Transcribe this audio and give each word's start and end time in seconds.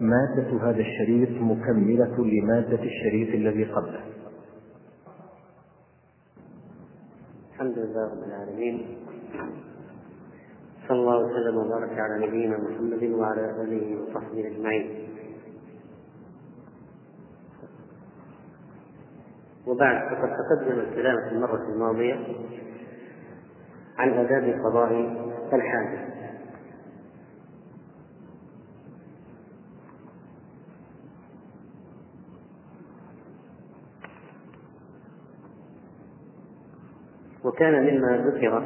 مادة 0.00 0.70
هذا 0.70 0.80
الشريط 0.80 1.42
مكملة 1.42 2.24
لمادة 2.24 2.82
الشريط 2.82 3.34
الذي 3.34 3.64
قبله. 3.64 4.00
الحمد 7.52 7.78
لله 7.78 8.04
رب 8.12 8.22
العالمين. 8.28 8.96
صلى 10.88 10.98
الله 10.98 11.18
وسلم 11.18 11.56
وبارك 11.56 11.98
على 11.98 12.26
نبينا 12.26 12.58
محمد 12.58 13.02
وعلى 13.02 13.62
آله 13.62 14.02
وصحبه 14.02 14.46
أجمعين. 14.46 15.08
وبعد 19.66 20.14
فقد 20.14 20.28
تقدم 20.28 20.80
الكلام 20.80 21.16
في 21.28 21.34
المرة 21.34 21.68
الماضية 21.74 22.14
عن 23.98 24.08
آداب 24.08 24.60
قضاء 24.64 24.92
الحاجة. 25.52 26.19
وكان 37.60 37.94
مما 37.94 38.16
ذكر 38.16 38.64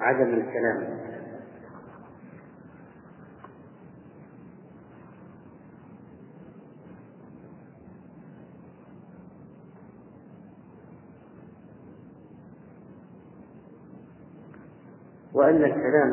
عدم 0.00 0.34
الكلام. 0.34 1.04
وأن 15.32 15.64
الكلام 15.64 16.12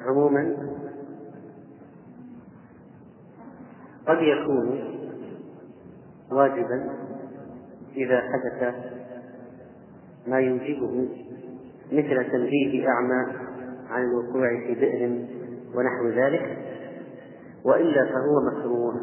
عموما 0.00 0.56
قد 4.06 4.18
يكون 4.22 4.91
واجبا 6.32 6.90
إذا 7.96 8.20
حدث 8.20 8.74
ما 10.26 10.38
يوجبه 10.38 11.08
مثل 11.92 12.30
تنبيه 12.30 12.88
أعمى 12.88 13.32
عن 13.90 14.02
الوقوع 14.02 14.48
في 14.66 14.74
بئر 14.74 15.26
ونحو 15.74 16.08
ذلك 16.08 16.58
وإلا 17.64 18.04
فهو 18.04 18.40
مكروه 18.40 18.94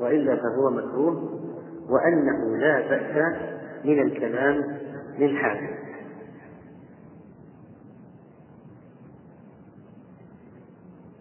وإلا 0.00 0.36
فهو 0.36 0.70
مكروه 0.70 1.40
وأنه 1.88 2.56
لا 2.56 2.80
بأس 2.80 3.34
من 3.84 4.00
الكلام 4.00 4.78
للحاجة 5.18 5.70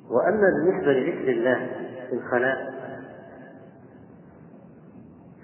وأما 0.10 0.50
بالنسبة 0.50 0.94
لذكر 0.94 1.30
الله 1.30 1.68
في 2.10 2.16
الخلاء 2.16 2.69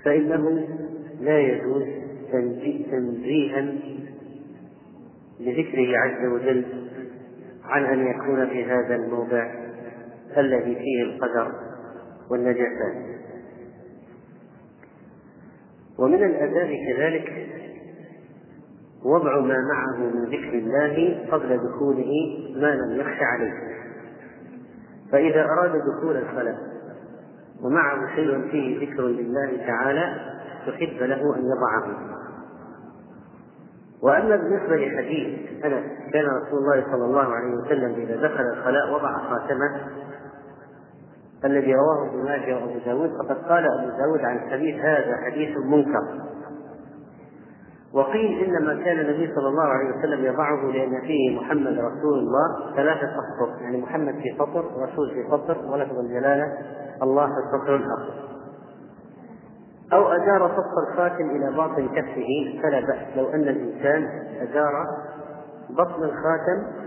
فإنه 0.05 0.67
لا 1.21 1.39
يجوز 1.39 1.83
تنزيها 2.91 3.61
لذكره 5.39 5.97
عز 5.97 6.25
وجل 6.25 6.65
عن 7.63 7.83
أن 7.85 8.07
يكون 8.07 8.49
في 8.49 8.65
هذا 8.65 8.95
الموضع 8.95 9.53
الذي 10.37 10.75
فيه 10.75 11.03
القدر 11.03 11.51
والنجاسات 12.31 13.15
ومن 15.99 16.23
الآداب 16.23 16.69
كذلك 16.87 17.47
وضع 19.05 19.39
ما 19.39 19.57
معه 19.73 19.97
من 19.97 20.25
ذكر 20.25 20.53
الله 20.53 21.25
قبل 21.31 21.57
دخوله 21.57 22.11
ما 22.55 22.75
لم 22.75 23.01
يخش 23.01 23.19
عليه. 23.21 23.53
فإذا 25.11 25.45
أراد 25.45 25.71
دخول 25.71 26.17
الخلاء 26.17 26.74
ومعه 27.65 28.15
شيء 28.15 28.49
فيه 28.51 28.87
ذكر 28.87 29.03
لله 29.03 29.67
تعالى 29.67 30.15
تحب 30.67 31.03
له 31.03 31.35
أن 31.35 31.41
يضعه. 31.45 32.15
وأما 34.03 34.35
بالنسبة 34.35 34.75
لحديث 34.75 35.49
أنس 35.65 35.83
كان 36.13 36.25
رسول 36.25 36.59
الله 36.59 36.83
صلى 36.91 37.05
الله 37.05 37.33
عليه 37.33 37.53
وسلم 37.53 37.91
إذا 37.91 38.27
دخل 38.27 38.43
الخلاء 38.43 38.93
وضع 38.93 39.17
خاتمه 39.17 39.81
الذي 41.45 41.75
رواه 41.75 42.09
ابن 42.09 42.23
ماجه 42.23 42.55
وأبو 42.55 42.79
داود 42.85 43.09
فقد 43.09 43.37
قال 43.37 43.65
أبو 43.79 43.97
داود 43.97 44.19
عن 44.19 44.37
الحديث 44.37 44.75
هذا 44.75 45.17
حديث 45.25 45.57
منكر. 45.57 46.25
وقيل 47.93 48.43
إنما 48.43 48.83
كان 48.83 48.99
النبي 48.99 49.35
صلى 49.35 49.47
الله 49.47 49.63
عليه 49.63 49.97
وسلم 49.97 50.25
يضعه 50.25 50.71
لأن 50.71 51.01
فيه 51.01 51.39
محمد 51.39 51.73
رسول 51.73 52.19
الله 52.19 52.75
ثلاثة 52.75 53.07
اسطر 53.07 53.61
يعني 53.61 53.77
محمد 53.77 54.13
في 54.13 54.35
سطر 54.37 54.65
ورسول 54.65 55.09
في 55.13 55.23
سطر 55.31 55.57
ولفظ 55.65 55.99
الجلالة 55.99 56.45
الله 57.03 57.25
السطر 57.25 57.75
الآخر 57.75 58.25
أو 59.93 60.07
ادار 60.07 60.51
سطر 60.51 60.91
الخاتم 60.91 61.29
إلى 61.29 61.55
باطن 61.57 61.87
كفه 61.87 62.59
فلا 62.63 62.79
بأس. 62.79 63.17
لو 63.17 63.29
أن 63.29 63.41
الإنسان 63.41 64.09
ادار 64.41 64.85
بطن 65.69 66.03
الخاتم 66.03 66.85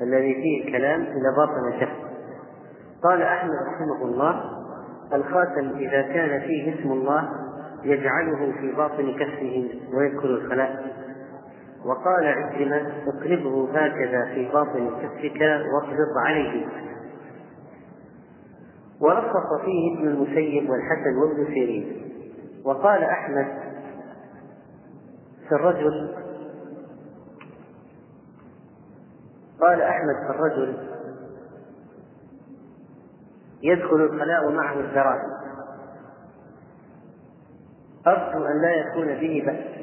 الذي 0.00 0.34
فيه 0.34 0.72
كلام 0.78 1.00
إلى 1.00 1.34
باطن 1.36 1.80
كفه. 1.80 2.02
قال 3.02 3.22
أحمد 3.22 3.50
رحمه 3.74 4.04
الله 4.04 4.42
الخاتم 5.12 5.68
إذا 5.76 6.02
كان 6.02 6.40
فيه 6.40 6.74
اسم 6.74 6.92
الله 6.92 7.28
يجعله 7.82 8.52
في 8.60 8.72
باطن 8.72 9.14
كفه 9.18 9.68
ويدخل 9.94 10.28
الخلاء. 10.28 10.92
وقال 11.86 12.26
عكرمة 12.26 12.92
اقلبه 13.06 13.68
هكذا 13.74 14.24
في 14.24 14.48
باطن 14.52 14.90
كفك 14.90 15.40
واقبض 15.74 16.18
عليه. 16.26 16.66
ورخص 19.02 19.64
فيه 19.64 19.98
ابن 19.98 20.08
المسيب 20.08 20.70
والحسن 20.70 21.16
وابن 21.16 21.54
سيرين. 21.54 22.02
وقال 22.64 23.04
أحمد 23.04 23.46
في 25.48 25.54
الرجل 25.54 26.14
قال 29.60 29.82
أحمد 29.82 30.14
في 30.26 30.30
الرجل 30.30 30.76
يدخل 33.62 33.96
الخلاء 33.96 34.50
معه 34.50 34.80
الدراهم 34.80 35.32
أرجو 38.06 38.46
أن 38.46 38.62
لا 38.62 38.70
يكون 38.70 39.06
به 39.06 39.42
بأس 39.46 39.82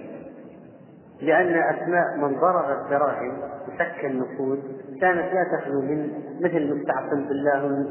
لأن 1.22 1.75
أسماء 1.75 2.18
من 2.18 2.40
ضرب 2.40 2.79
الدراهم 2.79 3.38
وسك 3.68 4.06
النفوذ 4.06 4.59
كانت 5.02 5.34
لا 5.34 5.58
تخلو 5.58 5.81
من 5.81 6.12
مثل 6.41 6.75
مستعصم 6.75 7.28
بالله 7.28 7.85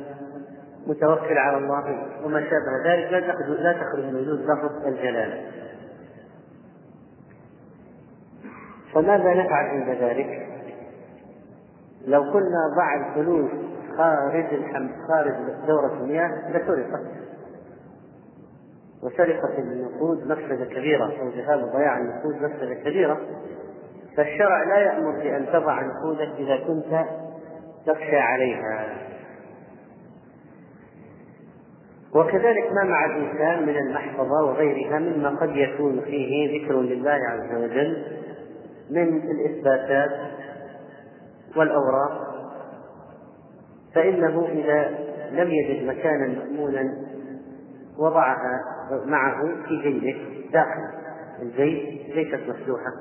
متوكل 0.89 1.39
على 1.39 1.57
الله 1.57 2.07
وما 2.25 2.41
شابه 2.41 2.93
ذلك 2.93 3.13
لا 3.13 3.21
تخلو 3.21 3.55
لا 3.55 3.73
تخلو 3.73 4.03
من 4.03 4.15
وجود 4.15 4.41
لفظ 4.41 4.87
الجلالة 4.87 5.59
فماذا 8.95 9.35
نفعل 9.35 9.67
عند 9.67 9.89
ذلك؟ 9.89 10.49
لو 12.07 12.33
كنا 12.33 12.75
ضع 12.77 12.95
الفلوس 12.95 13.51
خارج 13.97 14.55
الحم... 14.55 14.89
خارج 15.09 15.35
دورة 15.67 15.93
المياه 15.93 16.51
لسرقت. 16.51 17.01
وسرقة 19.03 19.59
النقود 19.59 20.27
مفسدة 20.27 20.65
كبيرة 20.65 21.05
أو 21.21 21.29
ذهاب 21.29 21.59
ضياع 21.59 21.99
النقود 21.99 22.35
مفسدة 22.43 22.75
كبيرة. 22.75 23.21
فالشرع 24.17 24.65
لا 24.65 24.79
يأمر 24.79 25.11
بأن 25.11 25.47
تضع 25.47 25.83
نقودك 25.83 26.31
إذا 26.39 26.57
كنت 26.57 27.05
تخشى 27.87 28.17
عليها. 28.17 28.87
وكذلك 32.19 32.73
ما 32.73 32.85
مع 32.85 33.05
الإنسان 33.05 33.67
من 33.67 33.77
المحفظة 33.77 34.45
وغيرها 34.45 34.99
مما 34.99 35.29
قد 35.29 35.57
يكون 35.57 36.01
فيه 36.01 36.59
ذكر 36.65 36.81
لله 36.81 37.11
عز 37.29 37.63
وجل 37.63 38.05
من 38.91 39.31
الإثباتات 39.31 40.11
والأوراق 41.57 42.29
فإنه 43.95 44.49
إذا 44.53 44.99
لم 45.31 45.51
يجد 45.51 45.87
مكانا 45.87 46.27
مأمونا 46.27 46.95
وضعها 47.99 48.61
معه 49.07 49.43
في 49.69 49.83
جيبه 49.83 50.17
داخل 50.53 50.89
الجيب 51.43 52.01
ليست 52.15 52.41
مفتوحة. 52.49 52.93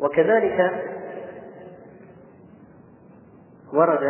وكذلك 0.00 0.84
ورد 3.74 4.00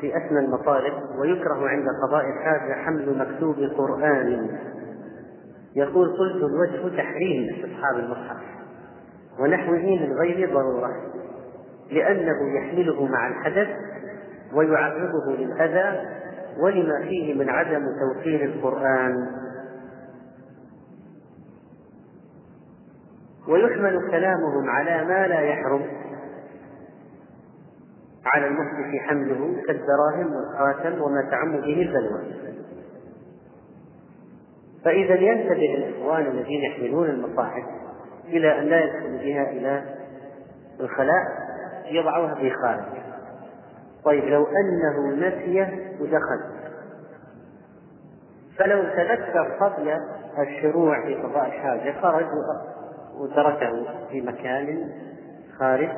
في 0.00 0.16
أسمى 0.16 0.38
المطالب 0.38 0.94
ويكره 1.18 1.68
عند 1.68 1.86
قضاء 2.06 2.24
الحاجة 2.28 2.72
حمل 2.72 3.18
مكتوب 3.18 3.56
قرآن. 3.76 4.58
يقول 5.76 6.08
قلت 6.08 6.44
الوجه 6.44 6.96
تحريم 6.96 7.54
استصحاب 7.54 7.96
المصحف 7.96 8.42
ونحوه 9.40 9.76
من 9.76 10.12
غير 10.12 10.54
ضرورة 10.54 10.90
لأنه 11.90 12.56
يحمله 12.56 13.06
مع 13.06 13.28
الحدث 13.28 13.68
ويعرضه 14.54 15.32
للأذى 15.38 16.00
ولما 16.60 17.00
فيه 17.02 17.34
من 17.34 17.50
عدم 17.50 17.86
توقير 18.00 18.44
القرآن. 18.44 19.26
ويحمل 23.48 24.10
كلامهم 24.10 24.68
على 24.68 25.04
ما 25.04 25.26
لا 25.26 25.40
يحرم. 25.40 25.82
على 28.26 28.46
المحدث 28.46 29.00
حمله 29.00 29.62
كالدراهم 29.66 30.32
والخاتم 30.36 31.02
وما 31.02 31.30
تعم 31.30 31.52
به 31.52 31.82
البلوى. 31.82 32.22
فإذا 34.84 35.14
ينتبه 35.14 35.74
الإخوان 35.74 36.26
الذين 36.26 36.64
يحملون 36.64 37.10
المصاحف 37.10 37.64
إلى 38.24 38.58
أن 38.58 38.64
لا 38.64 38.84
يدخل 38.84 39.18
بها 39.18 39.50
إلى 39.50 39.82
الخلاء 40.80 41.24
يضعوها 41.90 42.34
في 42.34 42.50
خارج. 42.50 42.84
طيب 44.04 44.24
لو 44.24 44.46
أنه 44.46 45.28
نسي 45.28 45.62
ودخل. 46.00 46.40
فلو 48.58 48.82
تذكر 48.82 49.56
قبل 49.60 50.00
الشروع 50.38 51.06
في 51.06 51.14
قضاء 51.14 51.46
الحاجة 51.46 52.00
خرج 52.02 52.26
وتركه 53.20 53.84
في 54.10 54.20
مكان 54.20 54.90
خارج. 55.58 55.90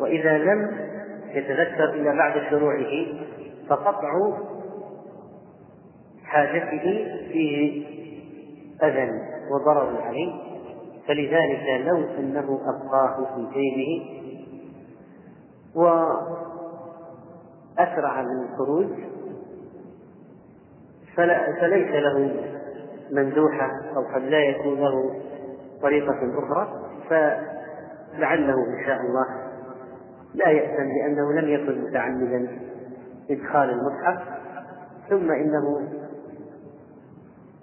وإذا 0.00 0.38
لم 0.38 0.95
يتذكر 1.34 1.84
إلا 1.84 2.12
بعد 2.12 2.50
شروعه 2.50 3.06
فقطع 3.68 4.38
حاجته 6.24 7.06
فيه 7.32 7.86
أذى 8.82 9.10
وضرر 9.50 10.02
عليه. 10.02 10.32
فلذلك 11.08 11.86
لو 11.86 12.04
أنه 12.18 12.60
أبقاه 12.66 13.34
في 13.34 13.46
جيبه 13.54 14.16
وأسرع 17.76 18.22
من 18.22 18.42
الخروج 18.42 18.86
فليس 21.60 21.90
له 21.94 22.16
مندوحة 23.10 23.70
أو 23.96 24.02
قد 24.14 24.22
لا 24.22 24.38
يكون 24.38 24.80
له 24.80 25.20
طريقة 25.82 26.18
أخرى 26.38 26.68
فلعله 27.08 28.54
إن 28.54 28.86
شاء 28.86 29.00
الله 29.00 29.26
لا 30.36 30.48
يأثم 30.48 30.82
لأنه 30.82 31.32
لم 31.32 31.48
يكن 31.48 31.84
متعمدا 31.84 32.48
إدخال 33.30 33.70
المصحف 33.70 34.22
ثم 35.10 35.30
إنه 35.30 35.88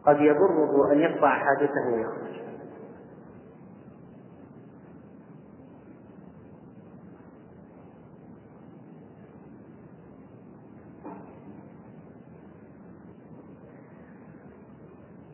قد 0.06 0.22
يضره 0.22 0.92
أن 0.92 1.00
يقطع 1.00 1.30
حاجته 1.30 1.94
ويخرج. 1.94 2.24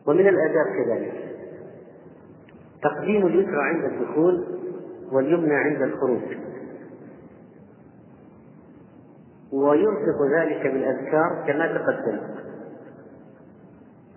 ومن 0.06 0.28
الآداب 0.28 0.66
كذلك 0.76 1.12
تقديم 2.82 3.26
اليسرى 3.26 3.62
عند 3.62 3.84
الدخول 3.84 4.58
واليمنى 5.12 5.54
عند 5.54 5.82
الخروج. 5.82 6.49
ويرفق 9.52 10.22
ذلك 10.38 10.62
بالأذكار 10.62 11.44
كما 11.46 11.66
تقدم. 11.66 12.20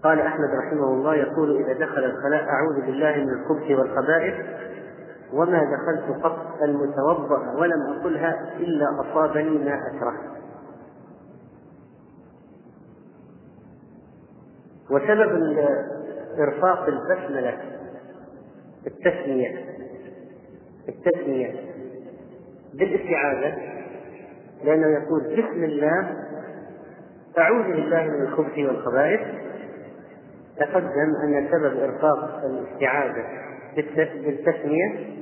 قال 0.04 0.20
أحمد 0.20 0.50
رحمه 0.66 0.94
الله 0.94 1.16
يقول 1.16 1.64
إذا 1.64 1.74
دخل 1.86 2.04
الخلاء 2.04 2.44
أعوذ 2.44 2.86
بالله 2.86 3.16
من 3.16 3.30
الخبث 3.30 3.72
والخبائث 3.72 4.34
وما 5.34 5.64
دخلت 5.64 6.24
قط 6.24 6.62
المتوضأ 6.62 7.52
ولم 7.60 7.82
أقلها 8.00 8.54
إلا 8.58 8.86
أصابني 9.02 9.58
ما 9.58 9.74
أكره 9.74 10.14
وسبب 14.90 15.58
إرفاق 16.40 16.88
البسملة 16.88 17.58
التسمية 18.88 19.66
التسمية 20.90 21.56
بالإستعاذة 22.74 23.58
لأنه 24.63 24.88
يقول 24.88 25.21
بسم 25.21 25.63
الله 25.63 26.18
أعوذ 27.38 27.63
بالله 27.63 28.04
من 28.04 28.21
الخبث 28.21 28.57
والخبائث. 28.57 29.19
تقدم 30.60 31.12
أن 31.24 31.48
سبب 31.51 31.80
إرفاق 31.80 32.42
الاستعاذة 32.45 33.24
بالتسمية 34.25 35.13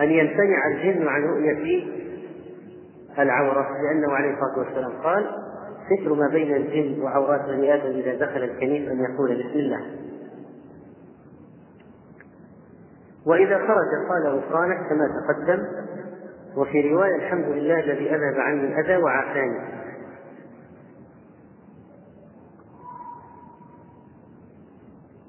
أن 0.00 0.10
يمتنع 0.10 0.66
الجن 0.72 1.08
عن 1.08 1.22
رؤية 1.22 1.84
العورة 3.18 3.68
لأنه 3.82 4.12
عليه 4.12 4.30
الصلاة 4.30 4.58
والسلام 4.58 5.02
قال 5.02 5.26
ستر 5.88 6.14
ما 6.14 6.28
بين 6.28 6.56
الجن 6.56 7.02
وعورات 7.02 7.40
بني 7.44 7.74
آدم 7.74 7.98
إذا 7.98 8.14
دخل 8.14 8.44
الكنيس 8.44 8.88
أن 8.88 9.00
يقول 9.00 9.38
بسم 9.38 9.58
الله. 9.58 9.80
وإذا 13.28 13.58
خرج 13.58 14.08
قال 14.08 14.38
غفرانك 14.38 14.88
كما 14.88 15.08
تقدم 15.20 15.64
وفي 16.56 16.92
رواية 16.92 17.16
الحمد 17.16 17.44
لله 17.44 17.80
الذي 17.80 18.14
أذهب 18.14 18.40
عني 18.40 18.60
الأذى 18.60 18.96
وعافاني. 18.96 19.78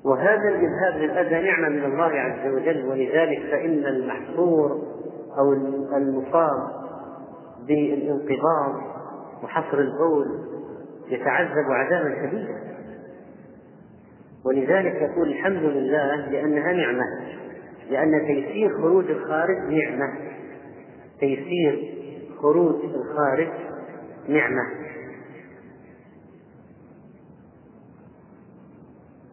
وهذا 0.05 0.49
الإذهاب 0.49 0.95
للأذى 0.95 1.47
نعمة 1.51 1.69
من 1.69 1.83
الله 1.83 2.19
عز 2.19 2.53
وجل 2.53 2.85
ولذلك 2.85 3.39
فإن 3.51 3.85
المحصور 3.85 4.81
أو 5.37 5.53
المصاب 5.97 6.67
بالانقباض 7.67 8.81
وحصر 9.43 9.77
البول 9.77 10.25
يتعذب 11.07 11.71
عذابا 11.71 12.15
شديدا. 12.15 12.59
ولذلك 14.45 14.95
يقول 14.95 15.29
الحمد 15.29 15.63
لله 15.63 16.15
لأنها 16.15 16.73
نعمة. 16.73 17.39
لأن 17.89 18.25
تيسير 18.27 18.77
خروج 18.77 19.12
الخارج 19.12 19.57
نعمة. 19.57 20.13
تيسير 21.19 21.95
خروج 22.41 22.75
الخارج 22.83 23.50
نعمة. 24.27 24.63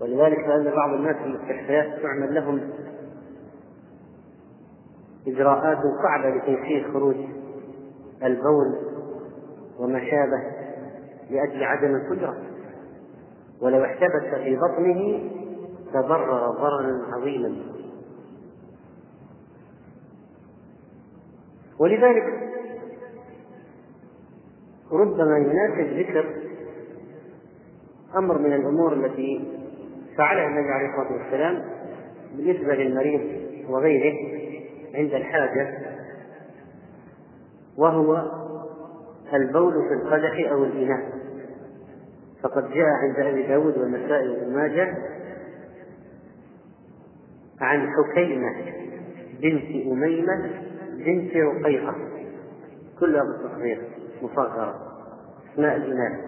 ولذلك 0.00 0.47
فإن 0.47 0.64
بعض 0.64 0.94
الناس 0.94 1.17
في 1.17 1.25
المستشفيات 1.25 2.03
تعمل 2.03 2.35
لهم 2.35 2.70
إجراءات 5.26 5.79
صعبة 6.02 6.37
لتيسير 6.37 6.93
خروج 6.93 7.17
البول 8.23 8.79
وما 9.79 10.00
شابه 10.00 10.56
لأجل 11.31 11.64
عدم 11.64 11.94
القدرة. 11.97 12.37
ولو 13.62 13.85
احتبس 13.85 14.35
في 14.43 14.56
بطنه 14.56 15.31
تضرر 15.92 16.50
ضررا 16.50 17.14
عظيما. 17.14 17.75
ولذلك 21.78 22.25
ربما 24.92 25.38
يناسب 25.38 25.99
ذكر 25.99 26.35
أمر 28.16 28.38
من 28.38 28.52
الأمور 28.52 28.92
التي 28.92 29.45
فعلها 30.18 30.47
النبي 30.47 30.73
عليه 30.73 30.88
الصلاة 30.88 31.12
والسلام 31.23 31.64
بالنسبة 32.37 32.75
للمريض 32.75 33.21
وغيره 33.68 34.14
عند 34.95 35.14
الحاجة 35.14 35.78
وهو 37.76 38.30
البول 39.35 39.73
في 39.73 39.95
القدح 39.95 40.50
أو 40.50 40.64
الإناء. 40.64 41.16
فقد 42.42 42.71
جاء 42.71 42.87
عند 43.02 43.18
أبي 43.18 43.42
داود 43.42 43.78
والنسائي 43.78 44.28
وابن 44.28 44.54
ماجه 44.54 44.97
عن 47.61 47.88
حكيمة 47.90 48.54
بنت 49.42 49.87
أميمة 49.87 50.50
بنت 51.06 51.36
رقيقة 51.36 51.94
كلها 53.00 53.22
بالتصغير 53.25 53.82
مصغرة. 54.22 54.75
اسماء 55.52 55.76
الإناث 55.76 56.20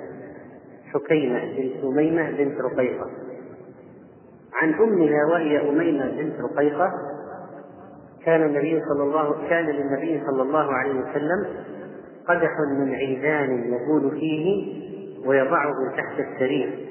حكيمة 0.92 1.40
بنت 1.56 1.84
أميمة 1.84 2.30
بنت 2.30 2.60
رقيقة. 2.60 3.10
عن 4.54 4.74
أمها 4.74 5.24
وهي 5.32 5.68
أميمة 5.68 6.10
بنت 6.10 6.40
رقيقة 6.40 6.92
كان 8.24 8.42
النبي 8.42 8.80
صلى 8.80 9.02
الله 9.02 9.48
كان 9.48 9.66
للنبي 9.66 10.22
صلى 10.26 10.42
الله 10.42 10.72
عليه 10.72 11.00
وسلم 11.00 11.46
قدح 12.28 12.50
من 12.78 12.94
عيدان 12.94 13.74
يبول 13.74 14.10
فيه 14.10 14.78
ويضعه 15.26 15.74
تحت 15.96 16.20
السرير. 16.20 16.88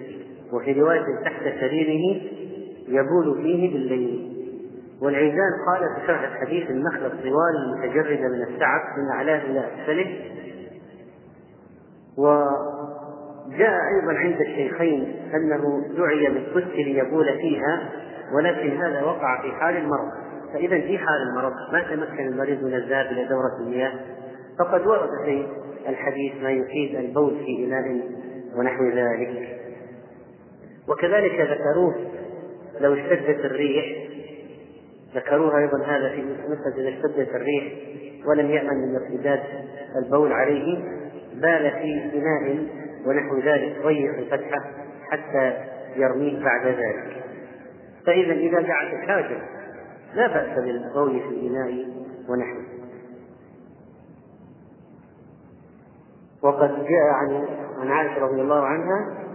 وفي 0.53 0.81
رواية 0.81 1.05
تحت 1.25 1.43
سريره 1.59 2.21
يبول 2.87 3.41
فيه 3.41 3.73
بالليل. 3.73 4.36
والعيدان 5.01 5.51
قال 5.67 5.95
في 5.95 6.07
شرح 6.07 6.23
الحديث 6.23 6.69
النخلة 6.69 7.07
الطوال 7.07 7.55
المتجردة 7.65 8.27
من 8.27 8.41
السعف 8.41 8.81
من 8.97 9.09
أعلاه 9.13 9.45
إلى 9.45 9.59
أسفله. 9.59 10.19
وجاء 12.17 13.81
أيضا 13.95 14.13
عند 14.13 14.41
الشيخين 14.41 15.15
أنه 15.33 15.83
دعي 15.97 16.29
بالقدس 16.29 16.75
ليبول 16.75 17.25
فيها 17.25 17.89
ولكن 18.33 18.77
هذا 18.77 19.03
وقع 19.03 19.41
في 19.41 19.51
حال 19.51 19.77
المرض. 19.77 20.11
فإذا 20.53 20.79
في 20.81 20.97
حال 20.97 21.21
المرض 21.29 21.53
ما 21.73 21.81
تمكن 21.81 22.27
المريض 22.27 22.63
من 22.63 22.73
الذهاب 22.73 23.05
إلى 23.05 23.25
دورة 23.25 23.57
المياه. 23.59 23.91
فقد 24.59 24.87
ورد 24.87 25.09
في 25.25 25.47
الحديث 25.89 26.33
ما 26.43 26.51
يفيد 26.51 26.95
البول 26.95 27.37
في 27.45 27.65
إناء 27.65 28.01
ونحو 28.55 28.83
ذلك. 28.89 29.59
وكذلك 30.87 31.39
ذكروه 31.39 31.95
لو 32.81 32.93
اشتدت 32.93 33.45
الريح 33.45 34.06
ذكروها 35.15 35.57
أيضا 35.57 35.83
هذا 35.85 36.09
في 36.09 36.21
مسألة 36.23 36.75
إذا 36.77 36.89
اشتدت 36.89 37.35
الريح 37.35 37.73
ولم 38.25 38.49
يأمن 38.51 38.77
من 38.77 38.95
ارتداد 38.95 39.39
البول 39.95 40.31
عليه 40.31 40.83
بال 41.33 41.71
في 41.71 42.17
إناء 42.17 42.67
ونحو 43.05 43.39
ذلك 43.39 43.81
ضيق 43.83 44.17
الفتحة 44.17 44.63
حتى 45.09 45.53
يرميه 45.95 46.43
بعد 46.43 46.67
ذلك. 46.67 47.23
فإذا 48.05 48.33
إذا 48.33 48.61
دعت 48.61 48.93
الحاجة 48.93 49.37
لا 50.13 50.27
بأس 50.27 50.59
بالبول 50.59 51.19
في 51.19 51.27
الإناء 51.27 51.85
ونحوه 52.29 52.77
وقد 56.43 56.69
جاء 56.69 57.09
عن 57.13 57.45
عن 57.79 57.87
عائشة 57.87 58.19
رضي 58.19 58.41
الله 58.41 58.65
عنها 58.65 59.27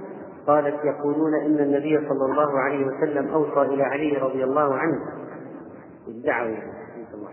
قالت 0.47 0.85
يقولون 0.85 1.35
إن 1.35 1.59
النبي 1.59 2.09
صلى 2.09 2.25
الله 2.25 2.59
عليه 2.59 2.87
وسلم 2.87 3.29
أوصى 3.29 3.61
إلى 3.75 3.83
علي 3.83 4.13
رضي 4.13 4.45
الله 4.45 4.75
عنه 4.75 5.22
ادعوا 6.21 6.57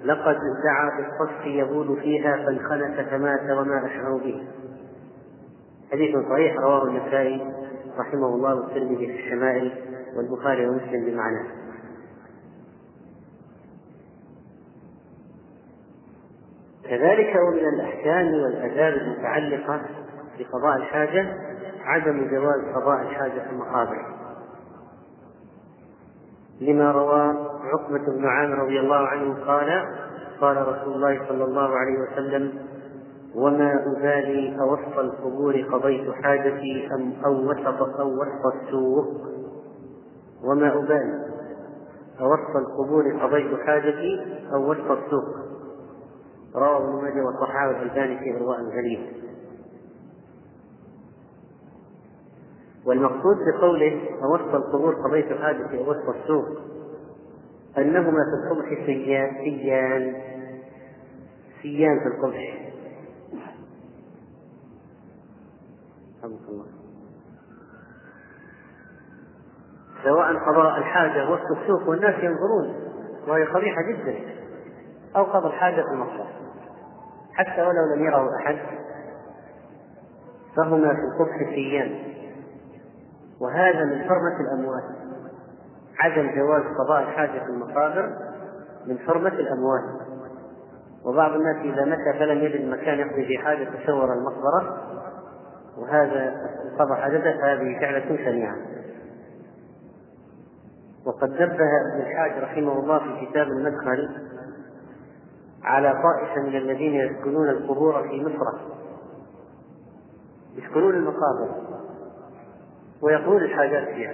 لقد 0.04 0.38
دعا 0.64 0.98
بالصف 0.98 1.46
يبول 1.46 2.02
فيها 2.02 2.36
فانخنس 2.46 3.10
فمات 3.10 3.42
وما 3.58 3.86
أشعر 3.86 4.18
به. 4.18 4.48
حديث 5.92 6.16
صحيح 6.30 6.56
رواه 6.58 6.86
النسائي 6.86 7.54
رحمه 7.98 8.28
الله 8.28 8.56
والترمذي 8.56 9.08
في 9.08 9.26
الشمائل 9.26 9.72
والبخاري 10.16 10.68
ومسلم 10.68 11.06
بمعناه. 11.06 11.46
كذلك 16.84 17.36
ومن 17.48 17.66
الأحكام 17.74 18.34
والآداب 18.34 18.94
المتعلقة 18.94 19.82
بقضاء 20.40 20.78
الحاجة 20.78 21.36
عدم 21.84 22.30
جواز 22.32 22.76
قضاء 22.76 23.02
الحاجة 23.02 23.40
في 23.40 23.50
المقابر. 23.50 24.19
لما 26.62 26.92
روى 26.92 27.36
عقبة 27.64 28.06
بن 28.18 28.26
عامر 28.26 28.60
رضي 28.60 28.80
الله 28.80 28.96
عنه 29.08 29.46
قال 29.46 29.86
قال 30.42 30.58
رسول 30.68 30.94
الله 30.94 31.28
صلى 31.30 31.44
الله 31.44 31.70
عليه 31.70 32.00
وسلم 32.00 32.54
وما 33.36 33.74
أبالي 33.86 34.60
أوسط 34.62 34.98
القبور 35.00 35.62
قضيت 35.72 36.12
حاجتي 36.24 36.90
أم 36.96 37.14
أو 37.26 37.52
وسط 37.52 38.00
أو 38.00 38.08
وسط 38.22 38.56
السوق؟ 38.56 39.06
وما 40.44 40.74
أبالي 40.74 41.14
أوسط 42.22 42.56
القبور 42.56 43.04
قضيت 43.22 43.60
حاجتي 43.60 44.42
أو 44.54 44.72
وسط 44.72 44.92
السوق؟ 44.92 45.26
رواه 46.56 46.78
ابن 46.78 47.04
ماجه 47.04 47.26
والصحابة 47.26 47.72
الألباني 47.82 48.20
في 48.20 48.38
إرواء 48.38 48.60
الغريب 48.60 49.19
والمقصود 52.90 53.38
بقوله 53.48 54.10
أوسط 54.24 54.56
القبور 54.56 54.96
قضيت 54.96 55.34
حاجتي 55.42 55.78
أو 55.78 55.92
وسط 55.92 56.10
السوق 56.10 56.46
أنهما 57.78 58.20
في 58.24 58.54
القبح 58.54 58.86
سيان 58.86 59.36
سيان 59.36 60.16
سيان 61.62 62.00
في 62.00 62.06
القبح. 62.08 62.70
سواء 70.04 70.38
قضاء 70.38 70.78
الحاجة 70.78 71.32
وسط 71.32 71.58
السوق 71.62 71.90
والناس 71.90 72.16
ينظرون 72.24 72.74
وهي 73.28 73.44
قبيحة 73.44 73.82
جدا 73.82 74.16
أو 75.16 75.24
قضى 75.24 75.48
الحاجة 75.48 75.82
في 75.82 75.88
المصلحة 75.94 76.40
حتى 77.34 77.62
ولو 77.62 77.96
لم 77.96 78.04
يره 78.06 78.30
أحد 78.36 78.58
فهما 80.58 80.94
في 80.94 81.02
القبح 81.02 81.50
سيان. 81.56 82.09
وهذا 83.42 83.86
من 83.86 84.04
حرمة 84.04 84.40
الأموات. 84.40 84.84
عدم 86.00 86.36
جواز 86.36 86.62
قضاء 86.62 87.02
الحاجة 87.02 87.40
في 87.40 87.50
المقابر 87.50 88.10
من 88.88 89.00
حرمة 89.00 89.34
الأموات. 89.34 89.84
وبعض 91.06 91.32
الناس 91.32 91.56
إذا 91.56 91.86
مشى 91.86 92.20
فلم 92.20 92.38
يجد 92.38 92.66
مكان 92.66 93.00
يقضي 93.00 93.26
فيه 93.26 93.40
حاجة 93.40 93.64
تصور 93.64 94.14
المقبرة 94.14 94.78
وهذا 95.78 96.36
قضى 96.80 96.96
حاجته 96.96 97.54
هذه 97.54 97.80
فعلة 97.80 98.18
شنيعة. 98.26 98.56
وقد 101.06 101.30
نبه 101.30 101.70
ابن 101.82 102.02
الحاج 102.02 102.44
رحمه 102.44 102.80
الله 102.80 103.00
في 103.00 103.26
كتاب 103.26 103.48
المدخل 103.48 104.10
على 105.64 105.94
طائفة 106.04 106.42
من 106.42 106.56
الذين 106.56 106.94
يسكنون 106.94 107.50
القبور 107.50 108.08
في 108.08 108.24
مصر. 108.24 108.60
يسكنون 110.56 110.96
المقابر. 110.96 111.79
ويقضون 113.02 113.44
الحاجات 113.44 113.88
فيها. 113.88 114.14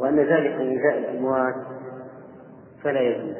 وأن 0.00 0.20
ذلك 0.20 0.54
من 0.54 0.68
إيذاء 0.68 0.98
الأموات 0.98 1.54
فلا 2.82 3.00
يجوز. 3.00 3.36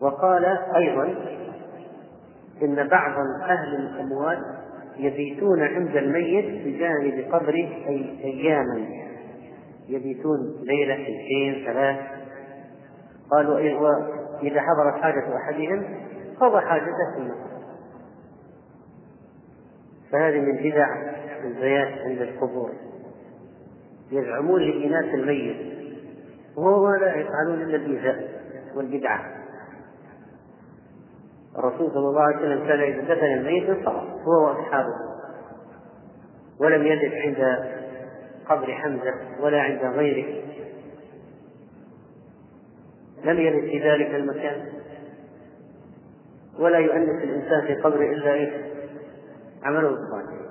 وقال 0.00 0.44
أيضا 0.76 1.04
إن 2.62 2.88
بعض 2.88 3.12
أهل 3.42 3.74
الأموات 3.74 4.38
يبيتون 4.96 5.62
عند 5.62 5.96
الميت 5.96 6.66
بجانب 6.66 7.34
قبره 7.34 7.68
أي 7.88 8.18
أياما. 8.24 8.88
يبيتون 9.88 10.38
ليلة 10.62 10.94
اثنتين 10.94 11.64
ثلاث. 11.66 11.96
قالوا 13.30 13.58
إذا 14.42 14.60
حضرت 14.60 15.02
حاجة 15.02 15.36
أحدهم 15.36 15.84
قضى 16.40 16.60
حاجته 16.60 17.14
في 17.14 17.20
المسجد. 17.20 17.57
فهذه 20.12 20.40
من 20.40 20.56
بدع 20.56 20.86
البيات 21.44 21.98
عند 21.98 22.22
القبور. 22.22 22.70
يزعمون 24.12 24.62
لإناث 24.62 25.14
الميت. 25.14 25.56
وهو 26.56 26.94
لا 26.94 27.14
يفعلون 27.16 27.62
إلا 27.62 27.76
الإيذاء 27.76 28.28
والبدعة. 28.76 29.38
الرسول 31.58 31.90
صلى 31.90 32.08
الله 32.08 32.22
عليه 32.22 32.36
وسلم 32.36 32.68
كان 32.68 32.80
إذا 32.80 33.14
دفن 33.14 33.26
الميت 33.26 33.68
انصرف 33.68 34.04
هو 34.04 34.46
وأصحابه. 34.46 34.94
ولم 36.60 36.86
يجد 36.86 37.14
عند 37.14 37.68
قبر 38.48 38.74
حمزة 38.74 39.14
ولا 39.40 39.60
عند 39.60 39.80
غيره. 39.96 40.42
لم 43.24 43.38
يرد 43.38 43.60
في 43.60 43.90
ذلك 43.90 44.14
المكان. 44.14 44.68
ولا 46.58 46.78
يؤنس 46.78 47.22
الإنسان 47.22 47.66
في 47.66 47.74
قبره 47.74 48.12
إلا 48.12 48.32
إيه؟ 48.32 48.77
عمله 49.62 49.88
الصالح 49.88 50.48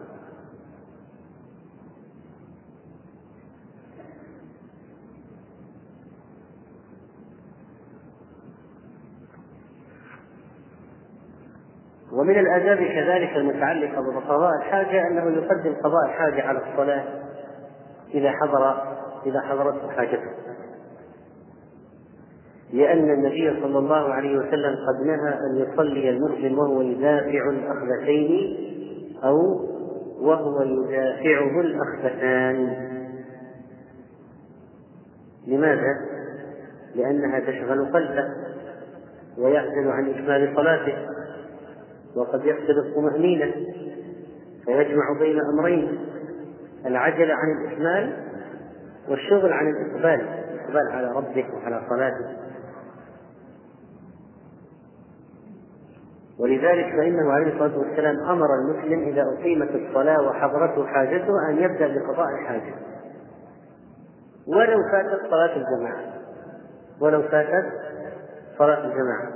ومن 12.12 12.40
الآداب 12.40 12.78
كذلك 12.78 13.36
المتعلقة 13.36 14.02
بقضاء 14.02 14.52
الحاجة 14.62 15.08
أنه 15.08 15.38
يقدم 15.38 15.74
قضاء 15.84 16.06
الحاجة 16.06 16.44
على 16.44 16.60
الصلاة 16.60 17.04
إذا 18.14 18.32
حضر 18.32 18.98
إذا 19.26 19.42
حضرته 19.42 19.92
حاجته. 19.92 20.32
لأن 22.74 23.10
النبي 23.10 23.62
صلى 23.62 23.80
الله 23.80 24.14
عليه 24.14 24.38
وسلم 24.38 24.76
قد 24.88 25.06
نهى 25.06 25.34
أن 25.34 25.56
يصلي 25.58 26.10
المسلم 26.10 26.60
وهو 26.60 26.82
يدافع 26.82 27.50
الأخبثين 27.50 28.58
أو 29.24 29.68
وهو 30.20 30.62
يدافعه 30.62 31.62
الأخبثان 31.62 32.88
لماذا؟ 35.48 35.98
لأنها 36.96 37.40
تشغل 37.40 37.86
قلبه 37.94 38.28
ويعجل 39.38 39.92
عن 39.92 40.10
إكمال 40.10 40.54
صلاته 40.56 40.94
وقد 42.16 42.46
يفقد 42.46 42.76
الطمأنينة 42.86 43.54
فيجمع 44.66 45.20
بين 45.20 45.40
أمرين 45.54 46.00
العجلة 46.86 47.34
عن 47.34 47.52
الإكمال 47.58 48.14
والشغل 49.10 49.54
عن 49.54 49.70
الإقبال 49.70 50.28
الإقبال 50.54 50.92
على 50.92 51.12
ربك 51.12 51.46
وعلى 51.54 51.82
صلاتك 51.90 52.47
ولذلك 56.40 56.86
فإنه 56.98 57.32
عليه 57.32 57.54
الصلاة 57.54 57.80
والسلام 57.80 58.16
أمر 58.30 58.48
المسلم 58.56 59.00
إذا 59.00 59.24
أقيمت 59.40 59.70
الصلاة 59.70 60.22
وحضرته 60.22 60.88
حاجته 60.88 61.50
أن 61.50 61.58
يبدأ 61.58 61.88
بقضاء 61.88 62.28
الحاجة. 62.42 62.74
ولو 64.48 64.84
فاتت 64.92 65.22
صلاة 65.30 65.56
الجماعة. 65.56 66.04
ولو 67.02 67.22
فاتت 67.22 67.66
صلاة 68.58 68.86
الجماعة. 68.86 69.32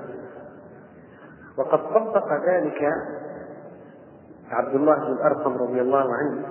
وقد 1.58 1.80
طبق 1.80 2.28
ذلك 2.48 2.82
عبد 4.52 4.76
الله 4.76 4.96
بن 4.96 5.14
الأرقم 5.14 5.58
رضي 5.58 5.82
الله 5.82 6.06
عنه 6.14 6.46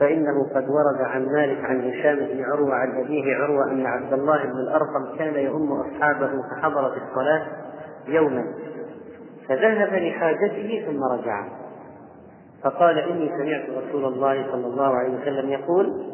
فإنه 0.00 0.44
قد 0.54 0.68
ورد 0.68 1.00
عن 1.00 1.26
مالك 1.26 1.64
عن 1.64 1.80
هشام 1.80 2.16
بن 2.16 2.44
عروة 2.44 2.74
عن 2.74 3.04
أبيه 3.04 3.36
عروة 3.36 3.72
أن 3.72 3.86
عبد 3.86 4.12
الله 4.12 4.44
بن 4.44 4.58
الأرقم 4.58 5.18
كان 5.18 5.34
يؤم 5.34 5.72
أصحابه 5.72 6.30
فحضر 6.50 6.90
في 6.90 7.00
الصلاة 7.10 7.46
يوما. 8.06 8.44
فذهب 9.48 9.94
لحاجته 9.94 10.84
ثم 10.86 11.04
رجع. 11.04 11.48
فقال 12.64 12.98
إني 12.98 13.28
سمعت 13.28 13.84
رسول 13.84 14.04
الله 14.04 14.52
صلى 14.52 14.66
الله 14.66 14.94
عليه 14.96 15.20
وسلم 15.20 15.50
يقول 15.50 16.04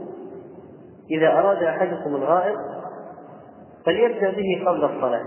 إذا 1.11 1.29
أراد 1.29 1.63
أحدكم 1.63 2.15
الغائط 2.15 2.59
فليبدأ 3.87 4.31
به 4.31 4.65
قبل 4.67 4.85
الصلاة. 4.85 5.25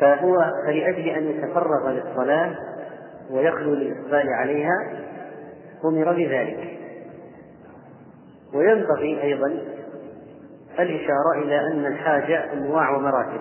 فهو 0.00 0.52
فلأجل 0.66 1.08
أن 1.08 1.24
يتفرغ 1.26 1.90
للصلاة 1.90 2.54
ويخلو 3.30 3.74
للإقبال 3.74 4.28
عليها 4.28 5.06
أمر 5.84 6.12
بذلك. 6.12 6.78
وينبغي 8.54 9.22
أيضا 9.22 9.75
الإشارة 10.78 11.42
إلى 11.42 11.60
أن 11.60 11.86
الحاجة 11.86 12.52
أنواع 12.52 12.96
ومراتب. 12.96 13.40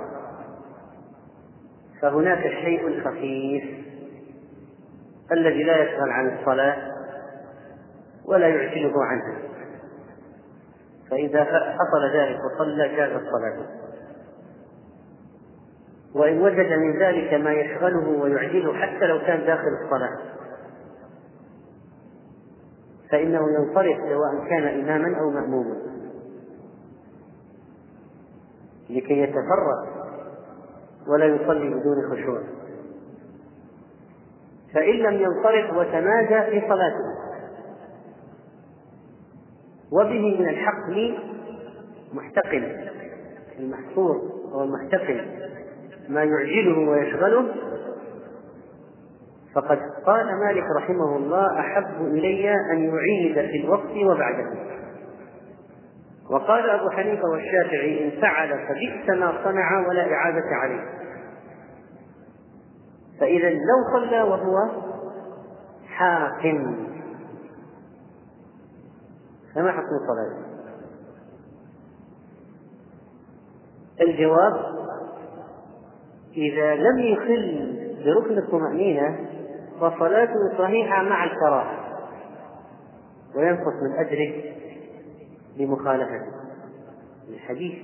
فهناك 2.02 2.46
الشيء 2.46 2.88
الخفيف 2.88 3.64
الذي 5.32 5.64
لا 5.64 5.84
يشغل 5.84 6.10
عن 6.10 6.38
الصلاة 6.38 6.78
ولا 8.26 8.48
يعجله 8.48 9.04
عنها. 9.04 9.38
فإذا 11.12 11.44
حصل 11.46 12.18
ذلك 12.18 12.40
وصلى 12.46 12.96
جاز 12.96 13.12
الصلاة. 13.12 13.66
وإن 16.16 16.42
وجد 16.42 16.72
من 16.72 17.00
ذلك 17.00 17.34
ما 17.34 17.52
يشغله 17.52 18.08
ويعجله 18.08 18.74
حتى 18.74 19.06
لو 19.08 19.20
كان 19.20 19.46
داخل 19.46 19.68
الصلاة. 19.84 20.18
فإنه 23.12 23.40
ينصرف 23.40 23.98
سواء 24.10 24.50
كان 24.50 24.80
إماما 24.80 25.20
أو 25.20 25.30
مأموما. 25.30 25.95
لكي 28.96 29.20
يتفرغ 29.20 30.06
ولا 31.08 31.26
يصلي 31.26 31.70
بدون 31.70 32.12
خشوع. 32.12 32.42
فإن 34.74 34.94
لم 34.94 35.14
ينصرف 35.14 35.78
وتمادى 35.78 36.52
في 36.52 36.68
صلاته. 36.68 37.16
وبه 39.92 40.40
من 40.40 40.50
الحقل 40.50 41.18
محتقل 42.14 42.90
المحصور 43.60 44.16
أو 44.54 44.64
المحتقل 44.64 45.26
ما 46.10 46.24
يعجله 46.24 46.90
ويشغله. 46.90 47.56
فقد 49.56 49.80
قال 50.06 50.26
مالك 50.40 50.64
رحمه 50.78 51.18
الله 51.18 51.60
أحب 51.60 52.02
إلي 52.02 52.54
أن 52.72 52.84
يعيد 52.84 53.52
في 53.52 53.64
الوقت 53.64 53.92
وبعده. 54.06 54.76
وقال 56.30 56.70
أبو 56.70 56.90
حنيفة 56.90 57.30
والشافعي 57.30 58.06
إن 58.06 58.22
فعل 58.22 58.50
فبئس 58.50 59.10
ما 59.10 59.44
صنع 59.44 59.88
ولا 59.88 60.14
إعادة 60.14 60.56
عليه. 60.62 60.84
فإذا 63.20 63.50
لو 63.50 64.00
صلى 64.00 64.22
وهو 64.22 64.56
حاكم. 65.88 66.88
فما 69.56 69.72
حكم 69.72 69.86
صلاته؟ 70.08 70.46
الجواب 74.02 74.54
إذا 76.38 76.76
لم 76.76 77.00
يخل 77.00 77.76
بركن 78.06 78.38
الطمأنينة 78.38 79.20
فصلاته 79.82 80.58
صحيحة 80.58 81.04
مع 81.04 81.24
الكراهة 81.24 81.86
وينقص 83.36 83.74
من 83.84 84.00
أجره. 84.00 84.56
لمخالفته 85.58 86.32
الحديث 87.30 87.78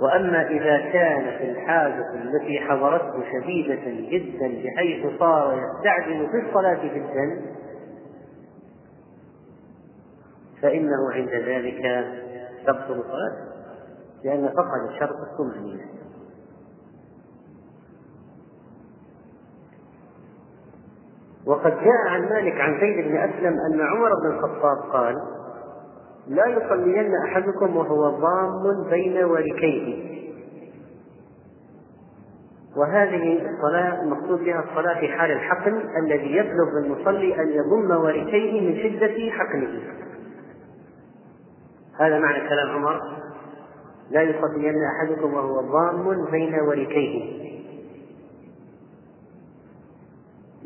وأما 0.00 0.48
إذا 0.48 0.92
كانت 0.92 1.40
الحاجة 1.40 2.14
التي 2.14 2.60
حضرته 2.60 3.24
شديدة 3.32 4.10
جدا 4.10 4.48
بحيث 4.48 5.18
صار 5.18 5.58
يستعجل 5.58 6.28
في 6.30 6.48
الصلاة 6.48 6.84
جدا 6.84 7.56
فإنه 10.62 11.12
عند 11.12 11.28
ذلك 11.28 12.06
تبطل 12.66 13.02
صلاته 13.02 13.56
لأن 14.24 14.48
فقد 14.48 14.98
شرط 15.00 15.16
الطمأنينة. 15.16 15.84
وقد 21.46 21.70
جاء 21.70 22.08
عن 22.08 22.28
مالك 22.28 22.60
عن 22.60 22.80
زيد 22.80 23.08
بن 23.08 23.16
أسلم 23.16 23.56
أن 23.70 23.80
عمر 23.80 24.08
بن 24.22 24.34
الخطاب 24.34 24.92
قال 24.92 25.14
لا 26.28 26.46
يصلين 26.46 27.12
أحدكم 27.28 27.76
وهو 27.76 28.10
ضام 28.10 28.90
بين 28.90 29.24
وركيه. 29.24 30.16
وهذه 32.76 33.50
الصلاة 33.50 34.02
المقصود 34.02 34.44
بها 34.44 34.64
الصلاة 34.70 35.00
في 35.00 35.08
حال 35.08 35.30
الحقن 35.30 35.82
الذي 36.04 36.36
يبلغ 36.36 36.64
بالمصلي 36.74 37.42
أن 37.42 37.48
يضم 37.48 37.90
وركيه 38.04 38.60
من 38.60 38.76
شدة 38.82 39.30
حقنه 39.30 39.80
هذا 42.00 42.18
معنى 42.18 42.48
كلام 42.48 42.68
عمر 42.70 43.00
لا 44.10 44.22
يصلين 44.22 44.74
أحدكم 44.84 45.34
وهو 45.34 45.60
ضام 45.60 46.30
بين 46.30 46.54
وركيه. 46.60 47.46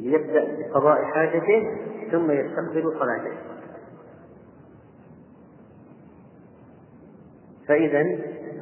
ليبدأ 0.00 0.44
بقضاء 0.58 1.04
حاجته 1.04 1.66
ثم 2.12 2.30
يستقبل 2.30 2.92
صلاته. 2.98 3.36
فإذا 7.68 8.04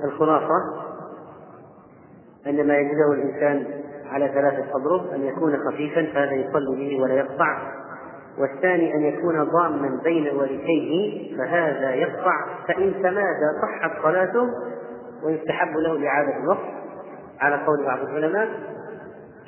الخلاصة 0.05 0.55
أن 2.47 2.67
ما 2.67 2.79
يجده 2.79 3.13
الإنسان 3.13 3.83
على 4.07 4.29
ثلاثة 4.29 4.77
أضرب 4.77 5.07
أن 5.07 5.25
يكون 5.25 5.57
خفيفا 5.57 6.07
فهذا 6.15 6.33
يصلي 6.33 6.77
به 6.77 7.03
ولا 7.03 7.15
يقطع. 7.15 7.73
والثاني 8.39 8.95
أن 8.95 9.03
يكون 9.03 9.45
ضاما 9.45 10.01
بين 10.05 10.37
ورثيه 10.37 11.37
فهذا 11.39 11.95
يقطع. 11.95 12.47
فإن 12.69 12.95
تمادى 13.03 13.49
صحت 13.63 14.03
صلاته 14.03 14.49
ويستحب 15.25 15.77
له 15.77 16.09
إعادة 16.09 16.37
الوقت 16.37 16.79
على 17.41 17.57
قول 17.67 17.85
بعض 17.85 17.99
العلماء 17.99 18.49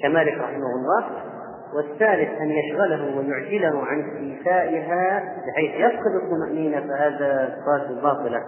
كمالك 0.02 0.38
رحمه 0.38 0.66
الله 0.76 1.29
والثالث 1.74 2.40
أن 2.40 2.50
يشغله 2.50 3.16
ويعجله 3.16 3.84
عن 3.84 4.00
استيفائها 4.00 5.34
بحيث 5.46 5.70
يفقد 5.74 6.14
الطمأنينة 6.22 6.80
فهذا 6.80 7.56
صلاة 7.64 8.02
باطلة 8.02 8.42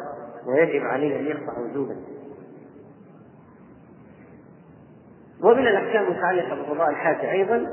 ويجب 0.47 0.87
عليه 0.87 1.21
أن 1.21 1.27
يقطع 1.27 1.59
وجوبا 1.59 1.97
ومن 5.43 5.67
الأحكام 5.67 6.05
المتعلقة 6.05 6.55
بقضاء 6.55 6.91
الحاجة 6.91 7.33
أيضا 7.33 7.67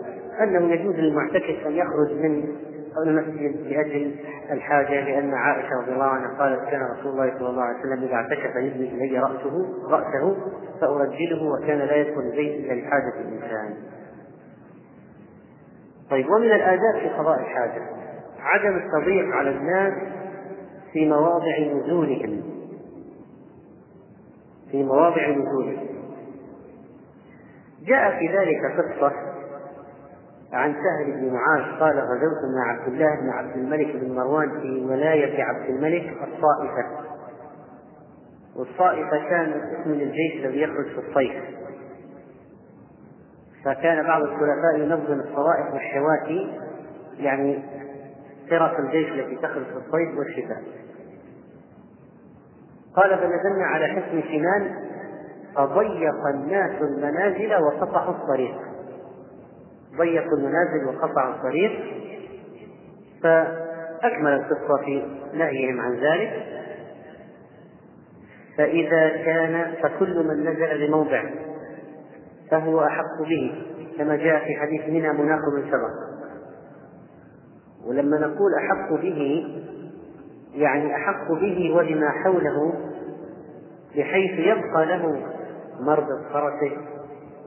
أنه 0.44 0.74
يجوز 0.74 0.96
للمعتكف 0.96 1.68
أن 1.68 1.72
يخرج 1.72 2.12
من 2.14 2.56
المسجد 2.98 3.56
لأجل 3.68 4.16
الحاجة 4.52 5.06
لأن 5.06 5.34
عائشة 5.34 5.82
رضي 5.82 5.92
الله 5.92 6.06
عنها 6.06 6.38
قالت 6.40 6.70
كان 6.70 6.82
رسول 6.82 7.12
الله 7.12 7.40
صلى 7.40 7.50
الله 7.50 7.62
عليه 7.62 7.80
وسلم 7.80 8.04
إذا 8.04 8.14
اعتكف 8.14 8.56
يبني 8.56 9.06
إلي 9.06 9.20
رأسه 9.20 9.66
رأسه 9.90 10.38
فأرجله 10.82 11.44
وكان 11.44 11.78
لا 11.78 11.96
يدخل 11.96 12.22
البيت 12.22 12.66
إلا 12.66 12.82
لحاجة 12.82 13.14
الإنسان. 13.22 13.74
طيب 16.10 16.30
ومن 16.30 16.52
الآداب 16.52 17.00
في 17.02 17.10
قضاء 17.10 17.40
الحاجة 17.40 17.82
عدم 18.40 18.78
التضييق 18.78 19.36
على 19.36 19.50
الناس 19.50 19.94
في 20.94 21.10
مواضع 21.10 21.60
نزولهم. 21.60 22.44
في 24.72 24.84
مواضع 24.84 25.30
نزولهم. 25.30 25.88
جاء 27.86 28.20
في 28.20 28.38
ذلك 28.38 28.58
قصة 28.78 29.12
عن 30.54 30.74
سهل 30.74 31.12
بن 31.12 31.34
معاذ 31.34 31.80
قال 31.80 32.00
غزوت 32.00 32.42
مع 32.58 32.72
عبد 32.72 32.88
الله 32.88 33.16
بن 33.22 33.30
عبد 33.30 33.56
الملك 33.58 33.96
بن 33.96 34.16
مروان 34.16 34.62
في 34.62 34.86
ولاية 34.86 35.44
عبد 35.44 35.70
الملك 35.70 36.10
الطائفة. 36.10 37.10
والطائفة 38.56 39.30
كان 39.30 39.52
اسم 39.52 39.92
للجيش 39.92 40.46
الذي 40.46 40.62
يخرج 40.62 40.86
في 40.86 41.08
الصيف. 41.10 41.44
فكان 43.66 44.08
بعض 44.08 44.22
الخلفاء 44.22 44.76
ينظم 44.78 45.20
الطوائف 45.20 45.74
والشواتي 45.74 46.58
يعني 47.18 47.60
فرق 48.50 48.80
الجيش 48.80 49.12
التي 49.12 49.36
تخرج 49.36 49.64
في 49.64 49.78
الصيف 49.78 50.18
والشتاء. 50.18 50.64
قال 52.96 53.18
فنزلنا 53.18 53.66
على 53.66 53.88
حصن 53.88 54.22
سنان 54.22 54.76
فضيق 55.56 56.26
الناس 56.34 56.82
المنازل 56.82 57.56
وقطعوا 57.64 58.14
الطريق. 58.14 58.56
ضيقوا 59.98 60.38
المنازل 60.38 60.86
وقطعوا 60.88 61.36
الطريق 61.36 61.72
فأكمل 63.24 64.34
القصة 64.34 64.78
في 64.86 65.06
نهيهم 65.34 65.82
عن 65.82 65.94
ذلك. 65.94 66.46
فإذا 68.58 69.10
كان 69.10 69.74
فكل 69.84 70.28
من 70.28 70.50
نزل 70.50 70.86
لموضع 70.86 71.24
فهو 72.52 72.84
أحق 72.84 73.22
به 73.30 73.66
كما 73.98 74.16
جاء 74.16 74.46
في 74.46 74.56
حديث 74.56 74.90
منى 74.90 75.14
مناقض 75.14 75.64
سبق. 75.72 76.10
ولما 77.88 78.18
نقول 78.20 78.54
أحق 78.58 79.02
به 79.02 79.46
يعني 80.56 80.96
أحق 80.96 81.32
به 81.32 81.76
ولما 81.76 82.10
حوله 82.10 82.74
بحيث 83.96 84.40
يبقى 84.40 84.86
له 84.86 85.22
مربط 85.80 86.34
فرسه 86.34 86.78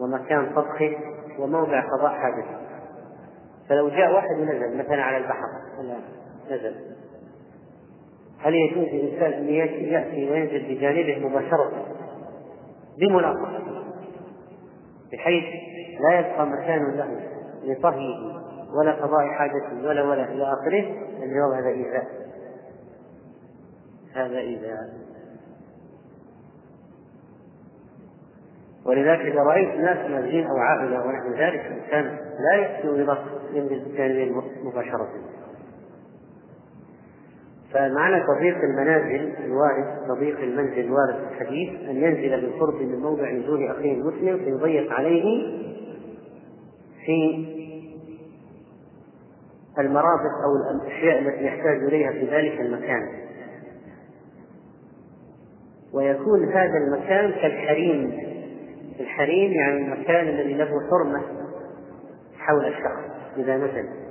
ومكان 0.01 0.55
طبخه 0.55 0.97
وموضع 1.39 1.81
قضاء 1.81 2.11
حاجته 2.13 2.57
فلو 3.69 3.89
جاء 3.89 4.15
واحد 4.15 4.41
ونزل 4.41 4.79
مثلا 4.79 5.03
على 5.03 5.17
البحر 5.17 5.47
نزل. 6.51 6.75
هل 8.39 8.55
يجوز 8.55 8.89
للإنسان 8.89 9.33
أن 9.33 9.49
يأتي 9.49 10.31
وينزل 10.31 10.75
بجانبه 10.75 11.29
مباشرة؟ 11.29 11.87
بملاقاة 12.99 13.72
بحيث 15.13 15.45
لا 16.01 16.19
يبقى 16.19 16.47
مكان 16.47 16.97
له 16.97 17.21
لطهيه 17.65 18.43
ولا 18.79 18.93
قضاء 18.93 19.27
حاجته 19.27 19.89
ولا 19.89 20.03
ولا 20.03 20.33
إلى 20.33 20.53
آخره 20.53 20.85
الجواب 21.23 21.53
هذا 21.53 21.69
إيذاء. 21.69 22.07
هذا 24.15 24.39
إيذاء. 24.39 25.03
ولذلك 28.87 29.21
إذا 29.21 29.43
رأيت 29.43 29.69
ناس 29.69 30.11
نازلين 30.11 30.47
أو 30.47 30.57
عائلة 30.57 31.07
ونحو 31.07 31.29
ذلك 31.29 31.67
الإنسان 31.67 32.19
لا 32.39 32.57
يأتي 32.57 32.89
ينزل 33.53 33.85
بالجانبين 33.85 34.43
مباشرة. 34.65 35.09
فمعنى 37.75 38.25
تضييق 38.27 38.57
المنازل 38.57 39.33
الوارد 39.45 39.85
تضييق 40.09 40.39
المنزل 40.39 40.81
الوارد 40.81 41.15
في 41.15 41.43
الحديث 41.43 41.89
أن 41.89 41.97
ينزل 41.97 42.41
بالقرب 42.41 42.75
من 42.75 43.01
موضع 43.01 43.31
نزول 43.31 43.71
أخيه 43.71 43.93
المسلم 43.93 44.39
فيضيق 44.39 44.93
عليه 44.93 45.23
في 47.07 47.47
المرافق 49.79 50.33
أو 50.45 50.77
الأشياء 50.77 51.19
التي 51.19 51.45
يحتاج 51.45 51.77
إليها 51.83 52.13
في 52.13 52.27
ذلك 52.27 52.61
المكان. 52.61 53.09
ويكون 55.95 56.53
هذا 56.53 56.79
المكان 56.79 57.31
كالحريم. 57.31 58.33
الحريم 59.01 59.53
يعني 59.53 59.77
المكان 59.77 60.29
الذي 60.29 60.55
له 60.55 60.69
حرمة 60.91 61.23
حول 62.39 62.67
الشخص 62.67 63.13
إذا 63.37 63.57
نزل. 63.57 64.02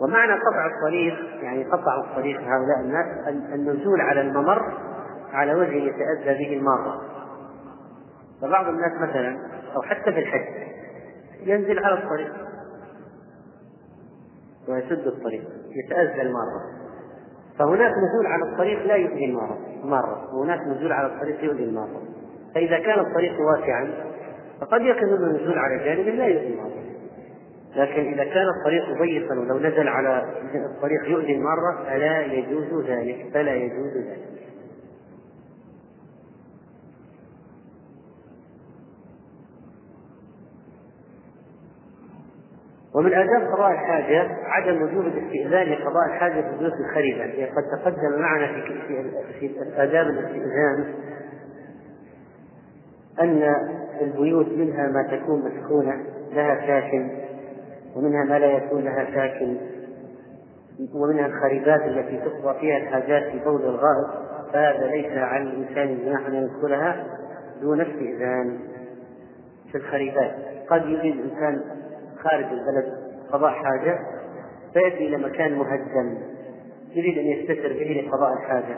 ومعنى 0.00 0.32
قطع 0.32 0.66
الطريق 0.66 1.14
يعني 1.42 1.64
قطع 1.64 2.00
الطريق 2.00 2.40
هؤلاء 2.40 2.80
الناس 2.80 3.06
النزول 3.54 4.00
على 4.00 4.20
الممر 4.20 4.78
على 5.32 5.54
وجه 5.54 5.74
يتأذى 5.74 6.44
به 6.44 6.56
المارة 6.56 7.00
فبعض 8.42 8.68
الناس 8.68 8.92
مثلا 9.00 9.38
أو 9.76 9.82
حتى 9.82 10.12
في 10.12 10.18
الحج 10.18 10.46
ينزل 11.42 11.84
على 11.84 11.94
الطريق 11.94 12.32
ويسد 14.68 15.06
الطريق 15.06 15.42
يتأذى 15.84 16.22
المارة 16.22 16.60
فهناك 17.58 17.92
نزول 17.92 18.26
على 18.26 18.52
الطريق 18.52 18.86
لا 18.86 18.94
يؤذي 18.94 19.24
المارة 19.24 19.58
مارة 19.84 20.34
وهناك 20.34 20.60
نزول 20.60 20.92
على 20.92 21.06
الطريق 21.06 21.44
يؤذي 21.44 21.64
المارة 21.64 22.02
فإذا 22.54 22.78
كان 22.78 23.00
الطريق 23.00 23.40
واسعا 23.40 23.90
فقد 24.60 24.80
يكون 24.80 25.08
النزول 25.08 25.58
على 25.58 25.84
جانب 25.84 26.08
لا 26.08 26.26
يؤذي 26.26 26.54
المارة 26.54 26.83
لكن 27.76 28.12
إذا 28.12 28.24
كان 28.24 28.46
الطريق 28.58 28.98
ضيقا 28.98 29.34
ولو 29.34 29.58
نزل 29.58 29.88
على 29.88 30.24
الطريق 30.54 31.08
يؤذي 31.08 31.34
المارة 31.34 31.84
فلا 31.84 32.20
يجوز 32.20 32.86
ذلك 32.86 33.26
فلا 33.34 33.54
يجوز 33.54 33.96
ذلك. 33.96 34.34
ومن 42.94 43.14
آداب 43.14 43.52
قضاء 43.52 43.70
الحاجة 43.70 44.30
عدم 44.44 44.82
وجوب 44.82 45.06
الاستئذان 45.06 45.72
لقضاء 45.72 46.06
الحاجة 46.06 46.40
في 46.40 46.48
البيوت 46.48 46.72
الخريبة 46.72 47.24
هي 47.24 47.44
قد 47.44 47.62
تقدم 47.78 48.20
معنا 48.20 48.46
في 48.46 48.62
في 49.40 49.54
آداب 49.76 50.06
الاستئذان 50.06 50.94
أن 53.20 53.56
البيوت 54.00 54.48
منها 54.48 54.88
ما 54.88 55.02
تكون 55.02 55.40
مسكونة 55.40 56.04
لها 56.32 56.66
ساكن 56.66 57.23
ومنها 57.96 58.24
ما 58.24 58.38
لا 58.38 58.46
يكون 58.46 58.84
لها 58.84 59.04
ساكن 59.14 59.56
ومنها 60.94 61.26
الخريبات 61.26 61.82
التي 61.82 62.16
تقضى 62.16 62.60
فيها 62.60 62.76
الحاجات 62.76 63.22
في 63.22 63.38
بول 63.44 63.62
الغائط 63.62 64.24
فهذا 64.52 64.86
ليس 64.86 65.12
على 65.18 65.42
الإنسان 65.42 65.98
جناح 66.04 66.26
أن 66.26 66.34
يدخلها 66.34 67.06
دون 67.60 67.80
استئذان 67.80 68.58
في 69.72 69.78
الخريبات. 69.78 70.34
قد 70.70 70.86
يريد 70.86 71.14
الإنسان 71.14 71.60
خارج 72.18 72.44
البلد 72.44 72.94
قضاء 73.32 73.50
حاجة 73.50 73.98
فيأتي 74.72 75.08
إلى 75.08 75.16
مكان 75.16 75.58
مهدم 75.58 76.18
يريد 76.94 77.18
أن 77.18 77.24
يستتر 77.24 77.72
به 77.72 78.06
لقضاء 78.06 78.32
الحاجة. 78.32 78.76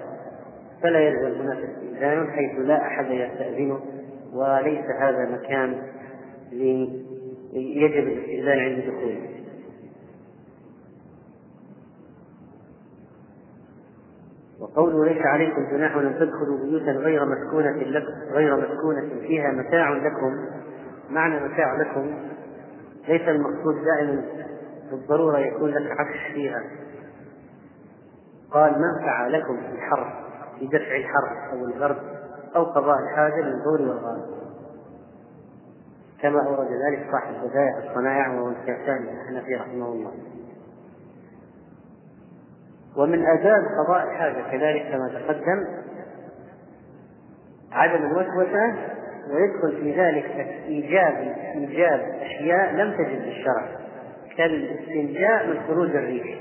فلا 0.82 1.00
يلزم 1.00 1.40
هناك 1.40 1.58
استئذان 1.58 2.30
حيث 2.30 2.58
لا 2.58 2.86
أحد 2.86 3.10
يستأذنه 3.10 3.80
وليس 4.34 4.84
هذا 5.00 5.30
مكان 5.30 5.82
يجب 7.60 8.08
الاستئذان 8.08 8.58
عند 8.58 8.80
دخوله 8.80 9.36
وقوله 14.60 15.04
ليس 15.04 15.26
عليكم 15.26 15.70
جناح 15.70 15.96
أن 15.96 16.14
تدخلوا 16.18 16.58
بيوتا 16.58 16.92
غير 16.92 17.24
مسكونة 17.24 17.70
لكم 17.70 18.12
غير 18.32 18.56
مسكونة 18.56 19.20
فيها 19.20 19.52
متاع 19.52 19.90
لكم. 19.90 20.46
معنى 21.10 21.40
متاع 21.40 21.76
لكم. 21.76 22.14
ليس 23.08 23.28
المقصود 23.28 23.74
دائما 23.84 24.22
بالضرورة 24.90 25.38
يكون 25.38 25.70
لك 25.70 25.90
عفش 25.90 26.32
فيها. 26.34 26.62
قال 28.50 28.72
منفعة 28.72 29.28
لكم 29.28 29.56
في 29.56 29.74
الحر 29.74 30.26
في 30.58 30.66
دفع 30.66 30.96
الحر 30.96 31.52
أو 31.52 31.64
البرد 31.64 31.96
أو 32.56 32.64
قضاء 32.64 32.98
الحاجة 32.98 33.40
للبول 33.40 33.88
والغائط 33.88 34.35
كما 36.22 36.46
أورد 36.46 36.68
ذلك 36.68 37.06
صاحب 37.12 37.34
بداية 37.34 37.90
الصنائع 37.90 38.28
وهو 38.28 38.48
الكاساني 38.48 39.10
الحنفي 39.10 39.54
رحمه 39.54 39.86
الله. 39.86 40.12
ومن 42.96 43.26
آداب 43.26 43.62
قضاء 43.78 44.04
الحاجة 44.04 44.50
كذلك 44.50 44.82
كما 44.92 45.08
تقدم 45.08 45.64
عدم 47.72 48.04
الوسوسة 48.04 48.74
ويدخل 49.30 49.76
في 49.80 50.00
ذلك 50.00 50.24
إيجاب 50.66 51.36
إيجاب 51.54 52.00
أشياء 52.20 52.72
لم 52.72 52.92
تجد 52.92 53.22
في 53.22 53.28
الشرع 53.28 53.68
كالاستنجاء 54.36 55.46
من 55.46 55.60
خروج 55.68 55.90
الريح. 55.90 56.38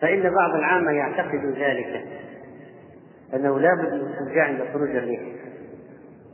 فإن 0.00 0.22
بعض 0.22 0.54
العامة 0.54 0.90
يعتقد 0.90 1.44
ذلك 1.44 2.04
أنه 3.34 3.58
لا 3.58 3.74
بد 3.74 3.92
من 3.92 4.00
الاستنجاء 4.00 4.44
عند 4.44 4.64
خروج 4.72 4.90
الريح. 4.90 5.20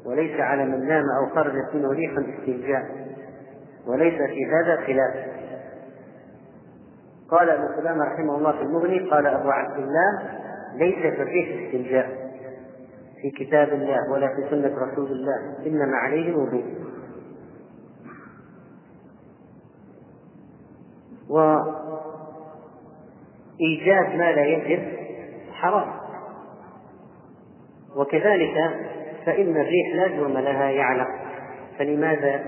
وليس 0.07 0.41
على 0.41 0.65
من 0.65 0.89
نام 0.89 1.05
أو 1.21 1.35
خرجت 1.35 1.75
منه 1.75 1.89
ريح 1.91 2.11
استنجاء 2.11 3.07
وليس 3.87 4.15
في 4.15 4.47
هذا 4.47 4.77
خلاف. 4.87 5.37
قال 7.31 7.51
ابن 7.51 7.65
قدامة 7.65 8.05
رحمه 8.05 8.37
الله 8.37 8.53
في 8.53 8.63
المغني 8.63 9.11
قال 9.11 9.27
أبو 9.27 9.51
عبد 9.51 9.79
الله 9.79 10.23
ليس 10.75 11.15
في 11.15 11.23
الريح 11.23 11.67
استنجاء 11.67 12.27
في 13.23 13.31
كتاب 13.45 13.69
الله 13.69 14.11
ولا 14.13 14.29
في 14.29 14.51
سنة 14.51 14.79
رسول 14.79 15.13
الله 15.13 15.67
إنما 15.67 15.97
عليه 15.97 16.29
الوضوء. 16.29 16.65
وإيجاد 23.59 24.19
ما 24.19 24.33
لا 24.33 24.45
يجب 24.45 24.83
حرام. 25.53 25.93
وكذلك 27.97 28.55
فإن 29.27 29.57
الريح 29.57 29.95
لا 29.95 30.09
جرم 30.09 30.39
لها 30.39 30.71
يعلق. 30.71 31.09
فلماذا 31.79 32.45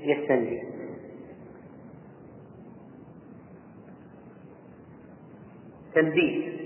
يستنجي؟ 0.00 0.62
تنبيه. 5.94 6.56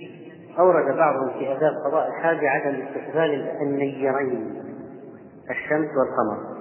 أورد 0.58 0.96
بعضهم 0.96 1.38
في 1.38 1.52
آداب 1.52 1.72
قضاء 1.86 2.08
الحاجة 2.08 2.48
عدم 2.48 2.82
استقبال 2.82 3.48
النيرين 3.62 4.62
الشمس 5.50 5.88
والقمر. 5.96 6.60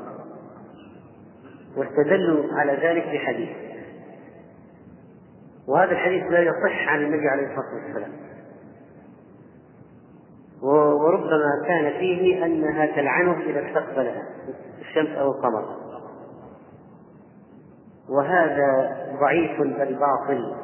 واستدلوا 1.78 2.44
على 2.54 2.72
ذلك 2.72 3.04
بحديث. 3.04 3.50
وهذا 5.68 5.92
الحديث 5.92 6.24
لا 6.24 6.40
يصح 6.40 6.88
عن 6.88 7.02
النبي 7.02 7.30
عليه 7.30 7.44
الصلاة 7.44 7.74
والسلام. 7.74 8.29
وربما 11.10 11.68
كان 11.68 12.00
فيه 12.00 12.46
أنها 12.46 12.86
تلعنه 12.86 13.42
إذا 13.42 13.68
استقبلها 13.68 14.24
الشمس 14.80 15.18
أو 15.18 15.32
القمر. 15.32 15.66
وهذا 18.10 18.98
ضعيف 19.20 19.62
بل 19.62 20.00
باطل. 20.00 20.56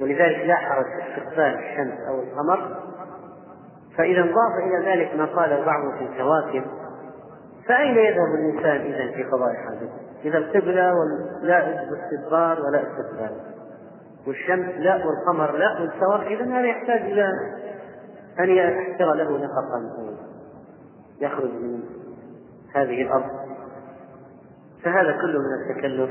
ولذلك 0.00 0.46
لا 0.46 0.56
حرج 0.56 0.84
استقبال 0.86 1.58
الشمس 1.58 1.98
أو 2.08 2.22
القمر. 2.22 2.76
فإذا 3.96 4.20
انضاف 4.20 4.52
إلى 4.62 4.90
ذلك 4.90 5.14
ما 5.14 5.24
قال 5.24 5.64
بعض 5.64 5.98
في 5.98 6.04
الكواكب. 6.04 6.64
فأين 7.68 7.96
يذهب 7.96 8.34
الإنسان 8.34 8.92
إذا 8.92 9.12
في 9.12 9.24
قضاء 9.24 9.54
حاجته؟ 9.54 9.90
إذا 10.24 10.38
القبلة 10.38 10.92
لا 11.42 11.84
استدبار 11.84 12.58
ولا 12.60 12.82
استقبال. 12.82 13.40
والشمس 14.26 14.74
لا 14.78 15.06
والقمر 15.06 15.56
لا 15.56 15.80
والثور 15.80 16.26
إذا 16.26 16.44
هذا 16.44 16.66
يحتاج 16.66 17.00
إلى 17.00 17.30
أن 18.40 18.50
يحتر 18.50 19.14
له 19.14 19.38
نفقا. 19.38 19.90
يخرج 21.20 21.50
من 21.50 21.80
هذه 22.74 23.02
الأرض. 23.02 23.30
فهذا 24.82 25.12
كله 25.12 25.38
من 25.38 25.70
التكلف 25.70 26.10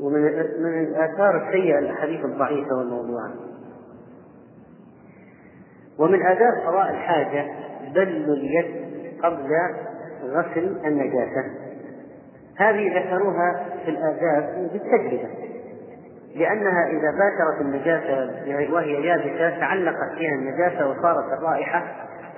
ومن 0.00 0.22
من 0.62 0.84
الآثار 0.84 1.48
السيئة 1.48 1.78
الأحاديث 1.78 2.24
الضعيفة 2.24 2.76
والموضوعة. 2.76 3.30
ومن 5.98 6.22
آداب 6.22 6.52
قضاء 6.66 6.90
الحاجة 6.90 7.46
بل 7.94 8.32
اليد 8.32 8.82
قبل 9.22 9.48
غسل 10.24 10.86
النجاسة. 10.86 11.44
هذه 12.56 12.98
ذكروها 12.98 13.64
في 13.84 13.90
الآداب 13.90 14.70
بالتجربة. 14.72 15.51
لأنها 16.34 16.86
إذا 16.86 17.10
باشرت 17.10 17.60
النجاسة 17.60 18.72
وهي 18.72 19.06
يابسة 19.06 19.58
تعلقت 19.60 20.12
فيها 20.18 20.34
النجاسة 20.34 20.90
وصارت 20.90 21.32
الرائحة 21.38 21.82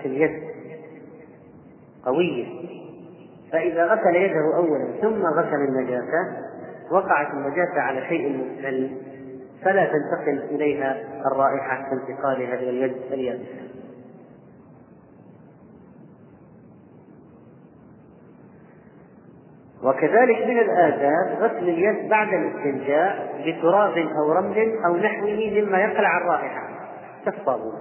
في 0.02 0.08
اليد. 0.08 0.42
قوية. 2.04 2.46
فإذا 3.52 3.86
غسل 3.86 4.16
يده 4.16 4.56
أولا 4.56 4.86
ثم 5.02 5.26
غسل 5.26 5.54
النجاسة 5.68 6.36
وقعت 6.90 7.34
النجاسة 7.34 7.80
على 7.80 8.06
شيء 8.08 8.36
مختل 8.36 8.90
فلا 9.64 9.84
تنتقل 9.84 10.42
إليها 10.50 10.96
الرائحة 11.32 11.90
كانتقالها 11.90 12.54
إلى 12.54 12.70
اليد 12.70 12.96
اليابسة. 13.12 13.64
وكذلك 19.84 20.46
من 20.46 20.58
الآداب 20.58 21.38
غسل 21.40 21.68
اليد 21.68 22.08
بعد 22.08 22.28
الاستنجاء 22.28 23.42
بتراب 23.46 23.98
أو 23.98 24.32
رمل 24.32 24.78
أو 24.86 24.96
نحوه 24.96 25.62
مما 25.62 25.78
يقلع 25.78 26.16
الرائحة. 26.18 26.68
كالصابون 27.24 27.74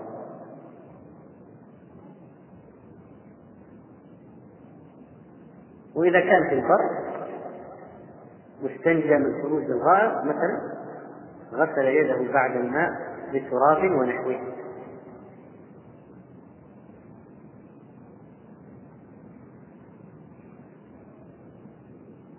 وإذا 5.95 6.19
كان 6.19 6.49
في 6.49 6.55
البر 6.55 7.13
مستنجى 8.63 9.17
من 9.17 9.41
خروج 9.43 9.63
الغائط 9.63 10.23
مثلا 10.23 10.59
غسل 11.53 11.85
يده 11.85 12.33
بعد 12.33 12.55
الماء 12.55 12.89
بتراب 13.33 13.91
ونحوه. 13.91 14.62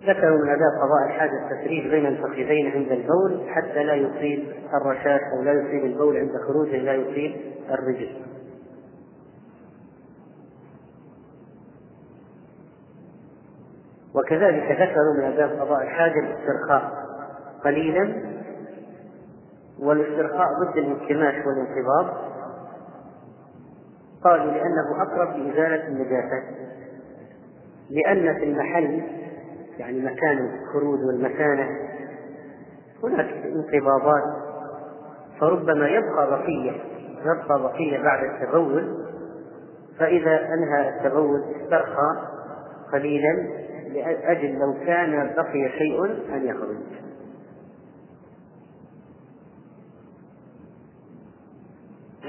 ذكروا 0.07 0.37
من 0.37 0.49
آداب 0.49 0.71
قضاء 0.81 1.05
الحاجة 1.05 1.31
التفريج 1.31 1.87
بين 1.87 2.05
الفخذين 2.05 2.71
عند 2.71 2.91
البول 2.91 3.49
حتى 3.49 3.83
لا 3.83 3.93
يصيب 3.93 4.43
الرشاش 4.73 5.21
أو 5.37 5.43
لا 5.43 5.51
يصيب 5.51 5.85
البول 5.85 6.17
عند 6.17 6.31
خروجه 6.47 6.77
لا 6.77 6.93
يصيب 6.93 7.35
الرجل. 7.71 8.09
وكذلك 14.15 14.71
ذكروا 14.71 15.13
من 15.17 15.23
آداب 15.23 15.49
قضاء 15.49 15.83
الحاجة 15.83 16.19
الاسترخاء 16.19 17.05
قليلا 17.63 18.23
والاسترخاء 19.79 20.47
ضد 20.63 20.77
الانكماش 20.77 21.35
والانقباض. 21.45 22.25
قالوا 24.23 24.51
لأنه 24.51 25.01
أقرب 25.01 25.37
لإزالة 25.37 25.87
النجاسة 25.87 26.43
لأن 27.89 28.35
في 28.39 28.43
المحل 28.43 29.03
يعني 29.77 29.99
مكان 30.01 30.37
الخروج 30.37 30.99
والمكانة 31.03 31.69
هناك 33.03 33.29
انقباضات. 33.45 34.23
فربما 35.39 35.87
يبقى 35.87 36.29
بقية 36.29 36.71
يبقى 37.25 37.61
بقية 37.61 38.03
بعد 38.03 38.23
التبول 38.23 39.05
فإذا 39.99 40.53
أنهى 40.53 40.89
التبول 40.89 41.43
استرخى 41.61 42.27
قليلا 42.93 43.47
لأجل 43.93 44.59
لو 44.59 44.73
كان 44.85 45.33
بقي 45.37 45.69
شيء 45.77 46.05
أن 46.35 46.45
يخرج. 46.47 46.77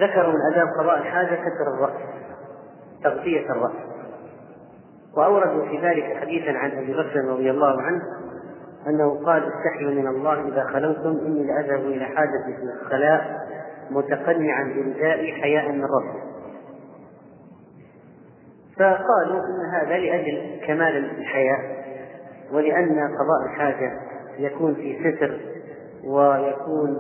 ذكروا 0.00 0.32
من 0.32 0.40
آداب 0.52 0.66
قضاء 0.80 0.98
الحاجة 0.98 1.34
كسر 1.34 1.74
الرأس 1.74 2.00
تغطية 3.04 3.50
الرأس. 3.50 3.95
وأوردوا 5.16 5.68
في 5.68 5.78
ذلك 5.78 6.16
حديثا 6.20 6.50
عن 6.50 6.70
أبي 6.70 6.92
بكر 6.92 7.24
رضي 7.24 7.50
الله 7.50 7.82
عنه 7.82 8.02
أنه 8.88 9.24
قال 9.24 9.52
استحيوا 9.52 9.90
من 9.90 10.06
الله 10.06 10.48
إذا 10.48 10.64
خلوتم 10.64 11.26
إني 11.26 11.46
لأذهب 11.46 11.80
إلى 11.80 12.04
حاجتي 12.04 12.56
في 12.56 12.82
الخلاء 12.82 13.46
متقنعا 13.90 14.64
بردائي 14.76 15.32
حياء 15.32 15.72
من 15.72 15.84
ربي. 15.84 16.26
فقالوا 18.76 19.40
إن 19.40 19.74
هذا 19.74 19.98
لأجل 19.98 20.60
كمال 20.66 20.96
الحياء 21.18 21.76
ولأن 22.52 22.98
قضاء 22.98 23.44
الحاجة 23.46 23.92
يكون 24.38 24.74
في 24.74 24.98
ستر 24.98 25.40
ويكون 26.04 26.96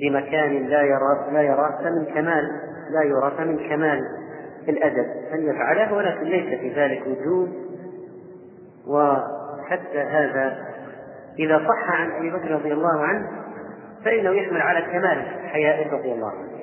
بمكان 0.00 0.66
لا 0.66 0.82
يرى 0.82 1.32
لا 1.32 1.42
يرى 1.42 1.78
فمن 1.78 2.04
كمال 2.04 2.44
لا 2.90 3.02
يرى 3.02 3.32
فمن 3.38 3.68
كمال 3.68 4.00
الأدب 4.68 5.06
أن 5.32 5.46
يفعله 5.46 5.94
ولكن 5.94 6.22
ليس 6.22 6.60
في 6.60 6.74
ذلك 6.74 7.02
وجوب 7.06 7.48
وحتى 8.86 9.98
هذا 9.98 10.58
إذا 11.38 11.58
صح 11.58 11.90
عن 11.90 12.10
أبي 12.10 12.30
بكر 12.30 12.50
رضي 12.50 12.72
الله 12.72 13.00
عنه 13.00 13.28
فإنه 14.04 14.30
يحمل 14.30 14.60
على 14.60 14.82
كمال 14.82 15.24
حياء 15.48 15.94
رضي 15.94 16.12
الله 16.12 16.30
عنه. 16.30 16.54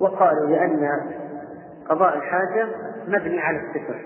وقالوا 0.00 0.46
لأن 0.50 0.90
قضاء 1.88 2.16
الحاجة 2.16 2.68
مبني 3.08 3.40
على 3.40 3.58
الستر 3.58 4.00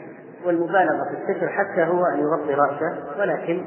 والمبالغة 0.47 1.05
في 1.05 1.33
الستر 1.33 1.49
حتى 1.49 1.85
هو 1.85 2.05
أن 2.07 2.21
يغطي 2.21 2.55
رأسه 2.55 3.19
ولكن 3.19 3.65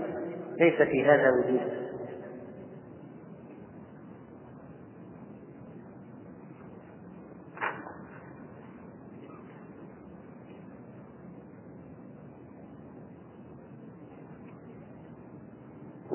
ليس 0.59 0.81
في 0.81 1.05
هذا 1.05 1.29
وجود. 1.31 1.84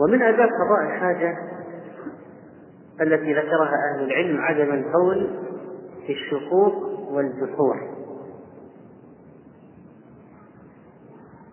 ومن 0.01 0.23
آداب 0.23 0.49
قضاء 0.49 0.87
الحاجة 0.87 1.39
التي 3.01 3.35
ذكرها 3.35 3.75
أهل 3.95 4.05
العلم 4.05 4.41
عدم 4.41 4.73
البول 4.73 5.31
في 6.07 6.13
الشقوق 6.13 6.75
والجحور. 7.11 7.77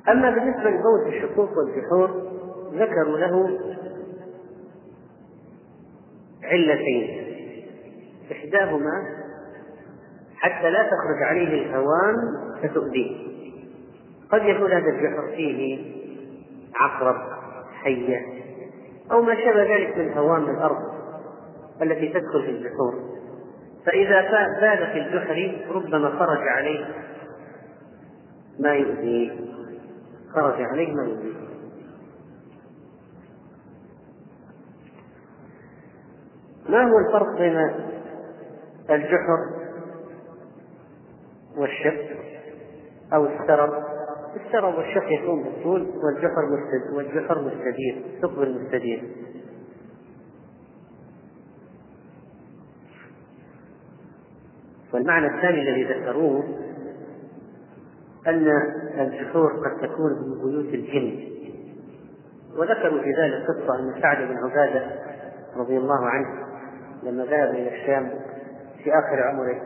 أما 0.10 0.30
بالنسبة 0.30 0.70
للبول 0.70 1.04
في 1.04 1.18
الشقوق 1.18 1.50
والجحور 1.58 2.32
ذكروا 2.74 3.18
له 3.18 3.60
علتين. 6.44 7.28
إحداهما 8.32 9.04
حتى 10.36 10.70
لا 10.70 10.84
تخرج 10.84 11.24
عليه 11.24 11.66
الهوام 11.66 12.16
فتؤذيه. 12.62 13.28
قد 14.32 14.42
يكون 14.44 14.72
هذا 14.72 14.90
الجحر 14.90 15.28
فيه 15.36 15.80
عقرب. 16.76 17.37
حية 17.84 18.26
أو 19.12 19.22
ما 19.22 19.36
شابه 19.36 19.64
ذلك 19.64 19.98
من 19.98 20.14
هوام 20.14 20.50
الأرض 20.50 20.98
التي 21.82 22.08
تدخل 22.08 22.44
في 22.46 22.50
الجحور. 22.50 22.94
فإذا 23.86 24.22
بال 24.62 24.88
في 24.88 25.00
الجحر 25.00 25.66
ربما 25.76 26.10
خرج 26.10 26.48
عليه 26.48 26.86
ما 28.60 28.74
يؤذيه. 28.74 29.32
خرج 30.34 30.62
عليه 30.62 30.94
ما 30.94 31.04
يؤذيه. 31.04 31.38
ما 36.70 36.84
هو 36.84 37.00
الفرق 37.00 37.38
بين 37.38 37.58
الجحر 38.90 39.38
والشق 41.58 42.18
أو 43.14 43.26
السرب؟ 43.26 43.97
السرب 44.36 44.76
والشق 44.76 45.12
يكون 45.12 45.44
بالطول 45.44 45.82
والجحر 45.82 46.46
مستد 46.46 46.94
والجحر 46.94 47.42
مستدير 47.42 48.04
ثقب 48.22 48.42
المستدير. 48.42 49.04
والمعنى 54.94 55.28
الثاني 55.28 55.62
الذي 55.62 55.84
ذكروه 55.84 56.44
أن 58.28 58.48
الجحور 59.00 59.52
قد 59.52 59.88
تكون 59.88 60.12
من 60.12 60.52
بيوت 60.52 60.74
الجن. 60.74 61.28
وذكروا 62.58 63.02
في 63.02 63.12
ذلك 63.12 63.46
قصة 63.48 63.80
أن 63.80 64.02
سعد 64.02 64.18
بن 64.18 64.38
عبادة 64.38 64.92
رضي 65.56 65.78
الله 65.78 66.06
عنه 66.06 66.28
لما 67.04 67.26
ذهب 67.26 67.50
إلى 67.50 67.76
الشام 67.76 68.10
في 68.84 68.92
آخر 68.92 69.24
عمره 69.24 69.62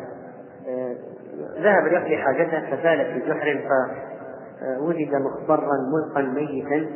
آه، 0.67 0.95
ذهب 1.61 1.87
ليقضي 1.87 2.17
حاجته 2.17 2.75
فزال 2.75 3.13
في 3.13 3.29
جحر 3.29 3.47
وجد 4.79 5.15
مخضرا 5.15 5.77
ملقا 5.93 6.21
ميتا 6.21 6.87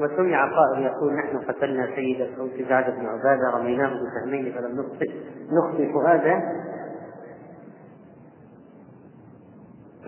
وسمع 0.00 0.44
قائل 0.44 0.82
يقول 0.82 1.14
نحن 1.14 1.38
قتلنا 1.38 1.86
سيد 1.96 2.20
الصوت 2.20 2.50
سعد 2.68 2.84
بن 2.84 3.06
عبادة 3.06 3.50
رميناه 3.54 3.90
بسهمين 3.90 4.52
فلم 4.52 4.80
نخطئ 4.80 5.10
نخطئ 5.52 5.92
فؤاده 5.92 6.42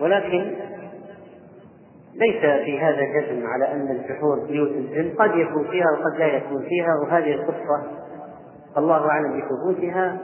ولكن 0.01 0.55
ليس 2.15 2.41
في 2.65 2.79
هذا 2.79 3.01
جزم 3.01 3.47
على 3.47 3.71
أن 3.71 3.91
الجحور 3.91 4.39
بيوت 4.47 4.71
الجن 4.71 5.15
قد 5.19 5.35
يكون 5.35 5.67
فيها 5.67 5.85
وقد 5.91 6.19
لا 6.19 6.25
يكون 6.25 6.61
فيها 6.61 6.95
وهذه 6.95 7.33
القصة 7.33 7.83
الله 8.77 9.09
أعلم 9.09 9.41
بثبوتها 9.41 10.17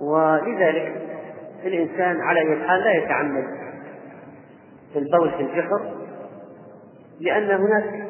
ولذلك 0.00 1.02
الإنسان 1.64 2.20
على 2.20 2.40
أي 2.40 2.66
حال 2.66 2.80
لا 2.80 2.92
يتعمد. 2.92 3.44
البول 4.98 5.30
في 5.30 5.40
الجحر 5.40 5.80
لأن 7.20 7.50
هناك 7.50 8.08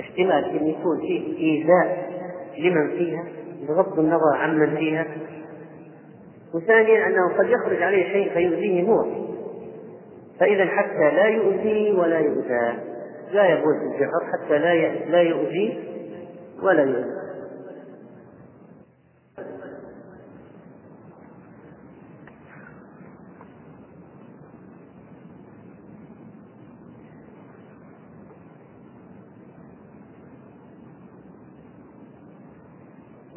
احتمال 0.00 0.44
أن 0.44 0.66
يكون 0.66 1.00
فيه 1.00 1.38
إيذاء 1.38 2.12
لمن 2.58 2.90
فيها 2.90 3.24
بغض 3.68 3.98
النظر 3.98 4.36
عمن 4.36 4.76
فيها. 4.76 5.06
وثانيا 6.54 7.06
أنه 7.06 7.38
قد 7.38 7.48
يخرج 7.48 7.82
عليه 7.82 8.12
شيء 8.12 8.32
فيؤذيه 8.32 8.82
هو 8.82 9.04
فإذا 10.40 10.66
حتى 10.66 11.10
لا 11.16 11.26
يؤذي 11.26 11.92
ولا 11.92 12.18
يؤذى 12.18 12.78
لا 13.32 13.46
يبول 13.46 13.74
في 13.80 13.94
الجحر 13.94 14.20
حتى 14.32 14.58
لا 14.58 14.88
لا 15.10 15.22
يؤذي 15.22 15.78
ولا 16.62 16.82
يؤذى 16.82 17.21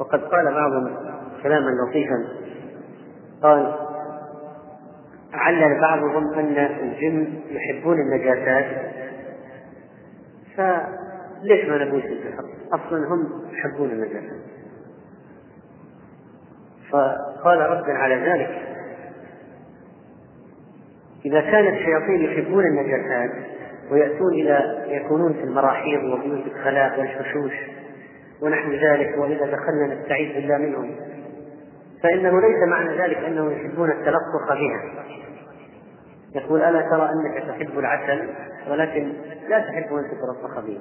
وقد 0.06 0.20
قال 0.20 0.54
بعضهم 0.54 0.96
كلاما 1.42 1.70
لطيفا 1.70 2.24
قال 3.42 3.74
علل 5.32 5.80
بعضهم 5.80 6.34
أن 6.34 6.56
الجن 6.58 7.40
يحبون 7.50 7.98
النجاسات 8.00 8.66
فليش 10.56 11.68
ما 11.68 11.84
نبوش 11.84 12.04
البحر؟ 12.04 12.44
أصلا 12.72 13.08
هم 13.08 13.42
يحبون 13.52 13.90
النجاسات 13.90 14.40
فقال 16.90 17.60
ردا 17.60 17.92
على 17.92 18.14
ذلك 18.14 18.62
إذا 21.24 21.40
كانت 21.40 21.74
الشياطين 21.76 22.20
يحبون 22.20 22.64
النجاسات 22.64 23.30
ويأتون 23.90 24.32
إلى 24.32 24.84
يكونون 24.88 25.32
في 25.32 25.44
المراحيض 25.44 26.04
وبيوت 26.04 26.46
الخلاء 26.46 26.98
والحشوش 26.98 27.52
ونحو 28.42 28.72
ذلك 28.72 29.18
وإذا 29.18 29.46
دخلنا 29.46 29.94
نستعيذ 29.94 30.34
بالله 30.34 30.56
منهم. 30.58 30.96
فإنه 32.02 32.40
ليس 32.40 32.68
معنى 32.68 33.02
ذلك 33.02 33.16
أنهم 33.16 33.50
يحبون 33.50 33.90
التلطخ 33.90 34.48
بها. 34.48 35.04
يقول 36.34 36.62
ألا 36.62 36.80
ترى 36.80 37.10
أنك 37.12 37.44
تحب 37.48 37.78
العسل؟ 37.78 38.28
ولكن 38.70 39.12
لا 39.48 39.58
تحب 39.58 39.94
أن 39.94 40.04
تترفق 40.10 40.60
به 40.60 40.80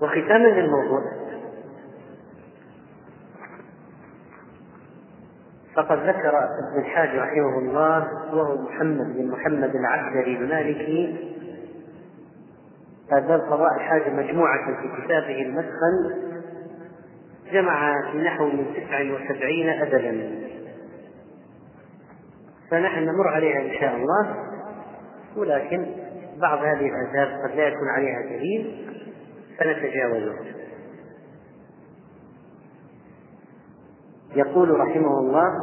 وختاما 0.00 0.48
للموضوع. 0.48 1.00
فقد 5.74 5.98
ذكر 5.98 6.38
ابن 6.38 6.80
الحاج 6.80 7.08
رحمه 7.08 7.58
الله 7.58 8.08
وهو 8.34 8.62
محمد 8.62 9.16
بن 9.16 9.30
محمد 9.30 9.76
العبدري 9.76 10.36
المالكي 10.36 11.33
هذا 13.12 13.34
القضاء 13.34 13.74
الحاجة 13.76 14.10
مجموعة 14.10 14.80
في 14.82 15.02
كتابه 15.02 15.42
المدخل 15.42 16.24
جمع 17.52 18.10
في 18.12 18.18
نحو 18.18 18.46
من 18.46 18.66
تسع 18.74 19.00
وسبعين 19.00 19.68
أدبا. 19.68 20.44
فنحن 22.70 23.02
نمر 23.02 23.28
عليها 23.28 23.60
إن 23.60 23.80
شاء 23.80 23.96
الله 23.96 24.36
ولكن 25.36 25.86
بعض 26.40 26.58
هذه 26.58 26.88
الآداب 26.88 27.40
قد 27.42 27.56
لا 27.56 27.68
يكون 27.68 27.88
عليها 27.96 28.22
دليل 28.22 28.86
فنتجاوزها 29.58 30.54
يقول 34.36 34.80
رحمه 34.80 35.18
الله 35.18 35.60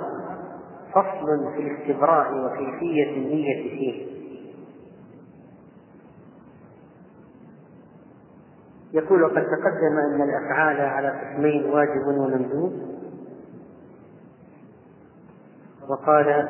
فصل 0.93 1.53
في 1.55 1.61
الاستبراء 1.61 2.27
وكيفية 2.33 3.09
النية 3.15 3.69
فيه. 3.69 4.10
يقول 8.93 9.23
وقد 9.23 9.45
تقدم 9.45 9.97
أن 9.97 10.21
الأفعال 10.21 10.81
على 10.81 11.09
قسمين 11.09 11.65
واجب 11.65 12.07
ومندوب. 12.07 12.73
وقال 15.89 16.49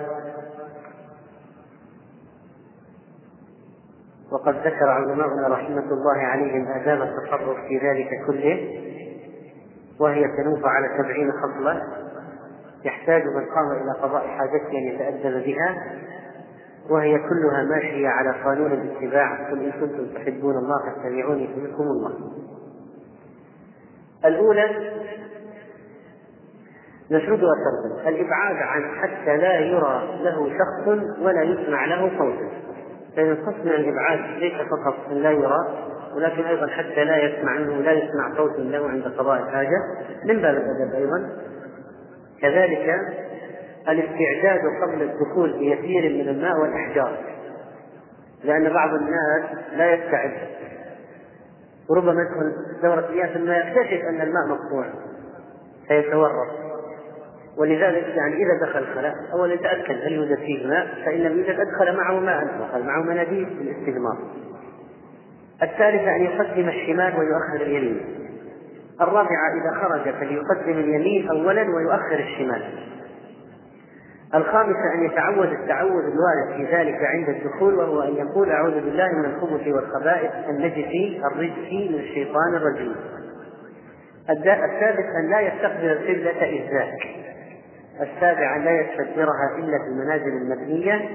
وقد 4.31 4.55
ذكر 4.55 4.89
علماؤنا 4.89 5.47
رحمة 5.47 5.91
الله 5.91 6.17
عليهم 6.17 6.67
آداب 6.67 7.01
التصرف 7.01 7.57
في 7.67 7.77
ذلك 7.77 8.09
كله 8.27 8.81
وهي 9.99 10.23
تنوب 10.37 10.65
على 10.65 10.87
سبعين 10.97 11.31
خصلة 11.31 11.81
يحتاج 12.85 13.23
من 13.23 13.45
قام 13.45 13.71
إلى 13.71 13.91
قضاء 14.01 14.27
حاجته 14.27 14.71
أن 14.71 14.83
يتأدب 14.83 15.45
بها 15.45 15.83
وهي 16.89 17.17
كلها 17.17 17.63
ماشية 17.75 18.07
على 18.07 18.43
قانون 18.43 18.71
الاتباع. 18.71 19.51
قل 19.51 19.65
إن 19.65 19.71
كنتم 19.71 20.13
تحبون 20.15 20.57
الله 20.57 20.77
فاتبعوني 20.85 21.43
يحببكم 21.45 21.83
الله. 21.83 22.11
الأولى 24.25 24.91
نشردها 27.11 27.53
سردا 27.55 28.09
الإبعاد 28.09 28.55
عن 28.55 28.83
حتى 29.01 29.37
لا 29.37 29.59
يرى 29.59 30.19
له 30.23 30.49
شخص 30.49 30.87
ولا 31.21 31.43
يسمع 31.43 31.85
له 31.85 32.11
صوت 32.17 32.51
فإن 33.15 33.35
قصدنا 33.35 33.75
الإبعاد 33.75 34.19
ليس 34.39 34.53
فقط 34.53 34.95
أن 35.11 35.17
لا 35.17 35.31
يرى 35.31 35.87
ولكن 36.15 36.43
أيضا 36.43 36.67
حتى 36.67 37.03
لا 37.03 37.17
يسمع 37.17 37.57
منه 37.57 37.75
لا 37.75 37.91
يسمع 37.91 38.37
صوت 38.37 38.59
له 38.59 38.89
عند 38.89 39.03
قضاء 39.03 39.43
الحاجة. 39.43 39.77
من 40.25 40.41
باب 40.41 40.55
الأدب 40.55 40.95
أيضا. 40.95 41.29
كذلك 42.41 42.99
الاستعداد 43.89 44.61
قبل 44.81 45.01
الدخول 45.01 45.51
بيسير 45.51 46.23
من 46.23 46.29
الماء 46.29 46.61
والأحجار. 46.61 47.17
لأن 48.43 48.73
بعض 48.73 48.89
الناس 48.93 49.43
لا 49.75 49.93
يستعد. 49.93 50.31
وربما 51.89 52.21
يدخل 52.21 52.53
دورة 52.81 53.11
مياه 53.11 53.33
ثم 53.33 53.51
يكتشف 53.51 54.05
أن 54.09 54.21
الماء 54.21 54.47
مقطوع. 54.47 54.85
فيتورط 55.87 56.61
ولذلك 57.57 58.03
يعني 58.15 58.35
إذا 58.35 58.69
دخل 58.69 58.79
الخلاء 58.79 59.13
أولا 59.33 59.53
يتأكد 59.53 59.95
هل 60.03 60.11
يوجد 60.11 60.37
فيه 60.37 60.67
ماء 60.67 60.87
فإن 61.05 61.19
لم 61.19 61.37
يوجد 61.37 61.59
أدخل 61.59 61.97
معه 61.97 62.19
ماء 62.19 62.43
دخل 62.45 62.85
معه 62.85 63.01
مناديل 63.01 63.47
للاستجمار 63.61 64.17
الثالثة 65.63 66.15
أن 66.15 66.21
يقدم 66.21 66.69
الشمال 66.69 67.19
ويؤخر 67.19 67.65
اليمين. 67.65 68.01
الرابعة 69.01 69.49
إذا 69.61 69.81
خرج 69.81 70.13
فليقدم 70.13 70.79
اليمين 70.79 71.29
أولا 71.29 71.61
ويؤخر 71.61 72.19
الشمال. 72.19 72.61
الخامسة 74.35 74.93
أن 74.93 75.05
يتعود 75.05 75.51
التعوذ 75.51 76.03
الوارد 76.03 76.55
في 76.57 76.75
ذلك 76.75 76.99
عند 77.03 77.29
الدخول 77.29 77.73
وهو 77.73 78.01
أن 78.01 78.15
يقول 78.15 78.51
أعوذ 78.51 78.73
بالله 78.73 79.07
من 79.07 79.25
الخبث 79.25 79.67
والخبائث 79.67 80.31
النجس 80.49 81.21
الرجس 81.25 81.71
من 81.71 81.99
الشيطان 81.99 82.55
الرجيم. 82.55 82.95
السادس 84.29 85.05
أن 85.19 85.29
لا 85.29 85.39
يستقبل 85.39 85.85
القبلة 85.85 86.43
إذ 86.43 86.71
ذاك. 86.71 87.07
السابع 88.01 88.55
أن 88.55 88.63
لا 88.63 88.81
يستدبرها 88.81 89.55
إلا 89.57 89.77
في 89.77 89.87
المنازل 89.87 90.27
المبنية 90.27 91.09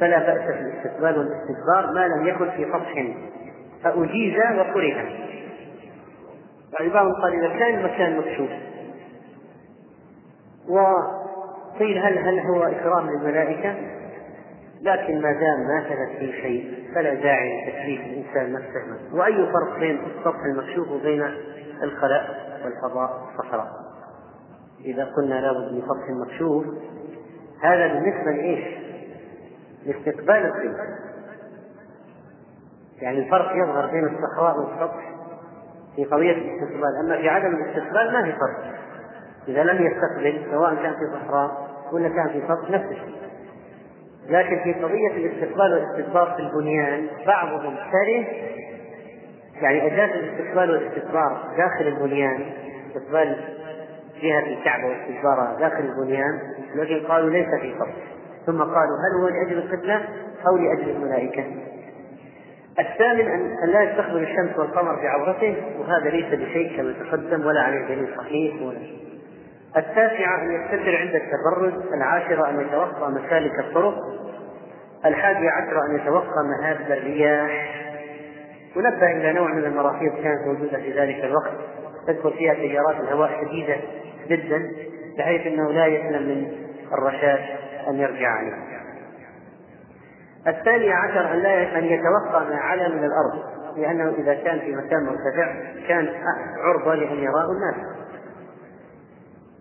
فلا 0.00 0.18
بأس 0.18 0.54
في 0.54 0.60
الاستقبال 0.60 1.18
والاستدبار 1.18 1.94
ما 1.94 2.08
لم 2.08 2.26
يكن 2.26 2.50
في 2.50 2.64
سطح 2.64 3.06
فأجيز 3.84 4.34
وكره. 4.36 5.26
يعني 6.80 6.92
بعض 6.94 7.06
قال 7.22 7.32
إذا 7.32 7.58
كان 7.58 7.78
المكان 7.78 8.18
مكشوف 8.18 8.50
و 10.68 10.78
قيل 11.78 11.98
هل 11.98 12.18
هل 12.18 12.38
هو 12.38 12.62
إكرام 12.62 13.10
للملائكة؟ 13.10 13.74
لكن 14.82 15.22
ما 15.22 15.32
دام 15.32 15.60
ما 15.68 15.84
ثبت 15.88 16.18
فيه 16.18 16.32
شيء 16.32 16.88
فلا 16.94 17.14
داعي 17.14 17.68
لتكليف 17.68 18.00
الإنسان 18.00 18.52
نفسه. 18.52 19.16
وأي 19.16 19.52
فرق 19.52 19.78
بين 19.78 20.00
السطح 20.16 20.44
المكشوف 20.44 20.88
وبين 20.88 21.22
الخلاء 21.82 22.60
والفضاء؟ 22.64 23.22
والصحراء 23.26 23.68
إذا 24.84 25.04
قلنا 25.04 25.34
لابد 25.34 25.72
من 25.72 25.82
سطح 25.82 26.10
مكشوف 26.10 26.64
هذا 27.62 27.86
بالنسبة 27.86 28.30
لإيش؟ 28.30 28.64
لاستقبال 29.86 30.36
القبلة 30.36 30.96
يعني 33.00 33.18
الفرق 33.18 33.52
يظهر 33.56 33.86
بين 33.86 34.04
الصحراء 34.04 34.58
والسطح 34.58 35.12
في 35.96 36.04
قضية 36.04 36.32
الاستقبال. 36.32 36.96
أما 37.04 37.16
في 37.16 37.28
عدم 37.28 37.54
الاستقبال 37.54 38.12
ما 38.12 38.22
في 38.22 38.32
فرق. 38.32 38.76
إذا 39.48 39.62
لم 39.62 39.86
يستقبل 39.86 40.50
سواء 40.50 40.74
كان 40.74 40.92
في 40.92 41.12
صحراء 41.12 41.65
ولا 41.92 42.08
كان 42.08 42.28
في 42.28 42.42
سطح 42.48 42.70
نفس 42.70 42.84
الشيء. 42.84 43.16
لكن 44.28 44.58
في 44.64 44.72
قضية 44.72 45.10
الاستقبال 45.10 45.72
والاستدبار 45.72 46.34
في 46.36 46.42
البنيان 46.42 47.06
بعضهم 47.26 47.76
كره 47.76 48.26
يعني 49.62 49.86
أجاز 49.86 50.10
الاستقبال 50.10 50.70
والاستدبار 50.70 51.54
داخل 51.56 51.86
البنيان 51.86 52.40
استقبال 52.88 53.36
جهة 54.22 54.46
الكعبة 54.46 54.86
واستدبارها 54.86 55.56
داخل 55.60 55.84
البنيان 55.84 56.40
لكن 56.74 57.06
قالوا 57.06 57.30
ليس 57.30 57.48
في 57.60 57.74
فرق 57.78 57.94
ثم 58.46 58.58
قالوا 58.58 58.96
هل 59.04 59.20
هو 59.20 59.28
لأجل 59.28 59.58
القبلة 59.58 60.04
أو 60.48 60.56
لأجل 60.56 60.90
الملائكة؟ 60.90 61.44
الثامن 62.78 63.26
أن 63.64 63.68
لا 63.68 63.82
يستقبل 63.82 64.22
الشمس 64.22 64.58
والقمر 64.58 64.94
بعورته 65.02 65.56
وهذا 65.78 66.10
ليس 66.10 66.26
بشيء 66.26 66.76
كما 66.76 66.92
تقدم 66.92 67.46
ولا 67.46 67.60
عليه 67.60 67.86
دليل 67.86 68.16
صحيح 68.16 68.62
ولا 68.62 69.05
التاسعة 69.76 70.42
أن 70.42 70.52
يستتر 70.52 70.96
عند 70.96 71.14
التبرز 71.14 71.92
العاشرة 71.94 72.50
أن 72.50 72.60
يتوقع 72.60 73.08
مسالك 73.08 73.58
الطرق 73.58 73.94
الحادي 75.06 75.48
عشر 75.48 75.86
أن 75.90 75.96
يتوقع 75.96 76.42
مهاب 76.42 76.80
الرياح. 76.90 77.76
ونبه 78.76 79.06
إلى 79.06 79.32
نوع 79.32 79.52
من 79.52 79.64
المراحيض 79.64 80.12
كانت 80.22 80.46
موجودة 80.46 80.78
في 80.78 80.92
ذلك 80.92 81.24
الوقت. 81.24 81.52
تدخل 82.06 82.32
فيها 82.32 82.54
تيارات 82.54 83.00
الهواء 83.00 83.44
شديدة 83.44 83.76
جدا 84.28 84.72
بحيث 85.18 85.46
أنه 85.46 85.72
لا 85.72 85.86
يسلم 85.86 86.22
من 86.28 86.52
الرشاش 86.92 87.40
أن 87.88 87.94
يرجع 87.94 88.28
عليه. 88.28 88.54
الثاني 90.46 90.92
عشر 90.92 91.32
أن 91.32 91.38
لا 91.38 91.78
أن 91.78 91.84
يتوقع 91.84 92.44
ما 92.48 92.56
علا 92.56 92.88
من 92.88 93.04
الأرض 93.04 93.56
لأنه 93.76 94.14
إذا 94.18 94.34
كان 94.34 94.58
في 94.58 94.76
مكان 94.76 95.04
مرتفع 95.04 95.54
كان 95.88 96.08
عرضة 96.58 96.94
لأن 96.94 97.18
يراه 97.18 97.50
الناس. 97.52 97.95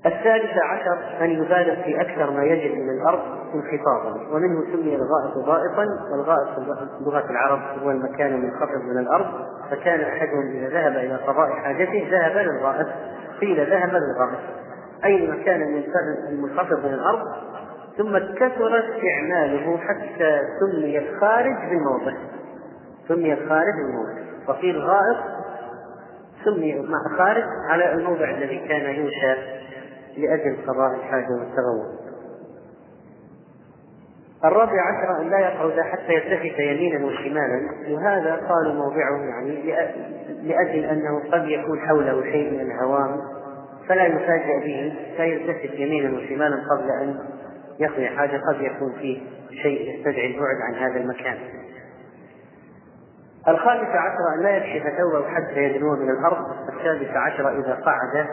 الثالث 0.06 0.58
عشر 0.58 0.98
أن 1.22 1.30
يبالغ 1.30 1.84
في 1.84 2.02
أكثر 2.02 2.32
ما 2.32 2.44
يجب 2.44 2.76
من 2.76 2.90
الأرض 2.90 3.20
انخفاضا 3.56 4.36
ومنه 4.36 4.64
سمي 4.74 4.96
الغائط 4.96 5.38
غائطا 5.38 5.86
والغائط 6.12 6.48
في 6.56 6.76
لغة 7.06 7.30
العرب 7.30 7.62
هو 7.84 7.92
المكان 7.92 8.34
المنخفض 8.34 8.82
من 8.82 8.98
الأرض 8.98 9.26
فكان 9.72 10.02
أحدهم 10.02 10.52
إذا 10.52 10.70
ذهب 10.70 10.96
إلى 10.96 11.16
قضاء 11.16 11.50
حاجته 11.50 12.08
ذهب 12.12 12.38
للغائط 12.38 12.88
قيل 13.42 13.70
ذهب 13.70 13.90
للغائط. 13.90 14.40
أي 15.06 15.26
المكان 15.26 15.84
المنخفض 16.30 16.86
من 16.86 16.94
الأرض؟ 16.94 17.22
ثم 17.98 18.18
كثر 18.18 18.80
استعماله 18.80 19.78
حتى 19.78 20.40
سمي 20.60 21.00
الخارج 21.00 21.56
بالموضع. 21.70 22.14
سمي 23.08 23.34
الخارج 23.34 23.74
بالموضع. 23.76 24.26
وقيل 24.48 24.80
غائط 24.80 25.18
سمي 26.46 26.88
خارج 27.18 27.44
على 27.70 27.94
الموضع 27.94 28.30
الذي 28.30 28.68
كان 28.68 28.96
ينشأ 28.96 29.38
لأجل 30.18 30.58
قضاء 30.68 30.96
الحاجة 30.96 31.32
والتغوط 31.32 32.06
الرابع 34.46 34.82
عشر 34.82 35.22
أن 35.22 35.30
لا 35.30 35.40
يقعد 35.40 35.80
حتى 35.80 36.14
يلتفت 36.14 36.60
يمينا 36.60 37.06
وشمالا 37.06 37.70
وهذا 37.90 38.36
قالوا 38.36 38.74
موضعه 38.74 39.26
يعني 39.26 39.74
لأجل 40.44 40.86
أنه 40.86 41.20
قد 41.32 41.48
يكون 41.48 41.80
حوله 41.80 42.24
شيء 42.24 42.52
من 42.52 42.72
الهوام 42.72 43.22
فلا 43.90 44.06
يفاجأ 44.06 44.60
به 44.60 44.94
فيلتفت 45.18 45.80
يمينا 45.80 46.18
وشمالا 46.18 46.56
قبل 46.56 46.92
أن 47.02 47.20
يقضي 47.80 48.08
حاجة 48.08 48.42
قد 48.50 48.62
يكون 48.62 48.94
فيه 49.00 49.20
شيء 49.62 49.96
يستدعي 49.96 50.28
البعد 50.28 50.56
عن 50.62 50.74
هذا 50.74 51.00
المكان. 51.00 51.38
الخامس 53.48 53.88
عشر 53.88 54.36
أن 54.36 54.44
لا 54.44 54.58
يكشف 54.58 54.88
ثوبه 54.98 55.28
حتى 55.30 55.64
يدنو 55.64 55.96
من 55.96 56.10
الأرض 56.10 56.46
السادس 56.70 57.10
عشر 57.10 57.60
إذا 57.60 57.74
قعد 57.74 58.28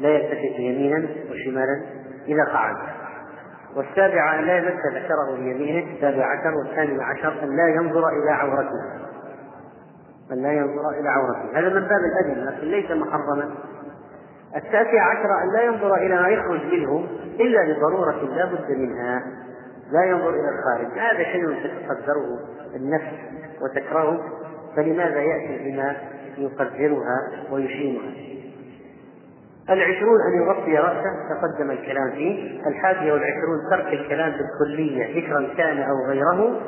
لا 0.00 0.08
يلتفت 0.08 0.58
يمينا 0.58 1.08
وشمالا 1.30 1.82
إذا 2.26 2.44
قعد. 2.44 2.76
والسابعة 3.76 4.38
أن 4.38 4.44
لا 4.44 4.58
يمس 4.58 4.86
ذكره 4.94 5.36
بيمينه 5.36 5.94
السابع 5.94 6.26
عشر 6.26 6.54
والثامن 6.54 7.00
عشر 7.00 7.42
أن 7.42 7.56
لا 7.56 7.68
ينظر 7.68 8.08
إلى 8.08 8.30
عورته. 8.30 9.08
أن 10.32 10.42
لا 10.42 10.52
ينظر 10.52 10.90
إلى 11.00 11.08
عورته. 11.08 11.58
هذا 11.58 11.68
من 11.68 11.80
باب 11.80 12.00
الأدب 12.00 12.46
لكن 12.46 12.66
ليس 12.66 12.90
محرما. 12.90 13.54
التاسع 14.56 15.02
عشر 15.02 15.42
أن 15.42 15.52
لا 15.52 15.62
ينظر 15.62 15.94
إلى 15.94 16.22
ما 16.22 16.28
يخرج 16.28 16.60
منه 16.64 17.06
إلا 17.40 17.72
لضرورة 17.72 18.34
لا 18.34 18.44
بد 18.44 18.70
منها. 18.70 19.22
لا 19.92 20.04
ينظر 20.04 20.30
إلى 20.30 20.48
الخارج. 20.48 20.98
هذا 20.98 21.24
شيء 21.24 21.46
تتقدره 21.46 22.38
النفس 22.76 23.14
وتكرهه 23.62 24.20
فلماذا 24.76 25.20
يأتي 25.20 25.70
بما 25.70 25.96
يقدرها 26.38 27.30
ويشينها؟ 27.50 28.37
العشرون 29.70 30.20
أن 30.20 30.42
يغطي 30.42 30.78
رأسه 30.78 31.10
تقدم 31.30 31.70
الكلام 31.70 32.10
فيه. 32.10 32.60
الحادية 32.66 33.12
والعشرون 33.12 33.58
ترك 33.70 33.92
الكلام 33.92 34.32
بالكلية 34.32 35.20
ذكرا 35.20 35.48
كان 35.56 35.78
أو 35.78 36.06
غيره. 36.08 36.60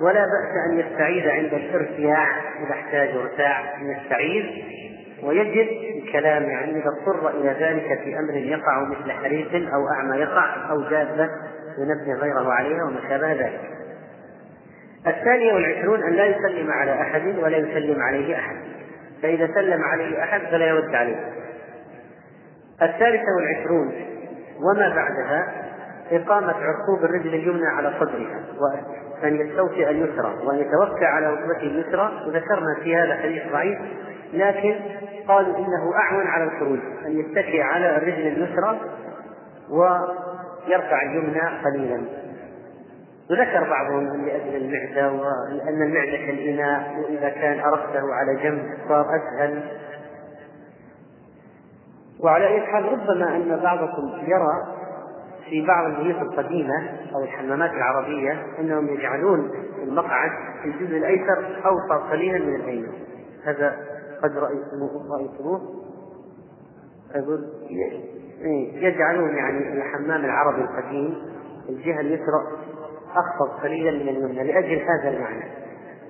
ولا 0.00 0.20
بأس 0.24 0.70
أن 0.70 0.78
يستعيذ 0.78 1.28
عند 1.28 1.54
الارتياع 1.54 2.26
إذا 2.66 2.70
احتاج 2.70 3.08
ارتاع 3.08 3.76
من 3.82 3.96
السعيد 3.96 4.44
ويجب 5.22 5.68
الكلام 6.02 6.42
يعني 6.42 6.70
إذا 6.70 6.90
اضطر 6.90 7.28
إلى 7.28 7.56
ذلك 7.60 8.00
في 8.04 8.18
أمر 8.18 8.34
يقع 8.34 8.88
مثل 8.88 9.12
حريق 9.12 9.74
أو 9.74 9.88
أعمى 9.88 10.16
يقع 10.16 10.70
أو 10.70 10.80
دابة 10.80 11.28
ينبه 11.78 12.20
غيره 12.20 12.52
عليها 12.52 12.84
وما 12.84 13.00
شابه 13.08 13.32
ذلك. 13.32 13.60
الثانية 15.06 15.52
والعشرون 15.54 16.02
أن 16.02 16.12
لا 16.12 16.26
يسلم 16.26 16.70
على 16.70 16.92
أحد 16.92 17.38
ولا 17.38 17.56
يسلم 17.56 18.02
عليه 18.02 18.36
أحد. 18.36 18.56
فإذا 19.22 19.46
سلم 19.54 19.82
عليه 19.82 20.22
أحد 20.22 20.40
فلا 20.40 20.66
يرد 20.66 20.94
عليه. 20.94 21.41
الثالثة 22.82 23.26
والعشرون. 23.36 23.92
وما 24.60 24.88
بعدها 24.88 25.52
إقامة 26.10 26.54
عقوب 26.54 27.04
الرجل 27.04 27.34
اليمنى 27.34 27.66
على 27.66 27.92
صدرها 28.00 28.40
وأن 28.60 29.36
يستوفي 29.36 29.90
اليسرى 29.90 30.34
وأن 30.44 30.58
يتوكى 30.58 31.04
على 31.04 31.26
ركبته 31.26 31.62
اليسرى. 31.62 32.12
وذكرنا 32.26 32.74
في 32.82 32.96
هذا 32.96 33.16
حديث 33.16 33.42
ضعيف 33.52 33.78
لكن 34.32 34.74
قالوا 35.28 35.58
إنه 35.58 35.94
أعون 35.96 36.26
على 36.26 36.44
الخروج 36.44 36.78
أن 37.06 37.20
يتكي 37.20 37.62
على 37.62 37.96
الرجل 37.96 38.26
اليسرى 38.26 38.80
ويرفع 39.70 41.02
اليمنى 41.02 41.40
قليلا. 41.64 42.02
وذكر 43.30 43.70
بعضهم 43.70 44.26
لأجل 44.26 44.56
المعدة 44.56 45.12
وأن 45.12 45.82
المعدة 45.82 46.16
كالإناء 46.26 46.94
وإذا 46.98 47.28
كان 47.28 47.60
أرقته 47.60 48.14
على 48.14 48.42
جنب 48.42 48.62
صار 48.88 49.06
أسهل. 49.16 49.62
وعلى 52.22 52.46
أي 52.46 52.60
حال 52.60 52.84
ربما 52.84 53.36
أن 53.36 53.60
بعضكم 53.62 54.08
يرى 54.26 54.82
في 55.50 55.66
بعض 55.66 55.84
البيوت 55.84 56.22
القديمة 56.22 56.90
أو 57.14 57.24
الحمامات 57.24 57.70
العربية 57.70 58.46
أنهم 58.58 58.88
يجعلون 58.88 59.50
المقعد 59.82 60.30
في 60.62 60.68
الجزء 60.68 60.96
الأيسر 60.96 61.60
أوسط 61.66 62.10
قليلا 62.10 62.38
من 62.38 62.54
الأيمن 62.54 62.92
هذا 63.44 63.76
قد 64.22 64.36
رأيتموه 64.36 65.18
رأيتموه؟ 65.18 65.60
يقول 67.14 67.44
إيه، 68.40 68.86
يجعلون 68.88 69.36
يعني 69.36 69.72
الحمام 69.72 70.24
العربي 70.24 70.62
القديم 70.62 71.14
الجهة 71.68 72.00
اليسرى 72.00 72.42
أخفض 73.14 73.62
قليلا 73.62 73.90
من 73.90 74.08
اليمنى 74.08 74.52
لأجل 74.52 74.82
هذا 74.82 75.16
المعنى. 75.16 75.44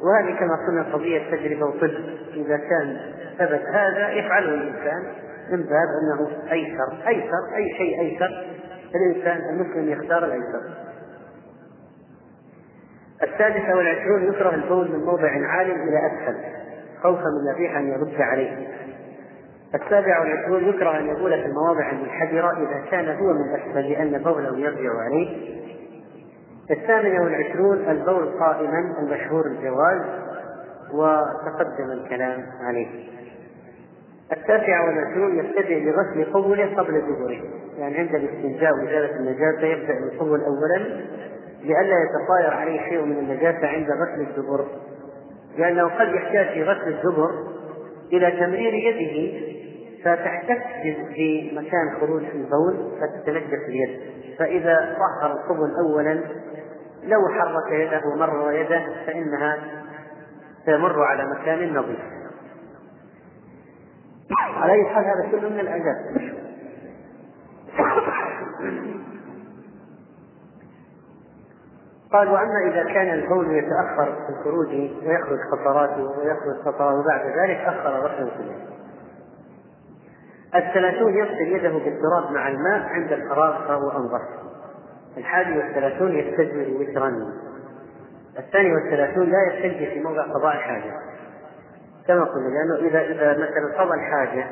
وهذه 0.02 0.38
كما 0.38 0.56
قلنا 0.66 0.92
قضية 0.92 1.30
تجربة 1.30 1.66
وطب. 1.66 1.90
إذا 2.34 2.56
كان 2.56 2.96
ثبت 3.38 3.62
هذا 3.66 4.10
يفعله 4.10 4.54
الإنسان. 4.54 5.14
من 5.50 5.62
باب 5.62 5.88
أنه 6.02 6.28
أيسر 6.52 7.08
أيسر 7.08 7.56
أي 7.56 7.74
شيء 7.78 8.00
أيسر 8.00 8.46
الإنسان 8.94 9.40
المسلم 9.50 9.88
يختار 9.88 10.24
الأيسر. 10.24 10.60
السادسة 13.22 13.76
والعشرون 13.76 14.22
يكره 14.22 14.54
البول 14.54 14.92
من 14.92 15.04
موضع 15.04 15.28
عال 15.28 15.70
إلى 15.70 16.06
أسفل 16.06 16.36
خوفا 17.02 17.24
من 17.44 17.50
الريح 17.54 17.76
أن 17.76 17.88
يرد 17.88 18.20
عليه. 18.20 18.68
السابع 19.74 20.20
والعشرون 20.20 20.64
يكره 20.68 20.98
أن 20.98 21.06
يبول 21.06 21.30
في 21.30 21.46
المواضع 21.46 21.90
المنحدرة 21.90 22.50
إذا 22.50 22.90
كان 22.90 23.08
هو 23.08 23.32
من 23.32 23.54
أسفل 23.54 23.90
لأن 23.90 24.22
بوله 24.22 24.58
يرجع 24.58 24.90
عليه. 25.00 25.62
الثامنة 26.70 27.22
والعشرون 27.24 27.78
البول 27.88 28.38
قائما 28.38 28.94
المشهور 28.98 29.46
الجواز 29.46 30.02
وتقدم 30.92 31.90
الكلام 31.92 32.46
عليه. 32.60 32.88
التاسعة 34.32 34.86
والعشرون 34.86 35.38
يبتدئ 35.38 35.84
بغسل 35.84 36.32
قبله 36.32 36.76
قبل 36.76 37.00
دبره 37.00 37.42
يعني 37.78 37.98
عند 37.98 38.14
الاستنجاء 38.14 38.72
وإزالة 38.72 39.16
النجاسة 39.16 39.66
يبدأ 39.66 39.94
بالقبل 40.00 40.40
أولا 40.40 41.02
لئلا 41.62 41.96
يتطاير 42.04 42.54
عليه 42.54 42.80
شيء 42.80 43.04
من 43.04 43.18
النجاسة 43.18 43.66
عند 43.66 43.86
غسل 43.90 44.20
الدبر 44.20 44.66
لأنه 45.58 45.88
قد 45.88 46.14
يحتاج 46.14 46.46
في 46.46 46.62
غسل 46.62 46.88
الدبر 46.88 47.30
إلى 48.12 48.30
تمرير 48.30 48.74
يده 48.74 49.52
فتحتك 50.04 50.62
في 51.14 51.50
مكان 51.54 52.00
خروج 52.00 52.22
البول 52.34 52.92
فتتنجس 53.00 53.68
اليد. 53.68 54.00
فإذا 54.38 54.96
طهر 54.98 55.32
القبل 55.32 55.70
أولا 55.86 56.20
لو 57.04 57.28
حرك 57.28 57.72
يده 57.72 58.02
ومرر 58.14 58.52
يده 58.52 58.82
فإنها 59.06 59.58
تمر 60.66 61.02
على 61.02 61.24
مكان 61.24 61.74
نظيف. 61.74 61.98
على 64.38 64.72
أي 64.72 64.84
حال 64.84 65.04
هذا 65.04 65.30
كله 65.30 65.48
من 65.48 65.60
الآداب 65.60 65.96
قال 72.12 72.28
وأما 72.28 72.58
إذا 72.66 72.84
كان 72.84 73.14
البول 73.14 73.56
يتأخر 73.56 74.04
في 74.04 74.28
الخروج 74.38 74.68
ويخرج 75.06 75.38
قطراته 75.52 76.02
ويخرج 76.02 76.56
قطرات 76.66 76.94
وبعد 76.94 77.26
ذلك 77.38 77.56
أخر 77.56 77.90
غسل 77.90 78.30
كله. 78.38 78.56
الثلاثون 80.54 81.14
يغسل 81.14 81.56
يده 81.56 81.70
بالتراب 81.70 82.32
مع 82.32 82.48
الماء 82.48 82.82
عند 82.82 83.12
الفراغ 83.12 83.68
فهو 83.68 83.90
أنظف. 83.90 84.22
الحادي 85.16 85.58
والثلاثون 85.58 86.12
يستجمل 86.12 86.76
وترا. 86.80 87.12
الثاني 88.38 88.74
والثلاثون 88.74 89.30
لا 89.30 89.38
يستجمل 89.52 89.90
في 89.90 90.00
موضع 90.00 90.22
قضاء 90.22 90.56
الحاجة. 90.56 90.92
كما 92.06 92.24
قلنا 92.24 92.48
لأنه 92.48 92.88
اذا 92.88 93.00
إذا 93.00 93.32
مثلا 93.32 93.82
قضى 93.82 93.94
الحاجة 93.94 94.46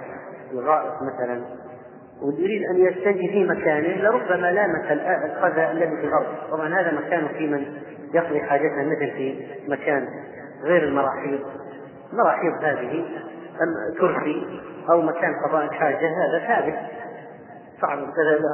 الغائط 0.53 0.95
مثلا 1.03 1.43
ويريد 2.23 2.63
أن 2.71 2.77
يستنجي 2.77 3.29
في 3.29 3.45
مكانه 3.45 3.89
لربما 3.89 4.53
لامس 4.53 4.91
القذى 5.25 5.71
الذي 5.71 5.97
في 5.97 6.07
الأرض، 6.07 6.27
طبعا 6.51 6.81
هذا 6.81 6.93
مكان 6.93 7.29
في 7.29 7.47
من 7.47 7.67
يقضي 8.15 8.41
حاجته 8.41 8.83
مثل 8.83 9.11
في 9.11 9.47
مكان 9.69 10.09
غير 10.65 10.85
المراحيض، 10.85 11.41
مراحيض 12.13 12.65
هذه 12.65 13.05
كرسي 14.01 14.61
أو 14.91 15.03
مكان 15.03 15.35
قضاء 15.47 15.65
الحاجة 15.65 16.09
هذا 16.09 16.39
ثابت. 16.47 16.79
صعب 17.81 17.99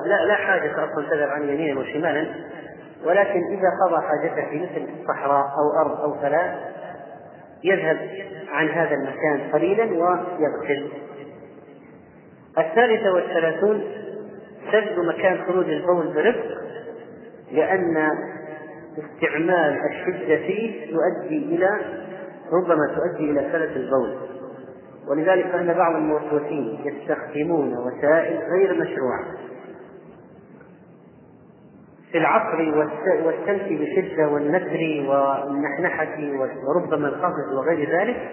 لا 0.07 0.25
لا 0.25 0.35
حاجة 0.35 0.73
أصلا 0.73 1.09
تذهب 1.11 1.29
عن 1.29 1.43
يمينا 1.43 1.81
وشمالا. 1.81 2.27
ولكن 3.05 3.41
إذا 3.51 3.71
قضى 3.85 4.07
حاجته 4.07 4.51
في 4.51 4.63
مثل 4.63 5.07
صحراء 5.09 5.45
أو 5.45 5.81
أرض 5.81 6.01
أو 6.01 6.21
فلاة 6.21 6.76
يذهب 7.65 7.99
عن 8.49 8.69
هذا 8.69 8.95
المكان 8.95 9.51
قليلا 9.53 9.85
ويغسل 9.85 10.89
الثالثة 12.59 13.13
والثلاثون 13.15 13.85
سد 14.73 14.99
مكان 14.99 15.39
خروج 15.47 15.71
البول 15.71 16.15
برفق 16.15 16.67
لأن 17.53 18.11
استعمال 18.99 19.81
الشدة 19.91 20.37
فيه 20.37 20.87
يؤدي 20.93 21.39
إلى 21.39 21.71
ربما 22.53 22.95
تؤدي 22.97 23.31
إلى 23.31 23.41
سلس 23.53 23.77
البول 23.77 24.17
ولذلك 25.09 25.47
فإن 25.47 25.73
بعض 25.75 25.95
الموسوسين 25.95 26.79
يستخدمون 26.85 27.75
وسائل 27.79 28.39
غير 28.39 28.75
مشروعة. 28.75 29.25
العصر 32.17 32.79
والسلك 33.25 33.73
بشدة 33.73 34.29
والنثر 34.29 35.05
والنحنحة 35.09 36.19
وربما 36.69 37.09
القفز 37.09 37.55
وغير 37.55 38.01
ذلك 38.01 38.31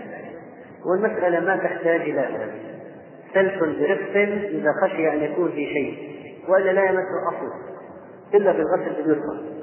والمسألة 0.85 1.39
ما 1.39 1.55
تحتاج 1.55 2.01
إلى 2.01 2.21
ذلك 2.21 2.73
سلك 3.33 3.59
برفق 3.59 4.15
إذا 4.49 4.73
خشي 4.83 5.13
أن 5.13 5.21
يكون 5.21 5.51
في 5.51 5.65
شيء 5.65 6.13
وإلا 6.47 6.71
لا 6.71 6.83
يمس 6.83 7.07
أصلا 7.27 7.53
إلا 8.33 8.51
بالغسل 8.51 9.03
باليسرى 9.03 9.53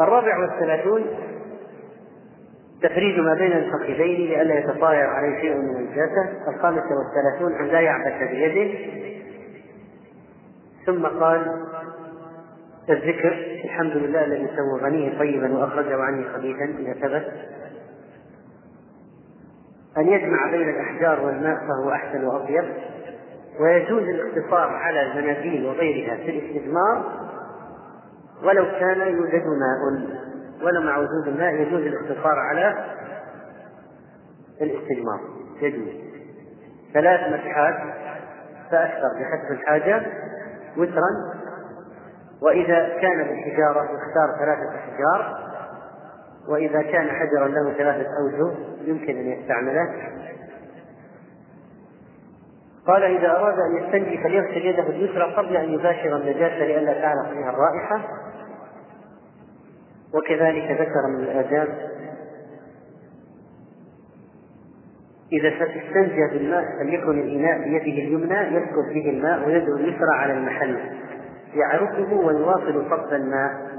الرابع 0.00 0.38
والثلاثون 0.38 1.04
تفريج 2.82 3.18
ما 3.20 3.34
بين 3.34 3.52
الفخذين 3.52 4.30
لئلا 4.30 4.58
يتطاير 4.58 5.06
عليه 5.06 5.40
شيء 5.40 5.54
من 5.54 5.76
النجاسة 5.76 6.28
الخامسة 6.48 6.88
والثلاثون 6.96 7.52
أن 7.60 7.66
لا 7.66 7.80
يعبث 7.80 8.30
بيده. 8.30 8.78
ثم 10.86 11.06
قال 11.06 11.66
الذكر 12.90 13.32
الحمد 13.64 13.96
لله 13.96 14.24
الذي 14.24 14.48
سوى 14.56 14.80
غنيه 14.82 15.18
طيبا 15.18 15.52
وأخرجه 15.52 15.96
عني 15.96 16.24
خبيثا 16.28 16.64
إذا 16.64 16.92
ثبت. 16.92 17.32
أن 19.98 20.08
يجمع 20.08 20.50
بين 20.50 20.68
الأحجار 20.68 21.26
والماء 21.26 21.56
فهو 21.56 21.92
أحسن 21.92 22.24
وأطيب. 22.24 22.64
ويجوز 23.60 24.02
الاقتصار 24.02 24.68
على 24.68 25.02
المناديل 25.02 25.66
وغيرها 25.66 26.16
في 26.16 26.30
الاستجمار 26.30 27.04
ولو 28.42 28.64
كان 28.64 29.00
يوجد 29.00 29.42
ماء. 29.44 30.10
ولو 30.62 30.80
مع 30.80 30.98
وجود 30.98 31.28
الماء 31.28 31.54
يجوز 31.54 31.80
الاقتصار 31.80 32.38
على 32.38 32.84
الاستجمار 34.62 35.20
يجوز. 35.62 35.88
ثلاث 36.94 37.20
مسحات 37.20 37.74
فأكثر 38.70 39.08
بحسب 39.20 39.52
الحاجة. 39.52 40.06
وترا 40.76 41.39
وإذا 42.42 42.88
كان 43.00 43.18
بالحجارة 43.18 43.82
يختار 43.82 44.38
ثلاثة 44.38 44.78
أحجار 44.78 45.50
وإذا 46.48 46.82
كان 46.82 47.10
حجرا 47.10 47.48
له 47.48 47.72
ثلاثة 47.72 48.08
أوجه 48.22 48.54
يمكن 48.84 49.16
أن 49.16 49.26
يستعمله. 49.26 49.88
قال 52.86 53.02
إذا 53.02 53.30
أراد 53.30 53.54
أن 53.58 53.76
يستنجي 53.76 54.18
فليغسل 54.22 54.66
يده 54.66 54.82
اليسرى 54.82 55.34
قبل 55.34 55.56
أن 55.56 55.72
يباشر 55.72 56.16
النجاسة 56.16 56.58
لئلا 56.58 56.92
تعلق 56.92 57.28
فيها 57.32 57.50
الرائحة. 57.50 58.08
وكذلك 60.14 60.80
ذكر 60.80 61.06
من 61.08 61.24
الآداب 61.24 61.68
إذا 65.32 65.48
استنجى 65.48 66.28
بالماء 66.32 66.64
فليكن 66.78 67.20
الإناء 67.20 67.58
بيده 67.58 68.02
اليمنى 68.02 68.56
يسكب 68.56 68.94
به 68.94 69.10
الماء 69.10 69.48
ويده 69.48 69.76
اليسرى 69.76 70.16
على 70.18 70.32
المحل. 70.32 70.78
يعرفه 71.54 72.14
ويواصل 72.14 72.90
صب 72.90 73.12
الماء 73.12 73.70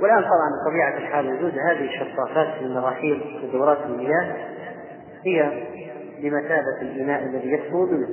والآن 0.00 0.22
طبعا 0.22 0.50
بطبيعة 0.62 0.96
الحال 0.96 1.34
وجود 1.34 1.52
هذه 1.58 1.84
الشفافات 1.84 2.58
في 2.58 2.64
المراحيض 2.64 3.18
في 3.18 3.50
دورات 3.52 3.78
المياه 3.86 4.36
هي 5.24 5.66
بمثابة 6.22 6.80
الإناء 6.82 7.22
الذي 7.22 7.52
يسمو 7.52 7.86
منه. 7.86 8.08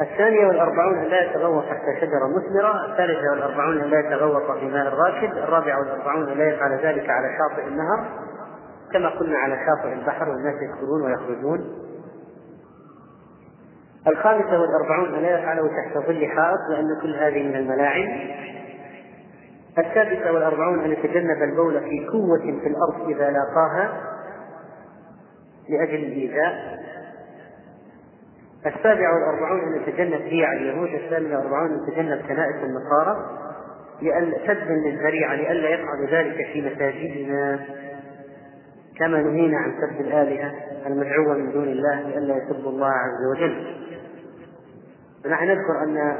الثانية 0.00 0.46
والأربعون 0.46 0.98
أن 0.98 1.04
لا 1.04 1.30
يتغوط 1.30 1.64
حتى 1.64 2.00
شجرة 2.00 2.26
مثمرة، 2.26 2.92
الثالثة 2.92 3.30
والأربعون 3.30 3.80
أن 3.80 3.90
لا 3.90 4.00
يتغوط 4.00 4.58
في 4.58 4.66
ماء 4.66 4.88
الراكد، 4.88 5.36
الرابعة 5.36 5.78
والأربعون 5.78 6.28
أن 6.28 6.38
لا 6.38 6.48
يفعل 6.48 6.72
ذلك 6.72 7.10
على 7.10 7.28
شاطئ 7.38 7.68
النهر 7.68 8.06
كما 8.92 9.08
قلنا 9.08 9.38
على 9.38 9.58
شاطئ 9.66 9.92
البحر 9.92 10.28
والناس 10.28 10.54
يدخلون 10.62 11.02
ويخرجون. 11.02 11.85
الخامسة 14.08 14.60
والأربعون 14.60 15.14
أن 15.14 15.22
لا 15.22 15.38
يفعله 15.38 15.68
تحت 15.68 15.98
ظل 16.06 16.26
حائط 16.26 16.58
لأن 16.70 17.00
كل 17.02 17.14
هذه 17.14 17.42
من 17.42 17.56
الملاعب. 17.56 18.08
السادسة 19.78 20.32
والأربعون 20.32 20.84
أن 20.84 20.92
يتجنب 20.92 21.42
البول 21.42 21.80
في 21.80 22.06
كوة 22.12 22.60
في 22.60 22.68
الأرض 22.68 23.08
إذا 23.08 23.30
لاقاها 23.30 24.00
لأجل 25.68 25.94
الإيذاء. 25.94 26.76
السابعة 28.66 29.14
والأربعون 29.14 29.60
أن 29.60 29.82
يتجنب 29.82 30.20
بيع 30.30 30.52
اليهود. 30.52 30.88
الثامنة 30.88 31.38
والأربعون 31.38 31.70
أن 31.70 31.78
يتجنب 31.82 32.26
كنائس 32.28 32.56
النصارى 32.56 33.26
سدا 34.46 34.74
للذريعة 34.74 35.34
لئلا 35.34 35.68
يفعل 35.68 36.06
ذلك 36.10 36.46
في 36.52 36.62
مساجدنا. 36.62 37.60
كما 38.98 39.22
نهينا 39.22 39.58
عن 39.58 39.72
سب 39.80 40.00
الآلهة 40.00 40.54
المدعوة 40.86 41.34
من 41.34 41.52
دون 41.52 41.68
الله 41.68 42.02
لئلا 42.02 42.36
يسب 42.36 42.66
الله 42.66 42.90
عز 42.90 43.36
وجل. 43.36 43.76
ونحن 45.26 45.44
نذكر 45.44 45.82
أن 45.82 46.16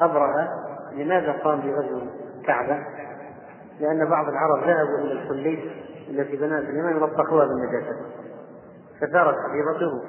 أبرهة 0.00 0.48
لماذا 0.92 1.32
قام 1.32 1.60
بغزو 1.60 2.02
الكعبة؟ 2.40 2.78
لأن 3.80 4.10
بعض 4.10 4.28
العرب 4.28 4.64
ذهبوا 4.64 4.98
إلى 4.98 5.12
الكلية 5.12 5.70
التي 6.10 6.36
بناها 6.36 6.60
سليمان 6.60 6.96
ولطخوها 6.96 7.46
بالنجاسة 7.46 7.96
فثارت 9.00 9.34
حفيظته. 9.34 10.02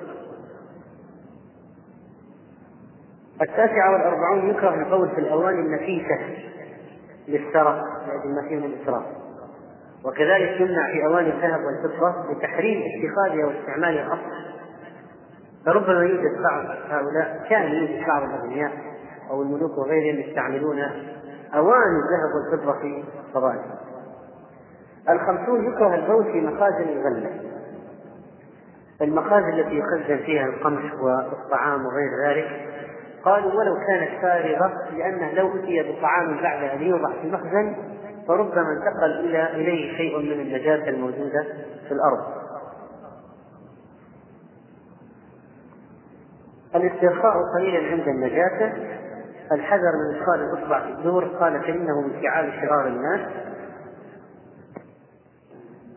التاسعة 3.41 3.93
والأربعون 3.93 4.49
يكره 4.49 4.73
القول 4.73 5.09
في 5.09 5.21
الأواني 5.21 5.59
النفيسة 5.59 6.19
للثرى 7.27 7.84
لأجل 8.07 8.36
ما 8.36 8.49
فيه 8.49 8.55
من 8.55 8.65
الإسراف. 8.65 9.03
وكذلك 10.05 10.61
يمنع 10.61 10.91
في 10.91 11.05
أواني 11.05 11.30
الذهب 11.30 11.59
والفضة 11.63 12.32
لتحريم 12.32 12.82
اتخاذها 12.82 13.45
واستعمالها 13.45 14.07
أصلا. 14.07 14.59
فربما 15.66 16.03
يوجد 16.03 16.41
بعض 16.43 16.66
هؤلاء 16.89 17.45
كان 17.49 17.72
يوجد 17.72 18.07
بعض 18.07 18.24
الأغنياء 18.24 18.72
أو 19.30 19.41
الملوك 19.41 19.78
وغيرهم 19.78 20.20
يستعملون 20.20 20.80
أواني 21.53 21.99
الذهب 21.99 22.36
والفضة 22.36 22.80
في 22.82 23.03
فضائهم 23.34 23.80
الخمسون 25.10 25.66
يكره 25.66 25.95
البول 25.95 26.24
في 26.24 26.41
مخازن 26.41 26.89
الغلة. 26.89 27.30
المخازن 29.01 29.49
التي 29.49 29.78
يخزن 29.78 30.18
فيها 30.26 30.45
القمح 30.45 30.93
والطعام 31.01 31.86
وغير 31.86 32.10
ذلك. 32.28 32.70
قالوا 33.24 33.53
ولو 33.53 33.76
كانت 33.88 34.22
فارغة 34.22 34.74
لأنه 34.97 35.32
لو 35.32 35.47
أتي 35.47 35.91
بطعام 35.91 36.41
بعد 36.41 36.64
أن 36.64 36.82
يوضع 36.82 37.12
في 37.22 37.32
مخزن 37.32 37.76
فربما 38.28 38.72
انتقل 38.72 39.12
إلى 39.20 39.51
إليه 39.51 39.97
شيء 39.97 40.18
من 40.20 40.41
النجاسة 40.41 40.89
الموجودة 40.89 41.43
في 41.88 41.91
الأرض. 41.91 42.38
الاسترخاء 46.76 47.34
قليلا 47.55 47.91
عند 47.91 48.07
النجاسة. 48.07 48.74
الحذر 49.51 49.91
من 49.95 50.15
إدخال 50.15 50.41
الإصبع 50.41 50.86
في 50.86 50.91
الدور. 50.91 51.26
قال 51.26 51.61
فإنه 51.61 52.01
من 52.01 52.22
فعال 52.22 52.53
شرار 52.61 52.88
الناس. 52.88 53.22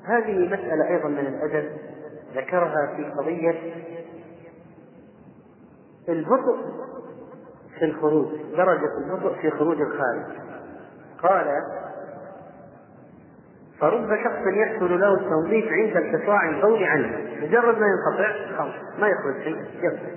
هذه 0.05 0.47
مسألة 0.47 0.89
أيضا 0.89 1.09
من 1.09 1.27
الأدب 1.27 1.71
ذكرها 2.37 2.95
في 2.97 3.05
قضية 3.05 3.75
البطء 6.09 6.57
في 7.79 7.85
الخروج 7.85 8.29
درجة 8.57 8.99
البطء 8.99 9.35
في 9.41 9.51
خروج 9.51 9.81
الخارج. 9.81 10.25
قال 11.23 11.47
فرب 13.83 14.17
شخص 14.25 14.47
يحصل 14.47 15.01
له 15.01 15.15
التوظيف 15.15 15.73
عند 15.73 15.97
انقطاع 15.97 16.49
البول 16.49 16.85
عنه 16.85 17.19
مجرد 17.43 17.79
ما 17.79 17.87
ينقطع 17.87 18.57
خلاص 18.59 18.75
ما 18.99 19.09
يخرج 19.09 19.43
شيء 19.45 19.57
يخرج 19.83 20.13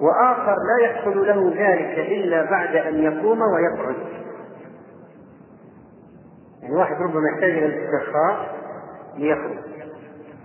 وآخر 0.00 0.54
لا 0.54 0.86
يحصل 0.86 1.26
له 1.26 1.52
ذلك 1.56 1.98
إلا 1.98 2.50
بعد 2.50 2.76
أن 2.76 3.02
يقوم 3.02 3.38
ويقعد 3.40 3.96
يعني 6.62 6.76
واحد 6.76 6.96
ربما 7.02 7.28
يحتاج 7.28 7.50
إلى 7.50 7.66
الاسترخاء 7.66 8.54
ليخرج. 9.16 9.58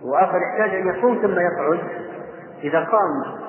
وآخر 0.04 0.38
يحتاج 0.38 0.76
أن 0.76 0.88
يقوم 0.88 1.16
ثم 1.22 1.40
يقعد 1.40 1.80
إذا 2.64 2.80
قام 2.80 3.40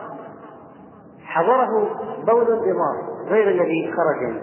حضره 1.24 1.94
بول 2.26 2.44
إضافي 2.44 3.28
غير 3.28 3.48
الذي 3.48 3.92
خرج. 3.92 4.42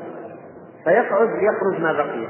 فيقعد 0.83 1.29
ليخرج 1.29 1.81
ما 1.81 1.93
بقي. 1.93 2.27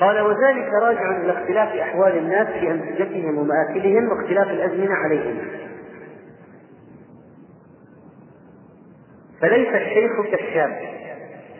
قال 0.00 0.20
وذلك 0.20 0.72
راجع 0.82 1.16
إلى 1.16 1.32
اختلاف 1.32 1.68
أحوال 1.68 2.18
الناس 2.18 2.46
في 2.48 2.70
أنسجتهم 2.70 3.38
ومآكلهم 3.38 4.08
واختلاف 4.08 4.46
الأزمنة 4.50 4.94
عليهم. 4.94 5.38
فليس 9.42 9.68
الشيخ 9.68 10.12
كالشاب. 10.30 10.70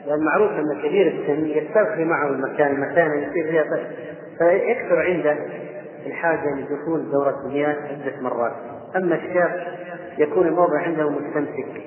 لأن 0.06 0.24
معروف 0.24 0.50
أن 0.50 0.82
كبير 0.82 1.06
السن 1.06 1.46
يسترخي 1.46 2.04
معه 2.04 2.28
المكان 2.28 2.74
المكان 2.74 3.22
يصير 3.22 3.50
فيها 3.50 3.64
فيكثر 4.38 5.00
عنده 5.00 5.36
الحاجة 6.06 6.54
لدخول 6.54 7.10
دورة 7.10 7.42
المياه 7.44 7.76
عدة 7.88 8.20
مرات. 8.20 8.52
أما 8.96 9.14
الشاب 9.14 9.66
يكون 10.18 10.46
الموضع 10.46 10.78
عنده 10.78 11.10
مستمسك. 11.10 11.82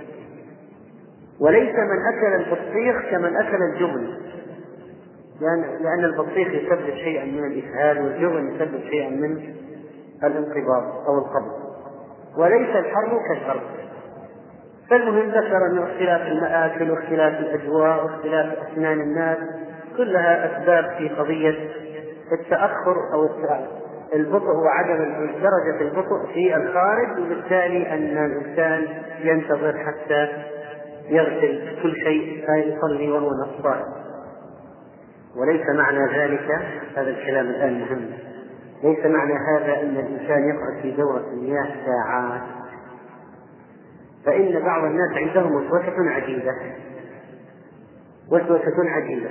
وليس 1.39 1.76
من 1.76 2.00
أكل 2.14 2.43
البطيخ 2.43 3.12
كمن 3.12 3.36
أكل 3.36 3.58
الجبن. 3.74 4.08
لأن 5.41 5.62
لأن 5.84 6.06
البطيخ 6.06 6.48
يسبب 6.48 6.96
شيئا 6.96 7.26
من 7.26 7.46
الإسهال 7.46 8.02
والجبن 8.02 8.56
يسبب 8.56 8.82
شيئا 8.89 9.10
من 9.10 9.54
الانقباض 10.24 10.84
أو 11.08 11.18
القبض. 11.18 11.66
وليس 12.38 12.76
الحر 12.76 13.20
كالبرد 13.28 13.84
فالمهم 14.89 15.29
ذكر 15.29 15.57
أن 15.71 15.83
اختلاف 15.83 16.21
المآكل 16.27 16.91
واختلاف 16.91 17.39
الأجواء 17.39 18.03
واختلاف 18.03 18.57
أسنان 18.67 19.01
الناس 19.01 19.38
كلها 19.97 20.45
أسباب 20.45 20.97
في 20.97 21.09
قضية 21.09 21.69
التأخر 22.31 22.95
أو 23.13 23.29
البطء 24.15 24.55
وعدم 24.55 25.29
درجة 25.41 25.81
البطء 25.81 26.33
في 26.33 26.55
الخارج 26.55 27.19
وبالتالي 27.19 27.93
أن 27.93 28.25
الإنسان 28.25 28.88
ينتظر 29.21 29.77
حتى 29.77 30.27
يغسل 31.09 31.81
كل 31.83 31.95
شيء 31.95 32.45
يصلي 32.49 33.11
وهو 33.11 33.29
صائم 33.63 34.05
وليس 35.36 35.69
معنى 35.69 36.17
ذلك 36.17 36.59
هذا 36.97 37.09
الكلام 37.09 37.45
الآن 37.45 37.79
مهم 37.79 38.09
ليس 38.83 39.05
معنى 39.05 39.33
هذا 39.33 39.81
أن 39.81 39.97
الإنسان 39.97 40.49
يقعد 40.49 40.81
في 40.81 40.91
دورة 40.91 41.23
المياه 41.33 41.67
ساعات. 41.86 42.41
فإن 44.26 44.65
بعض 44.65 44.84
الناس 44.84 45.11
عندهم 45.15 45.55
وسوسة 45.55 46.09
عجيبة. 46.09 46.53
وسوسة 48.32 48.89
عجيبة. 48.89 49.30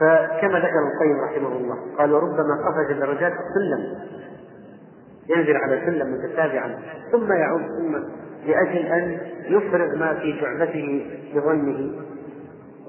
فكما 0.00 0.58
ذكر 0.58 0.78
القيم 0.92 1.20
رحمه 1.24 1.56
الله 1.56 1.76
قال 1.98 2.12
وربما 2.12 2.54
قفز 2.68 2.98
درجات 2.98 3.32
السلم. 3.32 4.08
ينزل 5.28 5.56
على 5.56 5.82
سلم 5.86 6.14
متتابعا. 6.14 6.78
ثم 7.12 7.32
يعود 7.32 7.62
ثم 7.62 7.96
لأجل 8.46 8.86
أن 8.86 9.18
يفرغ 9.44 9.96
ما 9.96 10.14
في 10.14 10.40
جعبته 10.40 11.06
بظنه. 11.34 11.92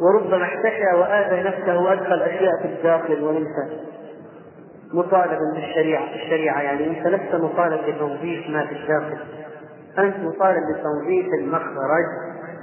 وربما 0.02 0.44
احتشى 0.44 0.96
وآذى 1.00 1.50
نفسه 1.50 1.80
وأدخل 1.80 2.22
أشياء 2.22 2.62
في 2.62 2.68
الداخل 2.68 3.24
وليس 3.24 3.56
مطالبا 4.94 5.54
بالشريعة. 5.56 6.16
الشريعة 6.16 6.62
يعني 6.62 6.88
أنت 6.88 7.08
لست 7.08 7.36
مطالب 7.36 7.82
بتنظيف 7.88 8.50
ما 8.50 8.66
في 8.66 8.76
الداخل. 8.76 9.39
أنت 9.98 10.18
مطالب 10.18 10.64
بتنظيف 10.64 11.34
المخرج 11.40 12.06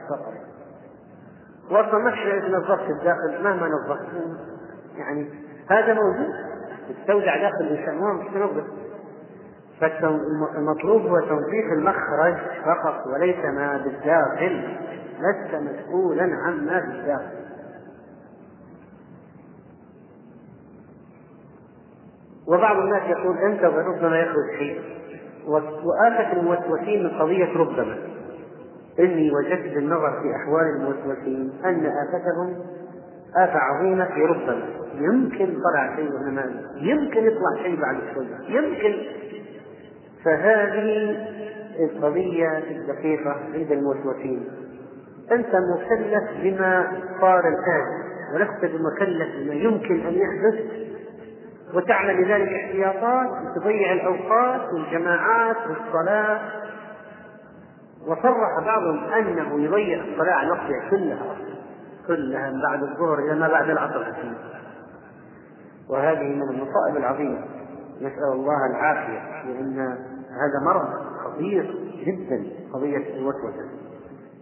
فقط. 0.08 0.34
واصلا 1.70 1.98
ما 1.98 2.10
نظفت 2.48 2.90
الداخل 2.90 3.44
مهما 3.44 3.68
نظفت 3.68 4.06
يعني 4.96 5.30
هذا 5.70 5.94
موجود. 5.94 6.34
تستودع 6.88 7.36
داخل 7.36 7.60
الإنسان 7.60 7.98
ما 7.98 8.12
مش 8.12 8.26
فالمطلوب 9.80 11.02
هو 11.02 11.20
تنظيف 11.20 11.72
المخرج 11.72 12.34
فقط 12.64 13.06
وليس 13.06 13.44
ما 13.44 13.76
بالداخل. 13.84 14.78
لست 15.18 15.54
مسؤولا 15.54 16.24
عما 16.46 16.80
بالداخل. 16.80 17.36
وبعض 22.48 22.76
الناس 22.76 23.02
يقول 23.02 23.38
انتظر 23.38 23.86
ربما 23.86 24.18
يخرج 24.18 24.58
شيء. 24.58 24.96
وآفة 25.48 26.32
الموسوسين 26.32 27.02
من 27.02 27.10
قضية 27.10 27.52
ربما. 27.56 27.98
إني 29.00 29.30
وجدت 29.30 29.74
بالنظر 29.74 30.10
في 30.22 30.36
أحوال 30.36 30.64
الموسوسين 30.76 31.52
أن 31.64 31.86
آفتهم 31.86 32.56
آفة 33.36 33.58
عظيمة 33.58 34.04
في 34.04 34.22
ربما. 34.22 34.62
يمكن 34.94 35.46
طلع 35.46 35.96
شيء 35.96 36.12
وإنما 36.12 36.62
يمكن 36.76 37.26
يطلع 37.26 37.62
شيء 37.62 37.80
بعد 37.80 37.96
شوية 38.14 38.58
يمكن. 38.58 38.94
فهذه 40.24 41.16
القضية 41.80 42.58
الدقيقة 42.58 43.36
عند 43.54 43.72
الموسوسين. 43.72 44.44
أنت 45.32 45.56
مكلف 45.56 46.24
بما 46.42 46.92
صار 47.20 47.40
الآن 47.48 47.86
ولست 48.34 48.64
بمكلف 48.74 49.28
بما 49.36 49.54
يمكن 49.54 50.06
أن 50.06 50.14
يحدث. 50.14 50.85
وتعمل 51.74 52.22
لذلك 52.22 52.48
احتياطات 52.48 53.28
تضيع 53.56 53.92
الأوقات 53.92 54.72
والجماعات 54.72 55.56
والصلاة. 55.56 56.40
وصرح 58.06 58.64
بعضهم 58.64 59.04
أنه 59.04 59.64
يضيع 59.64 60.04
الصلاة 60.04 60.34
على 60.34 60.50
وقتها 60.50 60.90
كلها 60.90 61.36
كلها 62.06 62.50
من 62.50 62.62
بعد 62.62 62.82
الظهر 62.82 63.18
إلى 63.18 63.40
ما 63.40 63.48
بعد 63.48 63.70
العصر 63.70 64.04
حتى 64.04 64.32
وهذه 65.88 66.34
من 66.34 66.42
المصائب 66.42 66.96
العظيمة. 66.96 67.38
نسأل 68.00 68.32
الله 68.32 68.66
العافية 68.70 69.42
لأن 69.44 69.78
هذا 70.30 70.64
مرض 70.64 70.88
خطير 71.24 71.74
جدا 72.06 72.44
قضية 72.74 73.18
الوسوسة. 73.18 73.68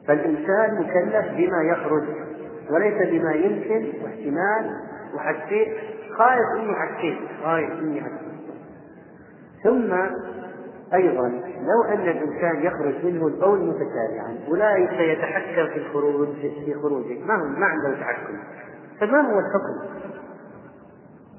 فالإنسان 0.09 0.75
مكلف 0.75 1.27
بما 1.37 1.63
يخرج 1.63 2.05
وليس 2.71 3.09
بما 3.09 3.33
يمكن 3.33 4.05
واحتمال 4.05 4.71
وحسيت 5.15 5.69
خايف 6.19 6.41
إني 6.61 6.75
حسيت 6.75 7.19
خايف 7.45 7.71
إني 7.71 8.01
حسيت. 8.01 8.35
ثم 9.65 9.93
أيضا 10.95 11.29
لو 11.61 11.83
أن 11.89 12.09
الإنسان 12.09 12.63
يخرج 12.63 13.05
منه 13.05 13.27
البول 13.27 13.59
متتابعا 13.59 14.39
أولئك 14.49 14.93
يتحكم 14.93 15.73
في 15.73 15.79
الخروج 15.79 16.29
في 16.41 16.75
خروجه. 16.83 17.19
ما 17.25 17.35
هو 17.35 17.47
ما 17.47 17.67
عنده 17.67 18.01
تحكم 18.01 18.39
فما 19.01 19.21
هو 19.21 19.39
الحكم؟ 19.39 20.05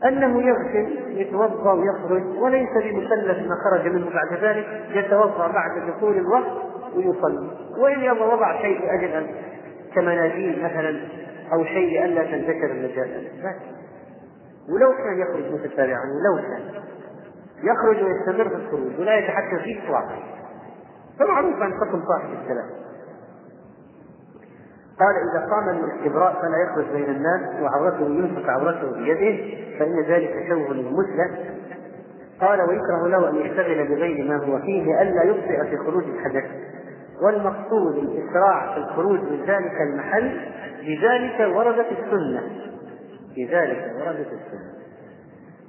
أنه 0.08 0.42
يغسل 0.42 1.20
يتوضأ 1.22 1.74
ويخرج 1.74 2.24
وليس 2.38 2.70
بمكلف 2.84 3.38
ما 3.38 3.56
خرج 3.64 3.88
منه 3.88 4.10
بعد 4.10 4.44
ذلك 4.44 4.66
يتوضأ 4.90 5.48
بعد 5.48 5.88
دخول 5.88 6.18
الوقت 6.18 6.52
ويصلي. 6.96 7.50
وإن 7.78 8.10
وضع 8.18 8.62
شيء 8.62 8.86
لأجل 8.86 9.08
أن 9.08 9.28
كمناديل 9.96 10.64
مثلا 10.64 11.00
أو 11.54 11.64
شيء 11.64 12.02
لئلا 12.02 12.24
تنذكر 12.24 12.72
النجاسة 12.72 13.22
ولو 14.70 14.92
كان 14.98 15.20
يخرج 15.20 15.54
متتابعا 15.54 16.02
ولو 16.04 16.42
كان 16.42 16.84
يخرج 17.64 18.04
ويستمر 18.04 18.50
في 18.50 18.56
الخروج 18.56 19.00
ولا 19.00 19.18
يتحكم 19.18 19.58
فيه 19.58 19.84
اطلاقا 19.84 20.20
فمعروف 21.20 21.62
عن 21.62 21.74
حكم 21.74 22.04
صاحب 22.08 22.30
السلام. 22.44 22.70
قال 25.00 25.16
إذا 25.32 25.46
قام 25.56 25.70
الاستبراء 25.70 26.34
فلا 26.34 26.58
يخرج 26.64 26.86
بين 26.94 27.16
الناس 27.16 27.62
وعورته 27.62 28.06
يمسك 28.06 28.50
عورته 28.50 28.92
بيده 28.92 29.58
فإن 29.80 30.00
ذلك 30.02 30.46
شوه 30.50 30.74
للمثلى 30.74 31.56
قال 32.42 32.62
ويكره 32.62 33.08
له 33.08 33.30
أن 33.30 33.36
يشتغل 33.36 33.88
بغير 33.88 34.26
ما 34.30 34.38
هو 34.38 34.60
فيه 34.60 34.84
لئلا 34.84 35.24
يبطئ 35.24 35.70
في 35.70 35.78
خروج 35.78 36.04
الحدث. 36.04 36.44
والمقصود 37.22 37.98
الإسراع 37.98 38.74
في 38.74 38.80
الخروج 38.80 39.20
من 39.20 39.46
ذلك 39.48 39.82
المحل 39.82 40.42
لذلك 40.82 41.56
وردت 41.56 41.88
السنة. 41.92 42.44
لذلك 43.38 43.94
وردت 44.00 44.28
السنة. 44.28 44.76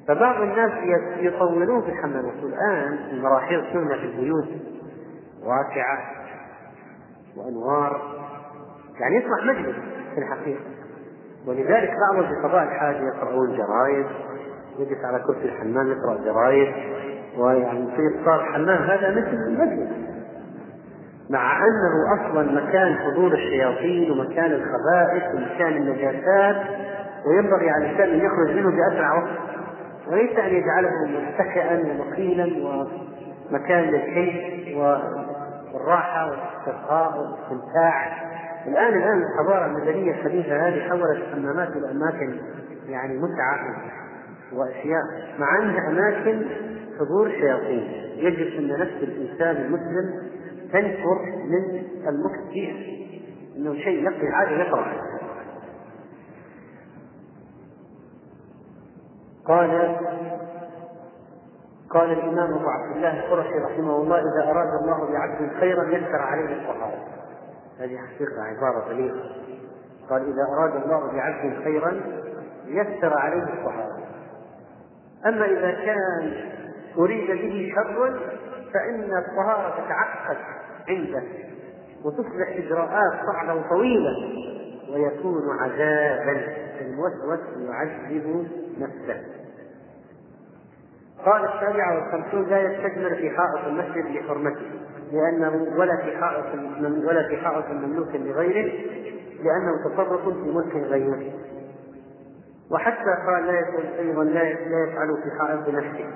فبعض 0.08 0.40
الناس 0.40 0.72
يطولون 1.20 1.82
في 1.82 1.88
الحمام 1.88 2.24
الآن 2.42 2.98
المراحيض 3.10 3.64
سنه 3.72 3.96
في 3.96 4.04
البيوت 4.04 4.48
واسعة 5.42 5.98
وأنوار. 7.36 8.00
يعني 9.00 9.16
يصبح 9.16 9.44
مجلس 9.44 9.76
في 10.14 10.18
الحقيقة. 10.20 10.60
ولذلك 11.46 11.90
بعضهم 12.10 12.28
في 12.28 12.48
قضاء 12.48 12.62
الحاجة 12.62 12.96
يقرؤون 12.96 13.56
جرايد 13.56 14.06
يجلس 14.78 15.04
على 15.04 15.18
كرسي 15.26 15.44
الحمام 15.44 15.92
يقرأ 15.92 16.24
جرايد 16.24 16.74
ويعني 17.38 17.80
يصير 17.80 18.24
صار 18.24 18.44
حمام 18.44 18.82
هذا 18.82 19.10
مثل 19.10 19.36
المجلس. 19.46 20.06
مع 21.30 21.58
أنه 21.58 22.14
أصلا 22.14 22.62
مكان 22.62 22.94
حضور 22.94 23.32
الشياطين 23.32 24.10
ومكان 24.10 24.52
الخبائث 24.52 25.34
ومكان 25.34 25.76
النجاسات 25.76 26.56
وينبغي 27.26 27.70
على 27.70 27.84
الإنسان 27.84 28.08
أن 28.08 28.26
يخرج 28.26 28.56
منه 28.56 28.70
بأسرع 28.70 29.14
وقت. 29.18 29.38
وليس 30.08 30.38
أن 30.38 30.54
يجعله 30.54 30.90
متكئا 31.06 31.78
ومقيلا 31.78 32.44
ومكان 33.50 33.84
للكيف 33.84 34.76
والراحة 34.76 36.30
والاسترخاء 36.30 37.18
والاستمتاع. 37.18 38.26
الآن 38.66 38.94
الآن 38.94 39.22
الحضارة 39.22 39.66
المدنية 39.66 40.10
الحديثة 40.10 40.68
هذه 40.68 40.88
حولت 40.88 41.16
الحمامات 41.16 41.68
إلى 41.68 41.90
أماكن 41.90 42.36
يعني 42.88 43.18
متعة 43.18 43.76
وأشياء 44.52 45.02
مع 45.38 45.62
أنها 45.62 45.88
أماكن 45.88 46.46
حضور 47.00 47.30
شياطين. 47.30 47.88
يجب 48.16 48.58
أن 48.58 48.80
نفس 48.80 49.02
الإنسان 49.02 49.56
المسلم 49.56 50.22
تنفر 50.72 51.18
من 51.44 51.82
فيها 52.52 52.74
إنه 53.56 53.74
شيء 53.74 54.04
يقضي 54.04 54.28
عاده 54.28 54.50
يقرأ. 54.50 54.92
قال 59.48 59.96
قال 61.90 62.12
الإمام 62.12 62.54
أبو 62.54 62.68
عبد 62.68 62.96
الله 62.96 63.24
القرشي 63.24 63.58
رحمه 63.58 63.96
الله 63.96 64.18
إذا 64.18 64.50
أراد 64.50 64.82
الله 64.82 65.12
بعبد 65.12 65.50
خيرا 65.60 65.84
يسر 65.84 66.22
عليه 66.22 66.56
الطهارة. 66.56 67.04
هذه 67.78 67.96
حقيقة 67.96 68.42
عبارة 68.42 68.88
بليغة. 68.88 69.22
قال 70.10 70.22
إذا 70.22 70.42
أراد 70.58 70.82
الله 70.82 71.12
بعبد 71.12 71.64
خيرا 71.64 72.00
يسر 72.66 73.18
عليه 73.18 73.42
الطهارة. 73.42 73.98
أما 75.26 75.46
إذا 75.46 75.70
كان 75.70 76.32
أريد 76.98 77.30
به 77.30 77.72
شرا 77.74 78.18
فإن 78.74 79.10
الطهارة 79.18 79.84
تتعقد 79.84 80.36
عنده 80.88 81.22
وتصبح 82.04 82.48
إجراءات 82.48 83.12
صعبة 83.26 83.54
وطويلة 83.54 84.16
ويكون 84.92 85.42
عذابا 85.60 86.40
الموسوس 86.80 87.40
يعذب 87.58 88.46
نفسه. 88.78 89.22
قال 91.24 91.44
السابعة 91.44 91.94
والخمسون 91.94 92.48
لا 92.48 92.60
يستثمر 92.60 93.14
في 93.14 93.30
حائط 93.30 93.66
المسجد 93.66 94.04
لحرمته 94.06 94.66
لأنه 95.12 95.78
ولا 95.78 95.96
في 95.96 96.16
حائط 96.16 96.44
ولا 97.04 97.28
في 97.28 97.36
حائط 97.36 97.70
مملوك 97.70 98.08
لغيره 98.14 98.72
لأنه 99.42 99.84
تصرف 99.84 100.28
في 100.28 100.50
ملك 100.50 100.76
غيره. 100.76 101.32
وحتى 102.70 103.10
قال 103.26 103.46
لا 103.46 103.52
يقول 103.52 103.86
أيضا 103.98 104.24
لا 104.24 104.42
يفعل 104.48 105.08
في 105.22 105.38
حائط 105.38 105.68
نفسه 105.68 106.06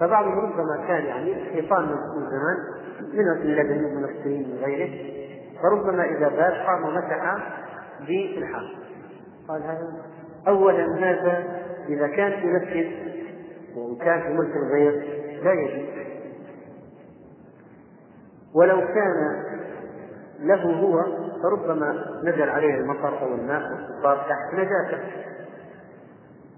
فبعضهم 0.00 0.38
ربما 0.38 0.86
كان 0.86 1.04
يعني 1.04 1.34
حيطان 1.34 1.84
من 1.84 2.26
زمان 2.30 2.56
من 3.12 3.28
اللبن 3.28 3.84
ومن 3.84 4.04
الصين 4.04 4.58
وغيره 4.58 5.12
فربما 5.62 6.04
إذا 6.04 6.28
بال 6.28 6.66
قام 6.66 6.84
ومسح 6.84 7.36
بالحال. 8.00 8.76
قال 9.48 9.62
هذا 9.62 9.92
اولا 10.48 10.84
هذا 10.98 11.62
إذا 11.88 12.06
كان 12.06 12.40
في 12.40 12.46
مسجد 12.46 12.90
وإن 13.76 13.96
كان 13.96 14.20
في 14.22 14.28
ملك 14.28 14.56
الغير 14.56 14.92
لا 15.44 15.52
يجوز. 15.52 15.88
ولو 18.54 18.80
كان 18.80 19.44
له 20.40 20.62
هو 20.62 21.04
فربما 21.42 22.04
نزل 22.24 22.50
عليه 22.50 22.74
المطر 22.74 23.22
أو 23.22 23.34
الماء 23.34 23.62
وصار 23.98 24.16
تحت 24.16 24.54
نجاسه 24.54 25.04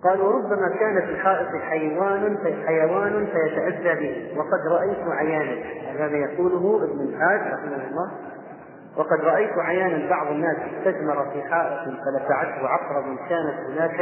قال 0.04 0.20
وربما 0.20 0.68
كان 0.68 1.00
في 1.06 1.10
الحائط 1.10 1.48
حيوان 1.48 2.38
حيوان 2.66 3.26
فيتأذى 3.26 4.00
به. 4.00 4.38
وقد 4.38 4.72
رأيت 4.72 5.08
عيانا. 5.08 5.62
هذا 6.04 6.16
يقوله 6.16 6.84
ابن 6.84 7.00
الحاج 7.00 7.40
رحمه 7.40 7.88
الله. 7.90 8.12
وقد 8.96 9.20
رأيت 9.20 9.58
عيانا 9.58 10.10
بعض 10.10 10.26
الناس 10.26 10.56
استثمر 10.56 11.30
في 11.32 11.42
حائط 11.42 11.80
فلسعته 11.84 12.68
عقرب 12.68 13.16
كانت 13.28 13.54
هناك 13.70 14.00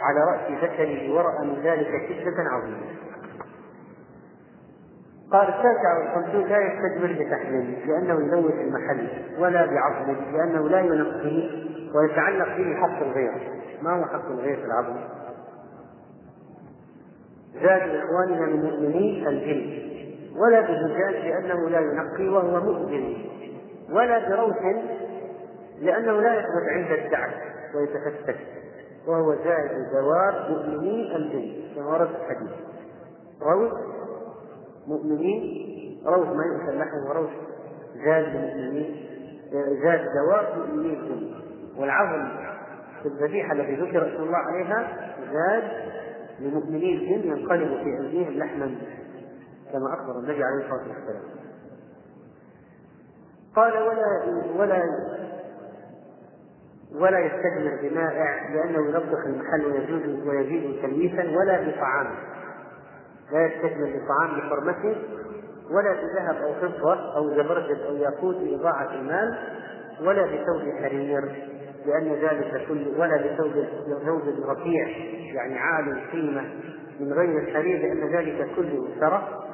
على 0.00 0.20
رأس 0.32 0.62
ذكره 0.62 1.14
ورأى 1.14 1.46
من 1.46 1.60
ذلك 1.62 1.88
شدة 2.08 2.50
عظيمة. 2.50 2.86
قال 5.32 5.48
التاسع 5.48 5.98
والخمسون 5.98 6.44
لا 6.44 6.58
يستجمل 6.58 7.14
بتحليل 7.14 7.78
لأنه 7.86 8.14
يلوث 8.14 8.54
المحل 8.54 9.08
ولا 9.38 9.66
بعظم 9.66 10.16
لأنه 10.32 10.68
لا 10.68 10.80
ينقيه 10.80 11.50
ويتعلق 11.94 12.56
به 12.56 12.74
حق 12.74 13.02
الغير. 13.02 13.32
ما 13.82 13.90
هو 13.90 14.04
حق 14.04 14.26
الغير 14.26 14.56
في 14.56 14.64
العظم؟ 14.64 14.96
زاد 17.54 17.94
إخواننا 17.94 18.46
من 18.46 18.62
مؤمنين 18.62 19.26
الجن 19.26 19.90
ولا 20.36 20.60
بزجاج 20.60 21.14
لأنه 21.14 21.68
لا 21.68 21.80
ينقي 21.80 22.28
وهو 22.28 22.60
مؤذن 22.60 23.14
ولا 23.92 24.28
بروث 24.28 24.56
لأنه 25.80 26.20
لا 26.20 26.34
يثبت 26.34 26.68
عند 26.68 26.90
الدعم 27.04 27.30
ويتفتت 27.74 28.36
وهو 29.06 29.34
زائد 29.34 29.90
دواب 29.92 30.50
مؤمنين 30.50 31.16
الجن 31.16 31.74
كما 31.74 31.86
ورد 31.86 32.08
في 32.08 32.14
الحديث. 32.16 32.50
روث 33.42 33.72
مؤمنين 34.86 36.02
روث 36.06 36.26
ما 36.26 36.44
يؤكل 36.44 36.78
لحم 36.78 37.06
وروث 37.08 37.30
زاد 38.04 38.24
المؤمنين 38.24 39.06
زاد 39.82 40.00
دواب 40.14 40.58
مؤمنين 40.58 41.00
الجن. 41.00 41.34
والعظم 41.78 42.28
في 43.02 43.08
الذبيحة 43.08 43.52
التي 43.52 43.74
ذكر 43.74 44.14
اسم 44.14 44.22
الله 44.22 44.38
عليها 44.38 45.12
زاد 45.32 45.64
لمؤمني 46.40 46.94
الجن 46.94 47.28
ينقلب 47.28 47.68
في 47.68 47.98
أيديهم 48.00 48.32
لحما 48.38 48.74
كما 49.72 49.94
أخبر 49.94 50.18
النبي 50.18 50.44
عليه 50.44 50.64
الصلاة 50.64 50.88
والسلام. 50.88 51.39
قال 53.56 53.72
ولا 53.72 54.22
ولا 54.56 54.82
ولا 56.94 57.18
يستثمر 57.18 57.78
بمائع 57.82 58.48
لأنه 58.54 58.88
ينظف 58.88 59.26
المحل 59.26 59.66
ويجوز 59.66 60.26
ويزيد 60.26 60.82
تلويثا 60.82 61.22
ولا 61.38 61.60
بطعام. 61.60 62.06
لا 63.32 63.46
يستثمر 63.46 63.86
بطعام 63.86 64.38
لحرمته 64.38 64.96
ولا 65.70 65.92
بذهب 65.92 66.36
أو 66.36 66.54
فضة 66.54 67.16
أو 67.16 67.30
زبرجد 67.30 67.80
أو 67.80 67.96
ياقوت 67.96 68.36
لإضاعة 68.36 68.94
المال 68.94 69.38
ولا 70.00 70.22
بثوب 70.22 70.74
حرير 70.82 71.50
لأن 71.86 72.12
ذلك 72.12 72.66
كله 72.68 72.98
ولا 72.98 73.16
بثوب 73.16 73.52
ثوب 74.06 74.22
رفيع 74.48 74.88
يعني 75.34 75.58
عالي 75.58 75.90
القيمة 75.90 76.42
من 77.00 77.12
غير 77.12 77.38
الحرير 77.38 77.78
لأن 77.78 78.12
ذلك 78.12 78.48
كله 78.56 78.88
سرق 79.00 79.46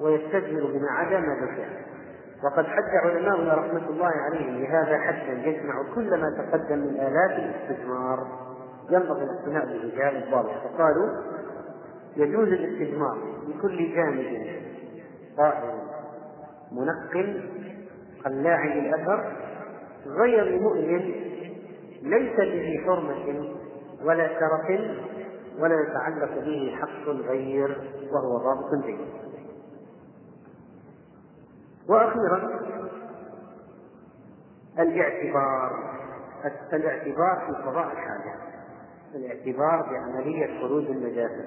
ويستثمر 0.00 0.66
بما 0.66 0.90
عدا 0.90 1.18
ما 1.18 1.34
ذكر 1.34 1.93
وقد 2.42 2.66
حد 2.66 2.96
علماؤنا 3.04 3.54
رحمة 3.54 3.88
الله 3.88 4.06
عليهم 4.08 4.62
لهذا 4.62 4.98
حدا 4.98 5.48
يجمع 5.48 5.94
كل 5.94 6.20
ما 6.20 6.30
تقدم 6.30 6.78
من 6.78 6.94
آلات 7.00 7.30
الاستثمار 7.30 8.26
ينبغي 8.90 9.24
الاقتناء 9.24 9.66
بالرجال 9.66 10.24
الضابط 10.24 10.50
فقالوا 10.50 11.08
يجوز 12.16 12.48
الاستثمار 12.48 13.18
بكل 13.46 13.94
جانب. 13.94 14.46
طائر 15.36 15.74
منقل 16.72 17.50
قلاع 18.24 18.64
للأثر 18.74 19.32
غير 20.06 20.60
مؤلم 20.60 21.14
ليس 22.02 22.36
به 22.36 22.84
حرمة 22.86 23.48
ولا 24.04 24.28
شرف 24.28 24.80
ولا 25.58 25.74
يتعلق 25.80 26.44
به 26.44 26.76
حق 26.80 27.08
الغير 27.08 27.78
وهو 28.12 28.38
ضابط 28.38 28.84
جيد. 28.84 29.23
وأخيرا 31.88 32.60
الاعتبار 34.78 35.94
الاعتبار 36.72 37.46
في 37.46 37.62
قضاء 37.62 37.92
الحاجة. 37.92 38.34
الاعتبار 39.14 39.82
بعملية 39.92 40.60
خروج 40.60 40.84
النجاسة 40.84 41.44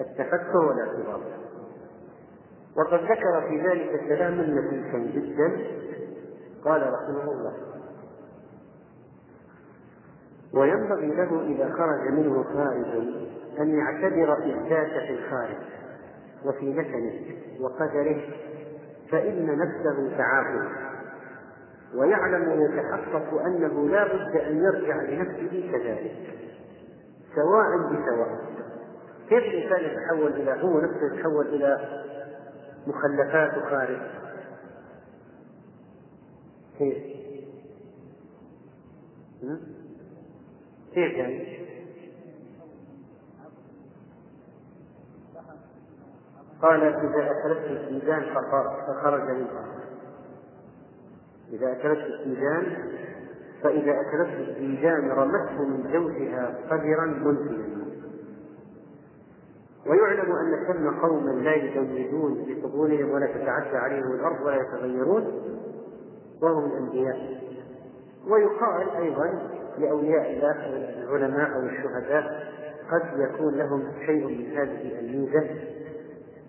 التفكر 0.00 0.56
والاعتبار. 0.56 1.20
وقد 2.76 3.04
ذكر 3.04 3.48
في 3.48 3.60
ذلك 3.60 4.00
كلاما 4.08 4.42
نفيسا 4.42 4.98
جدا 4.98 5.66
قال 6.64 6.92
رحمه 6.92 7.32
الله 7.32 7.52
وينبغي 10.54 11.06
له 11.06 11.42
إذا 11.42 11.72
خرج 11.72 12.12
منه 12.12 12.44
خارج 12.44 12.86
أن 13.58 13.78
يعتبر 13.78 14.32
إحداث 14.32 14.88
في 14.88 15.10
الخارج 15.10 15.56
وفي 16.44 16.72
نسمه 16.72 17.36
وقدره 17.60 18.22
فإن 19.10 19.58
نفسه 19.58 20.16
تعافى. 20.16 20.68
ويعلم 21.94 22.48
ويتحقق 22.48 23.40
أنه 23.40 23.88
لا 23.88 24.04
بد 24.04 24.36
أن 24.36 24.56
يرجع 24.56 25.02
لنفسه 25.02 25.70
كذلك. 25.72 26.16
سواء 27.34 27.76
بسواء. 27.78 28.46
كيف 29.28 29.44
الإنسان 29.44 29.84
يتحول 29.84 30.32
إلى 30.32 30.62
هو 30.62 30.80
نفسه 30.80 31.14
يتحول 31.14 31.46
إلى 31.46 32.02
مخلفات 32.86 33.50
خارج 33.70 33.98
كيف؟ 36.78 36.96
كيف 40.94 41.12
يعني؟ 41.12 41.55
قال 46.62 46.82
إذا 46.82 47.30
أكلته 47.30 47.70
الديدان 47.70 48.22
فخرج 48.86 49.30
منها. 49.30 49.64
إذا 51.52 51.72
أكلته 51.72 52.06
الديدان 52.06 52.76
فإذا 53.62 54.00
أكلته 54.00 54.40
الديدان 54.48 55.10
رمته 55.10 55.62
من 55.62 55.92
جوفها 55.92 56.58
قدرا 56.70 57.06
منزلا 57.06 57.76
ويعلم 59.86 60.32
أن 60.32 60.66
ثم 60.66 61.00
قوما 61.00 61.30
لا 61.30 61.54
يزودون 61.54 62.46
بقبولهم 62.48 63.10
ولا 63.10 63.26
تتعدى 63.26 63.76
عليهم 63.76 64.12
الأرض 64.12 64.46
ولا 64.46 64.56
يتغيرون 64.56 65.24
وهم 66.42 66.64
الأنبياء. 66.64 67.40
ويقال 68.28 68.90
أيضا 68.90 69.50
لأولياء 69.78 70.30
الله 70.30 70.66
العلماء 71.02 71.54
أو 71.54 71.60
الشهداء 71.60 72.52
قد 72.90 73.18
يكون 73.18 73.54
لهم 73.54 73.84
شيء 74.06 74.26
من 74.26 74.56
هذه 74.56 74.98
الميزة. 74.98 75.50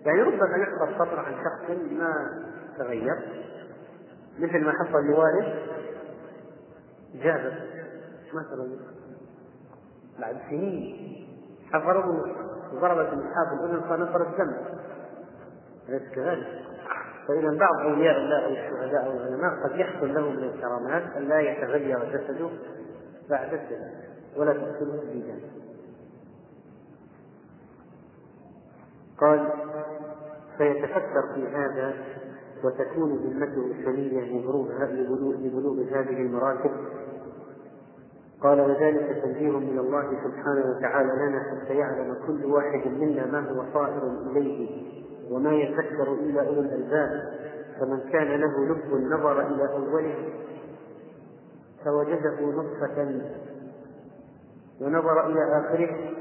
يعني 0.06 0.22
ربما 0.22 0.56
يحفظ 0.56 0.94
سطر 0.94 1.20
عن 1.20 1.32
شخص 1.32 1.70
ما 1.92 2.42
تغير 2.78 3.16
مثل 4.38 4.64
ما 4.64 4.72
حصل 4.72 5.04
لوالد 5.04 5.58
جابر 7.14 7.52
مثلا 8.34 8.68
بعد 10.20 10.36
سنين 10.48 11.28
حفره 11.72 12.24
ضربت 12.74 13.08
اصحاب 13.08 13.52
الاذن 13.52 13.80
فنفر 13.80 14.22
الدم 14.22 14.56
أليس 15.88 16.02
كذلك؟ 16.14 16.68
فاذا 17.28 17.58
بعض 17.58 17.80
أولياء 17.80 18.16
الله 18.16 18.44
أو 18.44 18.50
الشهداء 18.50 19.06
أو 19.06 19.12
العلماء 19.12 19.64
قد 19.64 19.76
يحصل 19.76 20.14
لهم 20.14 20.36
من 20.36 20.44
الكرامات 20.44 21.16
أن 21.16 21.28
لا 21.28 21.40
يتغير 21.40 21.98
جسده 22.04 22.50
بعد 23.30 23.54
السنة 23.54 23.92
ولا 24.36 24.52
تقتله 24.52 25.02
الديدان 25.02 25.40
قال 29.20 29.52
فيتفكر 30.58 31.34
في 31.34 31.48
هذا 31.48 31.94
وتكون 32.64 33.16
ذمته 33.16 33.84
سنية 33.84 34.40
لبلوغ 35.40 35.82
هذه 35.82 36.16
المراتب. 36.16 36.70
قال 38.42 38.60
وذلك 38.60 39.22
تنزيه 39.22 39.58
من 39.58 39.78
الله 39.78 40.02
سبحانه 40.02 40.76
وتعالى 40.76 41.12
لنا 41.12 41.40
حتى 41.40 41.74
يعلم 41.74 42.16
كل 42.26 42.44
واحد 42.44 42.86
منا 42.86 43.26
ما 43.26 43.50
هو 43.50 43.64
صائر 43.74 44.12
إليه 44.30 44.88
وما 45.30 45.52
يذكر 45.52 46.12
إلا 46.12 46.48
أولو 46.48 46.60
الألباب. 46.60 47.38
فمن 47.80 48.00
كان 48.12 48.40
له 48.40 48.64
لب 48.64 49.12
نظر 49.12 49.46
إلى 49.46 49.72
أوله 49.72 50.14
فوجده 51.84 52.40
نطفة 52.40 53.20
ونظر 54.80 55.26
إلى 55.26 55.60
آخره 55.60 56.14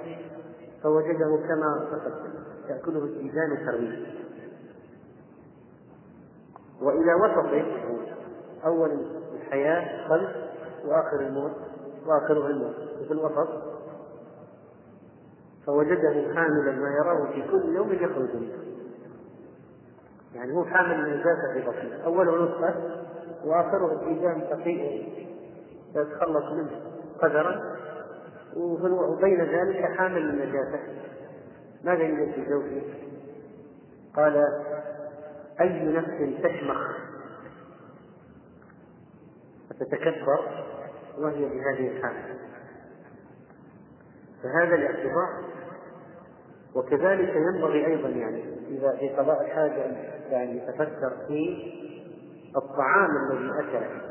فوجده 0.83 1.39
كما 1.47 1.87
تقدم. 1.91 2.37
تأكله 2.67 3.03
الديدان 3.03 3.57
ترويه 3.65 4.26
وإلى 6.81 7.13
وسطه 7.13 7.65
أول 8.65 9.07
الحياة 9.33 10.07
خلف 10.07 10.29
وآخر 10.85 11.19
الموت 11.19 11.51
وآخره 12.05 12.47
الموت. 12.47 12.75
وفي 13.01 13.11
الوسط 13.11 13.47
فوجده 15.65 16.33
حاملا 16.35 16.71
ما 16.71 16.89
يراه 16.89 17.31
في 17.31 17.51
كل 17.51 17.75
يوم 17.75 17.93
يخرج 17.93 18.35
منه. 18.35 18.57
يعني 20.35 20.53
هو 20.53 20.65
حامل 20.65 20.91
النجاسة 20.91 21.53
في 21.53 21.61
بطنه 21.61 22.03
أوله 22.05 22.43
نطفة 22.43 22.75
وآخره 23.45 23.93
الإيجام 23.93 24.41
تقيء 24.41 25.09
يتخلص 25.95 26.51
منه 26.51 26.81
قدرا. 27.21 27.77
وبين 28.55 29.41
ذلك 29.41 29.85
حامل 29.97 30.17
النجاسة 30.17 30.79
ماذا 31.83 32.03
يوجد 32.03 32.31
في 32.31 32.45
زوجه؟ 32.49 32.81
قال 34.15 34.47
أي 35.61 35.83
نفس 35.83 36.41
تشمخ. 36.43 36.97
وتتكبر 39.71 40.65
وهي 41.17 41.45
بهذه 41.45 41.97
الحالة. 41.97 42.37
فهذا 44.43 44.75
الاعتبار 44.75 45.43
وكذلك 46.75 47.35
ينبغي 47.35 47.85
أيضا 47.87 48.09
يعني 48.09 48.43
إذا 48.67 48.97
في 48.99 49.09
قضاء 49.09 49.45
الحاجة 49.45 49.85
يعني 50.29 50.57
يتفكر 50.57 51.17
في 51.27 51.57
الطعام 52.57 53.09
الذي 53.31 53.51
أكله 53.59 54.01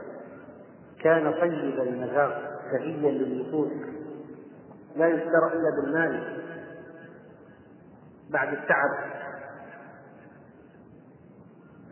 كان 1.02 1.32
طيب 1.32 1.80
المذاق 1.80 2.60
سهيا 2.70 3.10
للنفوس. 3.10 3.72
لا 4.96 5.08
يشترى 5.08 5.52
إلا 5.52 5.70
بالمال. 5.80 6.42
بعد 8.30 8.52
التعب. 8.52 9.15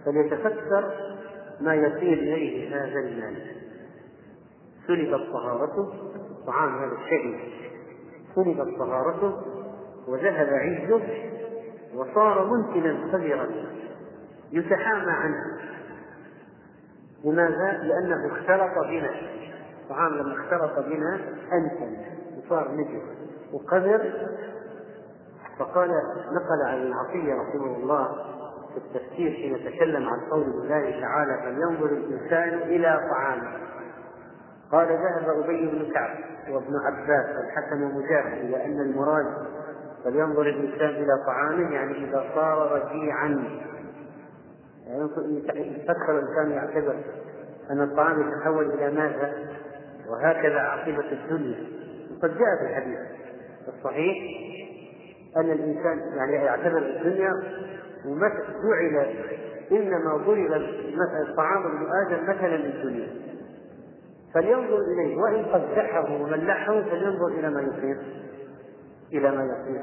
فليتفكر 0.04 0.92
ما 1.60 1.74
يصير 1.74 2.18
إليه 2.18 2.76
هذا 2.76 2.98
المال. 2.98 3.36
سلبت 4.86 5.32
طهارته 5.32 5.92
طعام 6.46 6.78
هذا 6.78 6.92
الشيء. 6.92 7.38
سلبت 8.34 8.78
طهارته 8.78 9.42
وذهب 10.08 10.48
عزه 10.48 11.02
وصار 11.94 12.44
منتنا 12.44 13.12
صغيرا. 13.12 13.46
يتحامى 14.52 15.12
عنه. 15.12 15.60
لماذا؟ 17.24 17.72
لأنه 17.82 18.26
اختلط 18.26 18.86
بنا. 18.88 19.10
الطعام 19.82 20.14
لما 20.14 20.34
اختلط 20.34 20.86
بنا 20.86 21.20
أنتن. 21.52 21.96
وصار 22.38 22.70
نجس 22.70 23.02
وقذر. 23.52 24.28
فقال 25.58 25.88
نقل 26.32 26.62
عن 26.66 26.82
العطية 26.82 27.34
رحمه 27.34 27.76
الله 27.76 28.34
في 28.74 28.80
التفسير 28.80 29.32
حين 29.32 29.72
تكلم 29.72 30.08
عن 30.08 30.20
قول 30.20 30.42
الله 30.42 31.00
تعالى 31.00 31.38
فلينظر 31.42 31.86
الإنسان 31.86 32.58
إلى 32.58 33.00
طعامه. 33.10 33.52
قال 34.72 34.86
ذهب 34.88 35.44
أبي 35.44 35.66
بن 35.66 35.92
كعب 35.94 36.16
وابن 36.50 36.76
عباس 36.76 37.36
والحسن 37.36 37.82
ومجاهد 37.82 38.44
إلى 38.44 38.64
أن 38.64 38.80
المراد 38.80 39.26
فلينظر 40.04 40.42
الإنسان 40.42 40.88
إلى 40.88 41.24
طعامه 41.26 41.74
يعني 41.74 42.04
إذا 42.04 42.24
صار 42.34 42.72
رجيعا. 42.72 43.44
يعني 44.86 45.08
يفكر 45.80 46.18
الإنسان 46.18 46.50
يعتبر 46.50 46.96
أن 47.70 47.82
الطعام 47.82 48.20
يتحول 48.20 48.70
إلى 48.70 48.90
ماذا؟ 48.90 49.34
وهكذا 50.08 50.60
عاقبة 50.60 51.12
الدنيا. 51.12 51.58
وقد 52.10 52.38
جاء 52.38 52.56
في 52.60 52.70
الحديث 52.70 52.98
الصحيح 53.68 54.16
أن 55.36 55.50
الإنسان 55.50 56.16
يعني 56.16 56.32
يعتبر 56.32 56.78
الدنيا 56.78 57.32
جعل 58.04 59.14
إنما 59.72 60.16
ضرب 60.16 60.52
الطعام 61.28 61.66
ابن 61.66 61.86
آدم 62.06 62.22
مثلا 62.22 62.56
للدنيا 62.56 63.08
فلينظر 64.34 64.78
إليه 64.78 65.16
وإن 65.16 65.44
قدحه 65.44 66.12
وملحه 66.22 66.82
فلينظر 66.82 67.26
إلى 67.28 67.50
ما 67.50 67.60
يصير 67.60 67.96
إلى 69.12 69.30
ما 69.36 69.44
يصير 69.44 69.82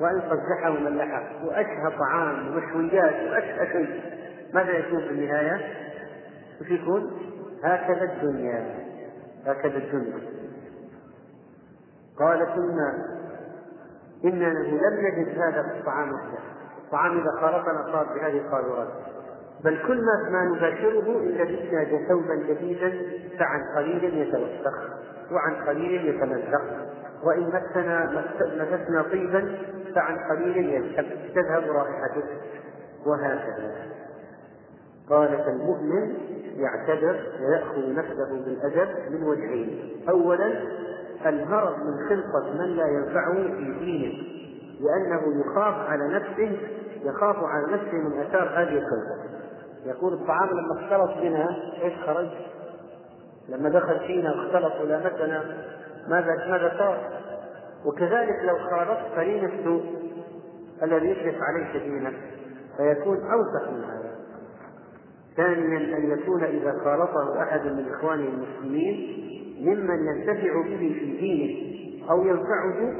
وإن 0.00 0.20
قدحه 0.20 0.70
وملحه 0.70 1.46
وأشهى 1.46 1.98
طعام 1.98 2.48
ومشويات 2.48 3.30
وأشهى 3.30 3.72
شيء. 3.72 4.00
ماذا 4.54 4.70
يكون 4.70 5.00
في 5.00 5.08
النهاية؟ 5.10 5.60
وش 6.60 6.70
يكون؟ 6.70 7.10
هكذا 7.64 8.12
الدنيا 8.12 8.74
هكذا 9.46 9.76
الدنيا. 9.76 10.18
قال 12.18 12.46
ثم 12.56 12.78
إنه 14.24 14.48
لم 14.58 15.06
نجد 15.06 15.38
هذا 15.38 15.60
الطعام 15.60 16.12
وحده 16.12 16.51
الطعام 16.92 17.20
إذا 17.20 17.30
خالطنا 17.40 17.92
صار 17.92 18.06
بهذه 18.14 18.38
القارورات 18.38 18.88
بل 19.64 19.78
كل 19.86 19.96
ما 19.96 20.30
ما 20.30 20.44
نباشره 20.44 21.18
إلا 21.18 21.42
لبسنا 21.42 22.08
ثوبا 22.08 22.34
جديدا 22.34 22.92
فعن 23.38 23.60
قليل 23.76 24.04
يتوسخ 24.04 24.78
وعن 25.32 25.54
قليل 25.54 26.08
يتمزق. 26.08 26.62
وإن 27.24 27.48
مسنا 27.48 28.24
مسسنا 28.36 29.02
طيبا 29.02 29.58
فعن 29.94 30.18
قليل 30.18 30.56
يذهب 30.56 31.06
تذهب 31.34 31.62
رائحته 31.70 32.22
وهكذا. 33.06 33.74
قال 35.10 35.28
فالمؤمن 35.28 36.14
يعتبر 36.56 37.20
ويأخذ 37.40 37.94
نفسه 37.94 38.44
بالأدب 38.44 38.88
من 39.10 39.22
وجهين. 39.22 39.96
أولا 40.08 40.52
الهرب 41.26 41.78
من 41.78 42.08
خلقة 42.08 42.52
من 42.52 42.76
لا 42.76 42.86
ينفعه 42.86 43.34
في 43.34 43.78
دينه. 43.80 44.42
لأنه 44.82 45.40
يخاف 45.40 45.74
على 45.74 46.08
نفسه 46.08 46.58
يخاف 47.04 47.36
على 47.36 47.72
نفسه 47.72 47.92
من 47.92 48.20
آثار 48.20 48.48
هذه 48.48 48.78
الخلقة 48.78 49.32
يقول 49.86 50.12
الطعام 50.12 50.48
لما 50.48 50.80
اختلط 50.80 51.18
بنا 51.18 51.56
إيش 51.82 51.94
خرج؟ 52.06 52.28
لما 53.48 53.68
دخل 53.68 53.98
فينا 53.98 54.30
واختلط 54.30 54.72
ولامسنا 54.80 55.44
ماذا 56.08 56.48
ماذا 56.48 56.74
صار؟ 56.78 57.10
وكذلك 57.84 58.36
لو 58.42 58.58
خالطت 58.58 59.16
قرين 59.16 59.44
السوء 59.44 59.82
الذي 60.82 61.06
يشرف 61.06 61.42
عليك 61.42 61.82
دينك 61.82 62.14
فيكون 62.76 63.16
أوسخ 63.16 63.70
من 63.70 63.84
هذا. 63.84 64.12
ثانيا 65.36 65.96
أن 65.96 66.10
يكون 66.10 66.44
إذا 66.44 66.72
خالطه 66.84 67.42
أحد 67.42 67.66
من 67.66 67.92
إخوانه 67.94 68.28
المسلمين 68.28 69.22
ممن 69.60 70.06
ينتفع 70.06 70.62
به 70.62 70.96
في 71.00 71.16
دينه 71.20 71.72
أو 72.10 72.22
ينفعه 72.22 72.94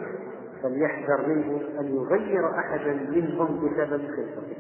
فليحذر 0.63 1.27
منه 1.27 1.61
أن 1.81 1.97
يغير 1.97 2.51
أحدا 2.59 2.93
منهم 2.93 3.57
بسبب 3.57 4.01
خلقته 4.07 4.57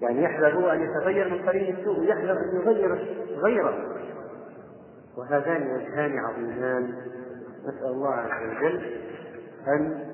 يعني 0.00 0.22
يحذر 0.22 0.54
هو 0.54 0.70
أن 0.70 0.82
يتغير 0.82 1.30
من 1.30 1.48
قرين 1.48 1.76
السوء 1.76 2.00
ويحذر 2.00 2.32
أن 2.32 2.56
يغير 2.56 2.94
غيره. 3.38 3.96
وهذان 5.16 5.62
وجهان 5.62 6.18
عظيمان. 6.18 6.94
نسأل 7.62 7.86
الله 7.86 8.08
عز 8.08 8.56
وجل 8.56 9.00
أن 9.68 10.04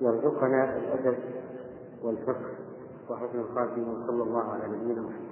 يرزقنا 0.00 0.76
الأدب 0.76 1.18
والفقه. 2.02 2.50
وحسن 3.10 3.40
الخاتمة 3.40 4.06
صلى 4.06 4.22
الله 4.22 4.52
على 4.52 4.62
نبينا 4.68 5.00
محمد. 5.00 5.31